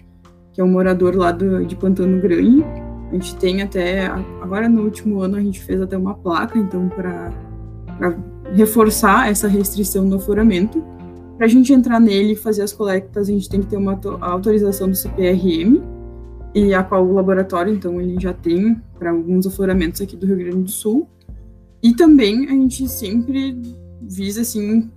que 0.53 0.61
é 0.61 0.65
um 0.65 0.69
morador 0.69 1.17
lá 1.17 1.33
do, 1.33 1.65
de 1.65 1.75
Pantano 1.75 2.21
Grande. 2.21 2.63
A 3.11 3.15
gente 3.15 3.35
tem 3.37 3.63
até, 3.63 4.07
agora 4.43 4.69
no 4.69 4.83
último 4.83 5.21
ano, 5.23 5.37
a 5.37 5.41
gente 5.41 5.59
fez 5.59 5.81
até 5.81 5.97
uma 5.97 6.15
placa, 6.15 6.59
então, 6.59 6.89
para 6.91 7.33
reforçar 8.55 9.31
essa 9.31 9.49
restrição 9.49 10.09
do 10.09 10.17
afloramento. 10.17 10.85
Para 11.37 11.47
a 11.47 11.49
gente 11.49 11.73
entrar 11.73 11.99
nele 11.99 12.33
e 12.33 12.37
fazer 12.37 12.63
as 12.63 12.73
coletas, 12.73 13.29
a 13.29 13.33
gente 13.33 13.49
tem 13.49 13.61
que 13.61 13.67
ter 13.67 13.77
uma 13.77 13.99
autorização 14.21 14.89
do 14.89 14.95
CPRM, 14.95 15.81
e 16.55 16.75
a 16.75 16.83
qual 16.83 17.07
o 17.07 17.15
laboratório, 17.15 17.73
então, 17.73 18.01
ele 18.01 18.19
já 18.21 18.33
tem 18.33 18.77
para 18.99 19.11
alguns 19.11 19.47
afloramentos 19.47 20.01
aqui 20.01 20.17
do 20.17 20.27
Rio 20.27 20.37
Grande 20.37 20.65
do 20.65 20.71
Sul. 20.71 21.09
E 21.83 21.95
também 21.95 22.47
a 22.47 22.51
gente 22.51 22.89
sempre 22.89 23.57
visa, 24.03 24.41
assim, 24.41 24.91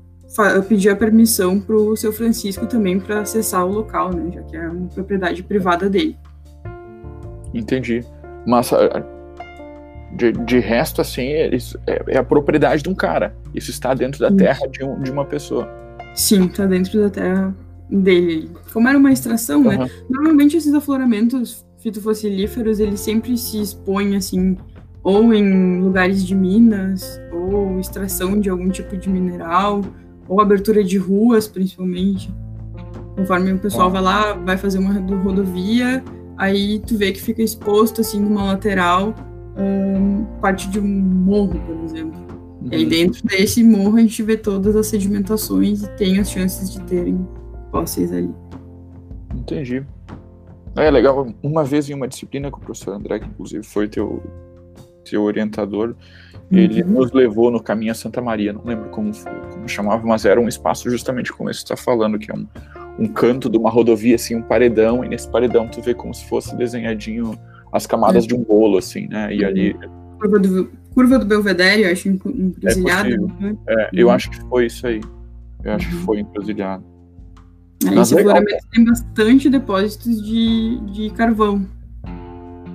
pedir 0.67 0.89
a 0.89 0.95
permissão 0.95 1.59
para 1.59 1.75
o 1.75 1.95
seu 1.95 2.11
Francisco 2.11 2.65
também 2.65 2.99
para 2.99 3.21
acessar 3.21 3.65
o 3.65 3.71
local, 3.71 4.11
né, 4.11 4.31
já 4.33 4.41
que 4.41 4.57
é 4.57 4.67
uma 4.67 4.87
propriedade 4.87 5.43
privada 5.43 5.87
dele. 5.87 6.17
Entendi. 7.53 8.03
Mas 8.47 8.71
de, 10.15 10.31
de 10.31 10.59
resto, 10.59 11.01
assim, 11.01 11.27
é, 11.27 11.49
é, 11.87 12.17
a 12.17 12.23
propriedade 12.23 12.83
de 12.83 12.89
um 12.89 12.95
cara. 12.95 13.35
Isso 13.53 13.71
está 13.71 13.93
dentro 13.93 14.19
da 14.19 14.31
terra 14.31 14.67
de, 14.67 14.83
um, 14.83 15.01
de 15.01 15.11
uma 15.11 15.25
pessoa. 15.25 15.67
Sim, 16.13 16.45
está 16.45 16.65
dentro 16.65 16.99
da 17.01 17.09
terra 17.09 17.55
dele. 17.89 18.51
Como 18.71 18.87
era 18.87 18.97
uma 18.97 19.11
extração, 19.11 19.63
uhum. 19.63 19.77
né? 19.77 19.89
Normalmente 20.09 20.57
esses 20.57 20.73
afloramentos 20.73 21.65
fitofossilíferos, 21.79 22.79
eles 22.79 22.99
sempre 22.99 23.37
se 23.37 23.61
expõem, 23.61 24.15
assim, 24.15 24.55
ou 25.03 25.33
em 25.33 25.81
lugares 25.81 26.25
de 26.25 26.33
minas, 26.33 27.19
ou 27.31 27.79
extração 27.79 28.39
de 28.39 28.49
algum 28.49 28.69
tipo 28.69 28.95
de 28.95 29.09
mineral, 29.09 29.81
ou 30.27 30.39
abertura 30.39 30.83
de 30.83 30.97
ruas, 30.97 31.47
principalmente. 31.47 32.33
Conforme 33.15 33.51
o 33.53 33.59
pessoal 33.59 33.91
vai 33.91 34.01
lá, 34.01 34.33
vai 34.33 34.57
fazer 34.57 34.79
uma 34.79 34.93
rodovia, 34.93 36.03
aí 36.37 36.79
tu 36.79 36.97
vê 36.97 37.11
que 37.11 37.21
fica 37.21 37.41
exposto, 37.41 38.01
assim, 38.01 38.19
numa 38.19 38.45
lateral, 38.45 39.13
um, 39.57 40.25
parte 40.41 40.69
de 40.69 40.79
um 40.79 40.87
morro, 40.87 41.59
por 41.59 41.83
exemplo. 41.83 42.19
Uhum. 42.61 42.69
E 42.71 42.75
aí 42.75 42.83
uhum. 42.83 42.89
dentro 42.89 43.27
desse 43.27 43.63
morro 43.63 43.97
a 43.97 44.01
gente 44.01 44.23
vê 44.23 44.37
todas 44.37 44.75
as 44.75 44.87
sedimentações 44.87 45.83
e 45.83 45.89
tem 45.95 46.19
as 46.19 46.29
chances 46.29 46.71
de 46.71 46.81
terem 46.81 47.27
fósseis 47.71 48.11
ali. 48.11 48.29
Entendi. 49.35 49.85
É 50.75 50.89
legal. 50.89 51.27
Uma 51.41 51.63
vez 51.63 51.89
em 51.89 51.93
uma 51.93 52.07
disciplina 52.07 52.49
com 52.49 52.57
o 52.57 52.61
professor 52.61 52.95
André, 52.95 53.19
que 53.19 53.27
inclusive 53.27 53.63
foi 53.63 53.87
teu, 53.87 54.23
teu 55.03 55.21
orientador, 55.23 55.95
ele 56.51 56.83
uhum. 56.83 56.89
nos 56.89 57.11
levou 57.11 57.51
no 57.51 57.61
caminho 57.61 57.91
a 57.91 57.95
Santa 57.95 58.21
Maria. 58.21 58.53
Não 58.53 58.63
lembro 58.63 58.89
como, 58.89 59.11
como 59.51 59.67
chamava, 59.67 60.05
mas 60.05 60.25
era 60.25 60.39
um 60.39 60.47
espaço 60.47 60.89
justamente 60.89 61.31
como 61.31 61.49
esse 61.49 61.59
que 61.59 61.65
está 61.65 61.77
falando, 61.77 62.17
que 62.17 62.31
é 62.31 62.35
um, 62.35 62.47
um 62.97 63.07
canto 63.07 63.49
de 63.49 63.57
uma 63.57 63.69
rodovia, 63.69 64.15
assim, 64.15 64.35
um 64.35 64.41
paredão, 64.41 65.03
e 65.03 65.09
nesse 65.09 65.27
paredão 65.29 65.67
tu 65.67 65.81
vê 65.81 65.93
como 65.93 66.13
se 66.13 66.25
fosse 66.25 66.55
desenhadinho 66.55 67.37
as 67.73 67.87
camadas 67.87 68.25
é. 68.25 68.27
de 68.27 68.35
um 68.35 68.43
bolo, 68.43 68.77
assim, 68.77 69.07
né? 69.07 69.33
E 69.35 69.43
ali. 69.43 69.75
Curva 70.19 70.39
do, 70.39 70.69
curva 70.93 71.19
do 71.19 71.25
Belvedere, 71.25 71.81
eu 71.81 71.91
acho, 71.91 72.07
encruzilhada. 72.07 73.09
É, 73.09 73.17
né? 73.17 73.57
é, 73.67 73.89
eu 73.91 74.07
uhum. 74.07 74.13
acho 74.13 74.29
que 74.29 74.39
foi 74.41 74.67
isso 74.67 74.85
aí. 74.85 75.01
Eu 75.63 75.73
acho 75.73 75.89
que 75.89 75.95
uhum. 75.95 76.01
foi 76.01 76.19
encruzilhado. 76.19 76.83
Aí, 77.87 77.97
esse 77.97 78.15
afloramento 78.15 78.67
tem 78.71 78.85
bastante 78.85 79.49
depósitos 79.49 80.23
de, 80.23 80.79
de 80.91 81.09
carvão. 81.09 81.65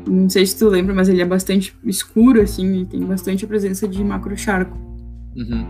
Não 0.07 0.29
sei 0.29 0.45
se 0.45 0.59
tu 0.59 0.69
lembra, 0.69 0.95
mas 0.95 1.09
ele 1.09 1.23
é 1.23 1.25
bastante 1.25 1.75
escuro, 1.85 2.41
assim, 2.43 2.81
e 2.81 2.87
tem 2.87 3.01
bastante 3.01 3.47
presença 3.47 3.87
de 3.87 4.03
macrocharco. 4.03 4.77
Uhum. 5.37 5.67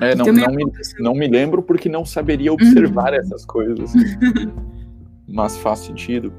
É, 0.00 0.14
não, 0.14 0.26
não, 0.26 0.52
me, 0.52 0.64
não 1.00 1.14
me 1.14 1.28
lembro 1.28 1.62
porque 1.62 1.88
não 1.88 2.04
saberia 2.04 2.52
observar 2.52 3.12
uhum. 3.12 3.18
essas 3.18 3.44
coisas. 3.44 3.94
Assim. 3.94 4.50
mas 5.28 5.56
faz 5.58 5.80
sentido. 5.80 6.32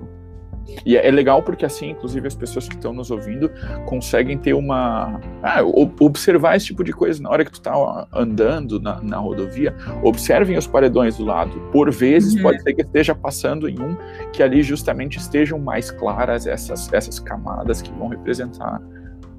E 0.85 0.97
é 0.97 1.11
legal 1.11 1.41
porque 1.43 1.65
assim, 1.65 1.89
inclusive 1.91 2.27
as 2.27 2.35
pessoas 2.35 2.67
que 2.67 2.75
estão 2.75 2.93
nos 2.93 3.11
ouvindo 3.11 3.51
conseguem 3.85 4.37
ter 4.37 4.53
uma 4.53 5.19
ah, 5.43 5.61
observar 5.99 6.55
esse 6.55 6.67
tipo 6.67 6.83
de 6.83 6.91
coisa 6.91 7.21
na 7.21 7.29
hora 7.29 7.45
que 7.45 7.51
tu 7.51 7.61
tá 7.61 8.07
andando 8.13 8.79
na, 8.79 9.01
na 9.01 9.17
rodovia, 9.17 9.75
observem 10.03 10.57
os 10.57 10.67
paredões 10.67 11.17
do 11.17 11.25
lado. 11.25 11.59
Por 11.71 11.91
vezes 11.91 12.35
uhum. 12.35 12.43
pode 12.43 12.61
ser 12.61 12.73
que 12.73 12.81
esteja 12.81 13.13
passando 13.13 13.67
em 13.67 13.79
um 13.79 13.95
que 14.31 14.41
ali 14.41 14.63
justamente 14.63 15.17
estejam 15.17 15.59
mais 15.59 15.91
claras 15.91 16.47
essas 16.47 16.91
essas 16.93 17.19
camadas 17.19 17.81
que 17.81 17.91
vão 17.91 18.07
representar 18.07 18.81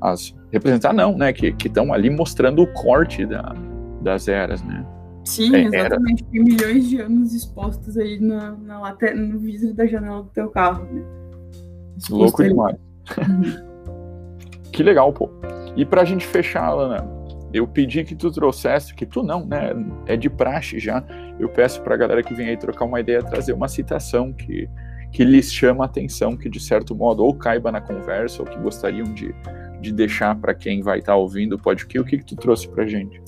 as 0.00 0.34
representar 0.52 0.92
não, 0.92 1.16
né, 1.16 1.32
que 1.32 1.54
estão 1.64 1.92
ali 1.92 2.10
mostrando 2.10 2.62
o 2.62 2.66
corte 2.72 3.24
da, 3.24 3.54
das 4.00 4.28
eras, 4.28 4.62
né? 4.62 4.84
Sim, 5.24 5.54
é, 5.54 5.64
exatamente. 5.64 6.22
Era... 6.22 6.32
Tem 6.32 6.42
milhões 6.42 6.88
de 6.88 7.00
anos 7.00 7.34
expostos 7.34 7.96
aí 7.96 8.18
na, 8.18 8.52
na 8.52 8.96
no 9.14 9.38
vidro 9.38 9.74
da 9.74 9.86
janela 9.86 10.22
do 10.22 10.30
teu 10.30 10.48
carro, 10.50 10.84
né? 10.92 11.02
Louco 12.08 12.42
demais. 12.42 12.76
que 14.72 14.82
legal, 14.82 15.12
pô. 15.12 15.30
E 15.76 15.84
pra 15.84 16.04
gente 16.04 16.26
fechar, 16.26 16.64
Alana, 16.64 17.06
eu 17.52 17.66
pedi 17.66 18.04
que 18.04 18.14
tu 18.14 18.30
trouxesse, 18.30 18.94
que 18.94 19.04
tu 19.04 19.22
não, 19.22 19.44
né? 19.44 19.72
É 20.06 20.16
de 20.16 20.30
praxe 20.30 20.78
já. 20.78 21.04
Eu 21.38 21.48
peço 21.48 21.82
pra 21.82 21.96
galera 21.96 22.22
que 22.22 22.34
vem 22.34 22.48
aí 22.48 22.56
trocar 22.56 22.84
uma 22.84 23.00
ideia, 23.00 23.22
trazer 23.22 23.52
uma 23.52 23.68
citação 23.68 24.32
que, 24.32 24.68
que 25.12 25.24
lhes 25.24 25.52
chama 25.52 25.84
a 25.84 25.86
atenção, 25.86 26.36
que 26.36 26.48
de 26.48 26.60
certo 26.60 26.94
modo 26.94 27.24
ou 27.24 27.34
caiba 27.34 27.72
na 27.72 27.80
conversa, 27.80 28.42
ou 28.42 28.48
que 28.48 28.58
gostariam 28.58 29.04
de, 29.04 29.34
de 29.80 29.92
deixar 29.92 30.34
para 30.36 30.54
quem 30.54 30.82
vai 30.82 31.00
estar 31.00 31.12
tá 31.12 31.16
ouvindo 31.16 31.54
o 31.54 31.58
podcast. 31.58 31.98
O 31.98 32.04
que, 32.04 32.18
que 32.18 32.24
tu 32.24 32.36
trouxe 32.36 32.68
pra 32.68 32.86
gente? 32.86 33.20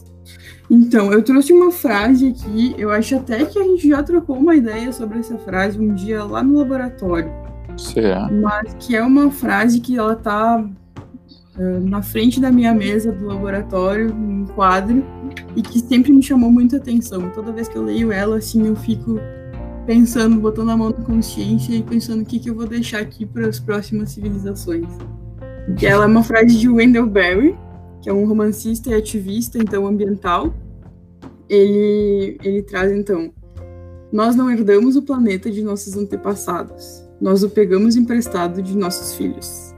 Então, 0.71 1.13
eu 1.13 1.23
trouxe 1.23 1.53
uma 1.53 1.73
frase 1.73 2.29
aqui, 2.29 2.75
eu 2.79 2.91
acho 2.91 3.17
até 3.17 3.45
que 3.45 3.59
a 3.59 3.63
gente 3.63 3.89
já 3.89 4.03
trocou 4.03 4.37
uma 4.37 4.55
ideia 4.55 4.93
sobre 4.93 5.19
essa 5.19 5.37
frase 5.39 5.79
um 5.79 5.93
dia 5.95 6.23
lá 6.25 6.43
no 6.43 6.59
laboratório. 6.59 7.42
Certo. 7.77 8.33
Mas 8.35 8.75
que 8.79 8.97
é 8.97 9.03
uma 9.03 9.31
frase 9.31 9.81
que 9.81 9.97
ela 9.97 10.17
tá 10.17 10.65
uh, 11.57 11.89
na 11.89 12.03
frente 12.03 12.41
da 12.41 12.51
minha 12.51 12.75
mesa 12.75 13.13
do 13.13 13.27
laboratório, 13.27 14.15
um 14.15 14.47
quadro, 14.47 15.05
e 15.57 15.63
que 15.63 15.79
sempre 15.81 16.13
me 16.13 16.23
chamou 16.23 16.51
muita 16.51 16.77
atenção. 16.77 17.31
Toda 17.31 17.53
vez 17.53 17.69
que 17.69 17.77
eu 17.77 17.83
leio 17.83 18.13
ela, 18.13 18.37
assim, 18.37 18.67
eu 18.67 18.77
fico 18.77 19.19
pensando, 19.87 20.41
botando 20.41 20.71
a 20.71 20.77
mão 20.77 20.91
na 20.91 21.05
consciência 21.05 21.75
e 21.75 21.83
pensando 21.83 22.23
o 22.23 22.25
que, 22.25 22.39
que 22.39 22.51
eu 22.51 22.55
vou 22.55 22.67
deixar 22.67 23.01
aqui 23.01 23.27
para 23.27 23.49
as 23.49 23.59
próximas 23.59 24.11
civilizações. 24.11 24.87
Que 25.77 25.87
ela 25.87 26.05
é 26.05 26.07
uma 26.07 26.23
frase 26.23 26.59
de 26.59 26.69
Wendell 26.69 27.07
Berry, 27.07 27.57
que 28.01 28.11
é 28.11 28.13
um 28.13 28.27
romancista 28.27 28.91
e 28.91 28.95
ativista, 28.95 29.59
então, 29.59 29.87
ambiental. 29.87 30.53
ele, 31.49 32.39
ele 32.43 32.63
traz 32.63 32.93
então: 32.93 33.33
Nós 34.13 34.35
não 34.35 34.51
herdamos 34.51 34.97
o 34.97 35.03
planeta 35.03 35.51
de 35.51 35.63
nossos 35.63 35.97
antepassados, 35.97 37.05
nós 37.23 37.45
o 37.45 37.49
pegamos 37.49 37.95
emprestado 37.95 38.61
de 38.61 38.77
nossos 38.77 39.15
filhos. 39.15 39.73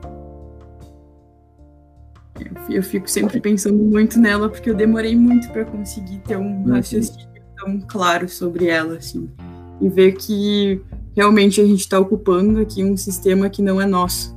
Eu, 2.70 2.82
fico 2.82 3.09
sempre 3.09 3.38
pensando 3.38 3.76
muito 3.76 4.18
nela 4.18 4.49
porque 4.49 4.70
eu 4.70 4.74
demorei 4.74 5.14
muito 5.14 5.51
para 5.51 5.66
conseguir 5.66 6.18
ter 6.20 6.38
um 6.38 6.64
raciocínio 6.64 7.28
tão 7.55 7.78
claro 7.86 8.26
sobre 8.28 8.66
ela, 8.66 8.97
assim, 8.97 9.28
e 9.78 9.88
ver 9.90 10.12
que 10.12 10.80
realmente 11.14 11.61
a 11.61 11.66
gente 11.66 11.80
está 11.80 12.01
ocupando 12.01 12.59
aqui 12.61 12.82
um 12.82 12.97
sistema 12.97 13.51
que 13.51 13.61
não 13.61 13.78
é 13.78 13.84
nosso. 13.84 14.34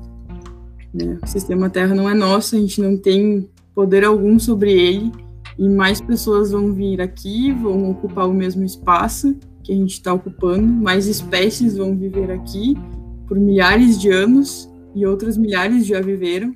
Né? 0.94 1.18
O 1.24 1.28
sistema 1.28 1.70
Terra 1.70 1.96
não 1.96 2.10
é 2.10 2.14
nosso, 2.14 2.58
a 2.58 2.60
gente 2.60 2.82
não 2.82 2.98
tem 2.98 3.50
poder 3.74 4.04
algum 4.04 4.38
sobre 4.38 4.74
ele 4.74 5.12
e 5.58 5.68
mais 5.70 6.02
pessoas 6.02 6.52
vão 6.52 6.74
vir 6.74 7.00
aqui, 7.00 7.54
vão 7.54 7.90
ocupar 7.90 8.28
o 8.28 8.34
mesmo 8.34 8.66
espaço 8.66 9.34
que 9.64 9.72
a 9.72 9.76
gente 9.76 9.94
está 9.94 10.14
ocupando, 10.14 10.66
mais 10.66 11.08
espécies 11.08 11.78
vão 11.78 11.96
viver 11.98 12.32
aqui 12.32 12.76
por 13.28 13.38
milhares 13.38 14.00
de 14.00 14.10
anos 14.10 14.72
e 14.96 15.06
outras 15.06 15.38
milhares 15.38 15.86
já 15.86 16.02
viveram. 16.02 16.56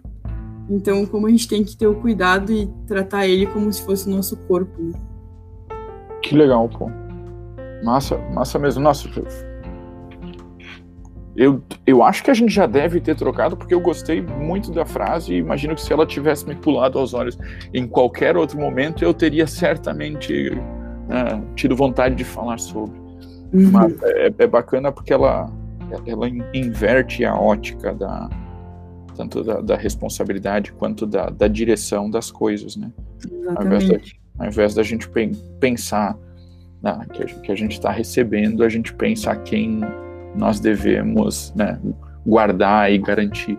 Então, 0.69 1.05
como 1.05 1.27
a 1.27 1.29
gente 1.29 1.47
tem 1.47 1.63
que 1.63 1.75
ter 1.75 1.87
o 1.87 1.95
cuidado 1.95 2.51
e 2.51 2.67
tratar 2.87 3.27
ele 3.27 3.45
como 3.45 3.71
se 3.71 3.83
fosse 3.83 4.07
o 4.07 4.11
nosso 4.11 4.37
corpo. 4.47 4.81
Né? 4.81 4.93
Que 6.21 6.35
legal, 6.35 6.69
pô. 6.69 6.89
Massa, 7.83 8.17
massa 8.33 8.57
mesmo. 8.57 8.81
Nossa, 8.81 9.09
eu, 11.35 11.63
eu 11.87 12.03
acho 12.03 12.23
que 12.23 12.29
a 12.29 12.33
gente 12.33 12.53
já 12.53 12.65
deve 12.65 12.99
ter 12.99 13.15
trocado, 13.15 13.55
porque 13.55 13.73
eu 13.73 13.79
gostei 13.79 14.21
muito 14.21 14.71
da 14.71 14.85
frase 14.85 15.33
e 15.33 15.37
imagino 15.37 15.75
que 15.75 15.81
se 15.81 15.91
ela 15.91 16.05
tivesse 16.05 16.47
me 16.47 16.55
pulado 16.55 16.99
aos 16.99 17.13
olhos 17.13 17.37
em 17.73 17.87
qualquer 17.87 18.35
outro 18.35 18.59
momento, 18.59 19.03
eu 19.03 19.13
teria 19.13 19.47
certamente 19.47 20.51
né, 21.07 21.41
tido 21.55 21.75
vontade 21.75 22.15
de 22.15 22.23
falar 22.23 22.59
sobre. 22.59 22.99
Uhum. 23.53 23.71
Mas 23.71 24.01
é, 24.03 24.33
é, 24.37 24.47
bacana 24.47 24.91
porque 24.91 25.13
ela, 25.13 25.49
ela 26.05 26.27
inverte 26.53 27.25
a 27.25 27.35
ótica 27.35 27.93
da, 27.93 28.29
tanto 29.15 29.43
da, 29.43 29.61
da 29.61 29.75
responsabilidade 29.75 30.71
quanto 30.73 31.05
da, 31.05 31.29
da, 31.29 31.47
direção 31.47 32.09
das 32.09 32.31
coisas, 32.31 32.75
né? 32.75 32.91
Ao 33.55 33.65
invés, 33.65 33.87
da, 33.87 33.99
ao 34.39 34.47
invés 34.47 34.73
da 34.73 34.83
gente 34.83 35.09
pensar 35.59 36.17
né, 36.81 36.99
que, 37.13 37.23
a, 37.23 37.25
que 37.25 37.51
a 37.51 37.55
gente 37.55 37.73
está 37.73 37.91
recebendo, 37.91 38.63
a 38.63 38.69
gente 38.69 38.93
pensa 38.93 39.31
a 39.31 39.35
quem 39.35 39.81
nós 40.35 40.59
devemos 40.59 41.53
né, 41.55 41.79
guardar 42.25 42.91
e 42.91 42.97
garantir. 42.97 43.57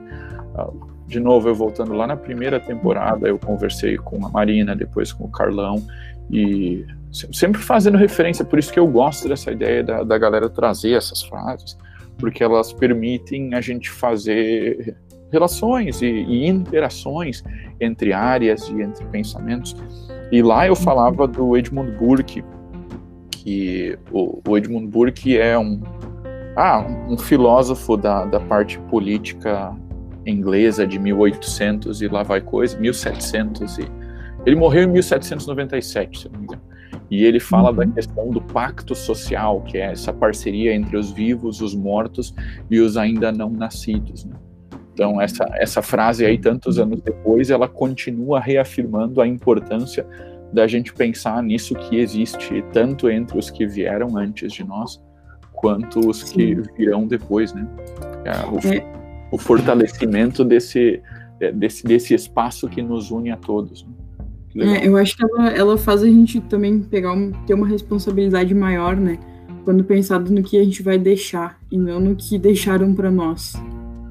Ah, 0.54 0.70
de 1.06 1.20
novo, 1.20 1.48
eu 1.48 1.54
voltando 1.54 1.92
lá 1.92 2.06
na 2.06 2.16
primeira 2.16 2.58
temporada, 2.58 3.28
eu 3.28 3.38
conversei 3.38 3.96
com 3.98 4.24
a 4.24 4.30
Marina, 4.30 4.74
depois 4.74 5.12
com 5.12 5.24
o 5.24 5.30
Carlão, 5.30 5.84
e 6.30 6.86
sempre 7.10 7.60
fazendo 7.60 7.98
referência, 7.98 8.44
por 8.44 8.58
isso 8.58 8.72
que 8.72 8.78
eu 8.78 8.86
gosto 8.86 9.28
dessa 9.28 9.52
ideia 9.52 9.84
da, 9.84 10.02
da 10.02 10.16
galera 10.16 10.48
trazer 10.48 10.92
essas 10.92 11.22
frases, 11.22 11.76
porque 12.22 12.44
elas 12.44 12.72
permitem 12.72 13.52
a 13.52 13.60
gente 13.60 13.90
fazer 13.90 14.96
relações 15.32 16.00
e, 16.02 16.06
e, 16.06 16.46
interações 16.46 17.42
entre 17.80 18.12
áreas 18.12 18.68
e 18.68 18.80
entre 18.80 19.04
pensamentos. 19.06 19.74
E 20.30 20.40
lá 20.40 20.68
eu 20.68 20.76
falava 20.76 21.26
do 21.26 21.56
Edmund 21.56 21.90
Burke, 21.98 22.44
que 23.28 23.98
o, 24.12 24.40
o 24.46 24.56
Edmund 24.56 24.86
Burke 24.86 25.36
é 25.36 25.58
um, 25.58 25.82
ah, 26.56 26.86
um 27.08 27.18
filósofo 27.18 27.96
da, 27.96 28.24
da 28.24 28.38
parte 28.38 28.78
política 28.78 29.74
inglesa 30.24 30.86
de 30.86 31.00
1800 31.00 32.02
e 32.02 32.06
lá 32.06 32.22
vai 32.22 32.40
coisa, 32.40 32.78
1700 32.78 33.78
e 33.78 33.82
ele 34.46 34.54
morreu 34.54 34.84
em 34.84 34.92
1797, 34.92 36.20
se 36.20 36.28
não 36.28 36.38
me 36.38 36.44
engano. 36.44 36.62
E 37.12 37.26
ele 37.26 37.38
fala 37.38 37.68
uhum. 37.68 37.76
da 37.76 37.86
questão 37.88 38.30
do 38.30 38.40
pacto 38.40 38.94
social, 38.94 39.60
que 39.60 39.76
é 39.76 39.92
essa 39.92 40.14
parceria 40.14 40.74
entre 40.74 40.96
os 40.96 41.10
vivos, 41.12 41.60
os 41.60 41.74
mortos 41.74 42.34
e 42.70 42.80
os 42.80 42.96
ainda 42.96 43.30
não 43.30 43.50
nascidos. 43.50 44.24
Né? 44.24 44.34
Então 44.94 45.20
essa 45.20 45.44
essa 45.52 45.82
frase 45.82 46.24
aí 46.24 46.38
tantos 46.38 46.78
anos 46.78 47.02
depois, 47.02 47.50
ela 47.50 47.68
continua 47.68 48.40
reafirmando 48.40 49.20
a 49.20 49.28
importância 49.28 50.06
da 50.54 50.66
gente 50.66 50.94
pensar 50.94 51.42
nisso 51.42 51.74
que 51.74 51.96
existe 51.96 52.64
tanto 52.72 53.10
entre 53.10 53.38
os 53.38 53.50
que 53.50 53.66
vieram 53.66 54.16
antes 54.16 54.50
de 54.50 54.64
nós 54.64 54.98
quanto 55.52 56.08
os 56.08 56.22
que 56.22 56.54
virão 56.78 57.06
depois, 57.06 57.52
né? 57.52 57.68
É, 58.24 58.30
o, 58.46 58.74
é. 58.74 58.86
o, 59.30 59.36
fortalecimento 59.36 60.42
desse, 60.46 61.02
é, 61.40 61.52
desse, 61.52 61.84
desse 61.84 62.14
espaço 62.14 62.70
que 62.70 62.80
nos 62.80 63.10
une 63.10 63.30
a 63.30 63.36
todos. 63.36 63.84
Né? 63.84 63.92
É, 64.56 64.86
eu 64.86 64.96
acho 64.96 65.16
que 65.16 65.24
ela, 65.24 65.48
ela 65.50 65.78
faz 65.78 66.02
a 66.02 66.06
gente 66.06 66.40
também 66.40 66.80
pegar 66.80 67.12
um, 67.12 67.32
ter 67.46 67.54
uma 67.54 67.66
responsabilidade 67.66 68.54
maior, 68.54 68.96
né? 68.96 69.18
Quando 69.64 69.84
pensado 69.84 70.32
no 70.32 70.42
que 70.42 70.58
a 70.58 70.64
gente 70.64 70.82
vai 70.82 70.98
deixar 70.98 71.58
e 71.70 71.78
não 71.78 72.00
no 72.00 72.16
que 72.16 72.38
deixaram 72.38 72.94
para 72.94 73.10
nós. 73.10 73.54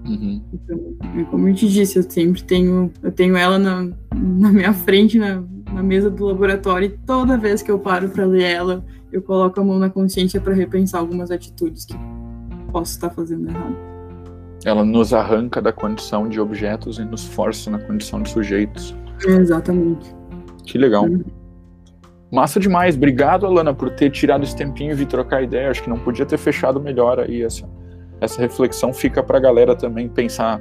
Uhum. 0.07 0.41
Então, 0.51 0.79
é 1.19 1.23
como 1.25 1.47
eu 1.47 1.53
te 1.53 1.67
disse, 1.67 1.99
eu 1.99 2.03
sempre 2.03 2.43
tenho, 2.43 2.91
eu 3.03 3.11
tenho 3.11 3.35
ela 3.37 3.59
na, 3.59 3.87
na 4.13 4.51
minha 4.51 4.73
frente, 4.73 5.19
na, 5.19 5.43
na 5.71 5.83
mesa 5.83 6.09
do 6.09 6.25
laboratório, 6.25 6.87
e 6.87 6.97
toda 7.05 7.37
vez 7.37 7.61
que 7.61 7.69
eu 7.69 7.77
paro 7.77 8.09
para 8.09 8.25
ler 8.25 8.43
ela, 8.43 8.85
eu 9.11 9.21
coloco 9.21 9.59
a 9.59 9.63
mão 9.63 9.77
na 9.77 9.89
consciência 9.89 10.39
para 10.41 10.53
repensar 10.53 10.99
algumas 10.99 11.29
atitudes 11.29 11.85
que 11.85 11.95
posso 12.71 12.93
estar 12.93 13.09
fazendo 13.09 13.49
errado. 13.49 13.75
Ela 14.63 14.85
nos 14.85 15.13
arranca 15.13 15.61
da 15.61 15.73
condição 15.73 16.29
de 16.29 16.39
objetos 16.39 16.97
e 16.97 17.05
nos 17.05 17.25
força 17.25 17.69
na 17.69 17.79
condição 17.79 18.21
de 18.21 18.29
sujeitos. 18.29 18.95
exatamente. 19.25 20.20
Que 20.71 20.77
legal. 20.77 21.03
Uhum. 21.03 21.21
Massa 22.31 22.57
demais. 22.57 22.95
Obrigado, 22.95 23.45
Alana, 23.45 23.73
por 23.73 23.89
ter 23.89 24.09
tirado 24.09 24.45
esse 24.45 24.55
tempinho 24.55 24.91
e 24.91 24.95
vir 24.95 25.05
trocar 25.05 25.43
ideia. 25.43 25.69
Acho 25.69 25.83
que 25.83 25.89
não 25.89 25.99
podia 25.99 26.25
ter 26.25 26.37
fechado 26.37 26.79
melhor 26.79 27.19
aí 27.19 27.43
essa, 27.43 27.69
essa 28.21 28.39
reflexão. 28.39 28.93
Fica 28.93 29.21
para 29.21 29.37
a 29.37 29.41
galera 29.41 29.75
também 29.75 30.07
pensar 30.07 30.59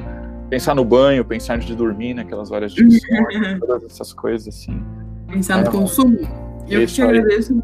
pensar 0.50 0.74
no 0.74 0.84
banho, 0.84 1.24
pensar 1.24 1.54
antes 1.54 1.68
de 1.68 1.76
dormir, 1.76 2.12
naquelas 2.12 2.50
horas 2.50 2.72
de 2.72 2.82
sono, 2.90 3.61
todas 3.61 3.84
essas 3.84 4.12
coisas 4.12 4.48
assim. 4.48 4.82
Pensar 5.28 5.62
no 5.62 5.68
é, 5.68 5.70
consumo. 5.70 6.18
Eu 6.68 6.84
te 6.88 7.00
agradeço. 7.00 7.62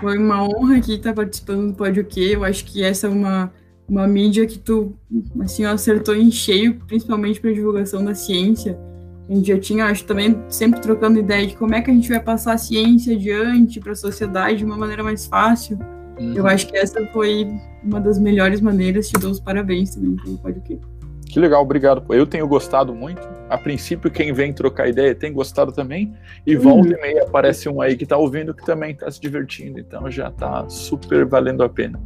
Foi 0.00 0.16
uma 0.16 0.42
honra 0.42 0.78
aqui 0.78 0.94
estar 0.94 1.12
participando 1.12 1.66
do 1.66 1.74
Pode 1.74 2.00
O 2.00 2.04
Quê. 2.06 2.30
Eu 2.32 2.44
acho 2.44 2.64
que 2.64 2.82
essa 2.82 3.08
é 3.08 3.10
uma, 3.10 3.52
uma 3.86 4.08
mídia 4.08 4.46
que 4.46 4.58
tu 4.58 4.96
assim, 5.42 5.66
acertou 5.66 6.16
em 6.16 6.30
cheio, 6.30 6.80
principalmente 6.86 7.38
para 7.42 7.52
divulgação 7.52 8.02
da 8.02 8.14
ciência. 8.14 8.78
A 9.32 9.34
gente 9.34 9.48
já 9.48 9.58
tinha, 9.58 9.86
acho, 9.86 10.04
também 10.04 10.38
sempre 10.50 10.78
trocando 10.78 11.18
ideia 11.18 11.46
de 11.46 11.56
como 11.56 11.74
é 11.74 11.80
que 11.80 11.90
a 11.90 11.94
gente 11.94 12.06
vai 12.06 12.20
passar 12.20 12.52
a 12.52 12.58
ciência 12.58 13.16
adiante 13.16 13.80
para 13.80 13.92
a 13.92 13.96
sociedade 13.96 14.58
de 14.58 14.64
uma 14.66 14.76
maneira 14.76 15.02
mais 15.02 15.26
fácil. 15.26 15.78
Uhum. 16.20 16.34
Eu 16.34 16.46
acho 16.46 16.66
que 16.66 16.76
essa 16.76 17.02
foi 17.06 17.48
uma 17.82 17.98
das 17.98 18.18
melhores 18.18 18.60
maneiras. 18.60 19.08
Te 19.08 19.18
dou 19.18 19.30
os 19.30 19.40
parabéns 19.40 19.94
também 19.94 20.16
pelo 20.16 20.60
Quê. 20.60 20.78
Que 21.24 21.40
legal, 21.40 21.62
obrigado. 21.62 22.04
Eu 22.14 22.26
tenho 22.26 22.46
gostado 22.46 22.94
muito. 22.94 23.26
A 23.48 23.56
princípio, 23.56 24.10
quem 24.10 24.34
vem 24.34 24.52
trocar 24.52 24.86
ideia 24.86 25.14
tem 25.14 25.32
gostado 25.32 25.72
também. 25.72 26.12
E 26.46 26.54
uhum. 26.54 26.62
volta 26.62 26.88
e 26.88 27.00
meia 27.00 27.22
aparece 27.22 27.70
um 27.70 27.80
aí 27.80 27.96
que 27.96 28.04
está 28.04 28.18
ouvindo 28.18 28.52
que 28.52 28.66
também 28.66 28.90
está 28.90 29.10
se 29.10 29.18
divertindo. 29.18 29.80
Então 29.80 30.10
já 30.10 30.28
está 30.28 30.68
super 30.68 31.24
valendo 31.24 31.62
a 31.62 31.70
pena. 31.70 31.98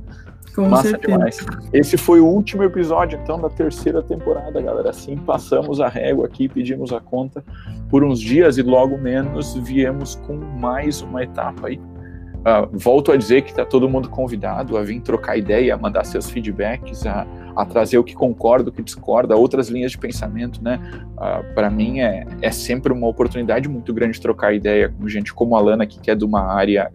Com 0.57 0.69
Massa 0.69 0.89
certeza. 0.89 1.13
demais. 1.13 1.47
Esse 1.73 1.97
foi 1.97 2.21
o 2.21 2.27
último 2.27 2.65
episódio, 2.65 3.19
então, 3.23 3.41
da 3.41 3.49
terceira 3.49 4.03
temporada, 4.03 4.61
galera. 4.61 4.91
Assim, 4.91 5.17
passamos 5.17 5.81
a 5.81 5.89
régua 5.89 6.27
aqui, 6.27 6.49
pedimos 6.49 6.93
a 6.93 7.01
conta 7.01 7.45
por 7.89 8.03
uns 8.03 8.19
dias 8.19 8.59
e 8.59 8.63
logo 8.63 8.99
menos 8.99 9.55
viemos 9.55 10.17
com 10.27 10.35
mais 10.35 11.03
uma 11.03 11.23
etapa 11.23 11.69
aí. 11.69 11.79
Uh, 11.79 12.69
volto 12.73 13.13
a 13.13 13.17
dizer 13.17 13.43
que 13.43 13.51
está 13.51 13.65
todo 13.65 13.89
mundo 13.89 14.09
convidado 14.09 14.77
a 14.77 14.83
vir 14.83 15.01
trocar 15.01 15.37
ideia, 15.37 15.75
a 15.75 15.79
mandar 15.79 16.05
seus 16.05 16.31
feedbacks, 16.31 17.05
a 17.07 17.27
a 17.57 17.65
trazer 17.65 17.97
o 17.97 18.05
que 18.05 18.15
concorda, 18.15 18.69
o 18.69 18.73
que 18.73 18.83
discorda, 18.83 19.35
outras 19.35 19.69
linhas 19.69 19.93
de 19.93 19.99
pensamento, 19.99 20.63
né? 20.63 20.79
Uh, 20.93 21.21
ah, 21.23 21.43
para 21.55 21.71
mim 21.71 22.01
é, 22.01 22.27
é 22.43 22.51
sempre 22.51 22.93
uma 22.93 23.07
oportunidade 23.09 23.67
muito 23.67 23.95
grande 23.95 24.13
de 24.13 24.21
trocar 24.21 24.55
ideia 24.55 24.91
com 24.91 25.09
gente 25.09 25.33
como 25.33 25.57
a 25.57 25.61
Lana, 25.61 25.87
que 25.87 26.11
é 26.11 26.15
de 26.15 26.25
uma 26.25 26.43
área 26.43 26.93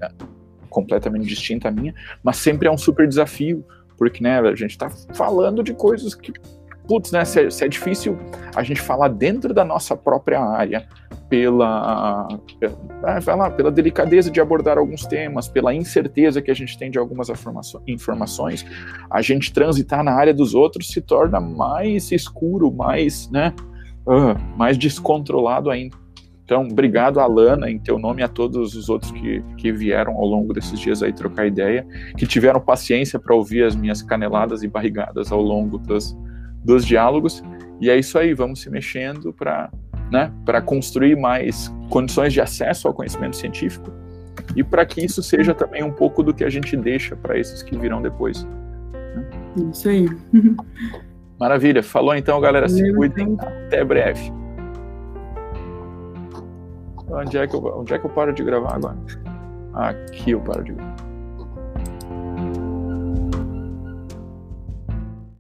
completamente 0.72 1.28
distinta 1.28 1.68
à 1.68 1.72
minha, 1.72 1.94
mas 2.24 2.38
sempre 2.38 2.68
é 2.68 2.72
um 2.72 2.78
super 2.78 3.08
desafio, 3.08 3.64
porque 3.98 4.24
né, 4.24 4.40
a 4.40 4.56
gente 4.56 4.72
está 4.72 4.90
falando 5.14 5.62
de 5.62 5.74
coisas 5.74 6.16
que 6.16 6.34
putz, 6.88 7.12
né, 7.12 7.24
se 7.24 7.46
é, 7.46 7.50
se 7.50 7.64
é, 7.64 7.68
difícil 7.68 8.18
a 8.56 8.64
gente 8.64 8.82
falar 8.82 9.08
dentro 9.08 9.54
da 9.54 9.64
nossa 9.64 9.96
própria 9.96 10.42
área, 10.42 10.88
pela, 11.30 12.28
pela, 13.24 13.50
pela 13.52 13.72
delicadeza 13.72 14.30
de 14.30 14.42
abordar 14.42 14.78
alguns 14.78 15.06
temas, 15.06 15.48
pela 15.48 15.74
incerteza 15.74 16.42
que 16.42 16.52
a 16.52 16.54
gente 16.54 16.78
tem 16.78 16.92
de 16.92 17.00
algumas 17.00 17.30
informações, 17.88 18.66
a 19.10 19.22
gente 19.22 19.54
transitar 19.54 20.04
na 20.04 20.12
área 20.12 20.34
dos 20.34 20.54
outros 20.54 20.90
se 20.90 21.00
torna 21.00 21.40
mais 21.40 22.12
escuro, 22.12 22.70
mais, 22.70 23.30
né, 23.32 23.54
uh, 24.06 24.38
mais 24.58 24.78
descontrolado 24.78 25.70
ainda. 25.70 26.01
Então, 26.52 26.68
obrigado, 26.70 27.22
Alana, 27.22 27.72
em 27.72 27.80
teu 27.80 27.97
nome 27.97 28.22
a 28.22 28.28
todos 28.28 28.76
os 28.76 28.89
outros 28.89 29.10
que, 29.14 29.41
que 29.56 29.72
vieram 29.72 30.16
ao 30.16 30.26
longo 30.26 30.54
desses 30.54 30.78
dias 30.78 31.02
aí 31.02 31.14
trocar 31.14 31.47
ideia, 31.47 31.88
que 32.18 32.28
tiveram 32.28 32.60
paciência 32.60 33.18
para 33.18 33.34
ouvir 33.34 33.64
as 33.64 33.74
minhas 33.74 34.02
caneladas 34.02 34.62
e 34.62 34.68
barrigadas 34.68 35.32
ao 35.32 35.41
longo 35.41 35.78
das, 35.78 36.14
dos 36.62 36.86
diálogos. 36.86 37.41
E 37.80 37.89
é 37.89 37.97
isso 37.97 38.20
aí, 38.20 38.34
vamos 38.34 38.60
se 38.60 38.70
mexendo 38.70 39.32
para 39.32 39.72
né, 40.12 40.30
construir 40.66 41.16
mais 41.16 41.74
condições 41.89 42.34
de 42.34 42.41
acesso 42.41 42.86
ao 42.86 42.93
conhecimento 42.93 43.38
científico 43.38 43.89
e 44.54 44.62
para 44.62 44.86
que 44.86 45.06
isso 45.06 45.24
seja 45.24 45.54
também 45.54 45.86
um 45.86 45.93
pouco 45.93 46.22
do 46.22 46.34
que 46.34 46.43
a 46.43 46.49
gente 46.49 46.76
deixa 46.76 47.16
para 47.16 47.39
esses 47.39 47.64
que 47.64 47.78
virão 47.78 48.02
depois. 48.02 48.45
Isso 49.72 49.88
aí. 49.88 50.06
Maravilha. 51.39 51.82
Falou 51.82 52.14
então, 52.14 52.41
galera. 52.41 52.68
Se 52.68 52.93
cuidem. 52.93 53.38
Até 53.39 53.86
breve. 53.86 54.41
Onde 57.12 57.38
é, 57.38 57.45
que 57.45 57.55
eu, 57.55 57.80
onde 57.80 57.93
é 57.93 57.99
que 57.99 58.05
eu 58.05 58.09
paro 58.09 58.34
de 58.34 58.43
gravar 58.43 58.76
agora? 58.76 58.97
Aqui 59.74 60.32
eu 60.32 60.41
paro 60.41 60.64
de 60.64 60.72
gravar. 60.72 61.11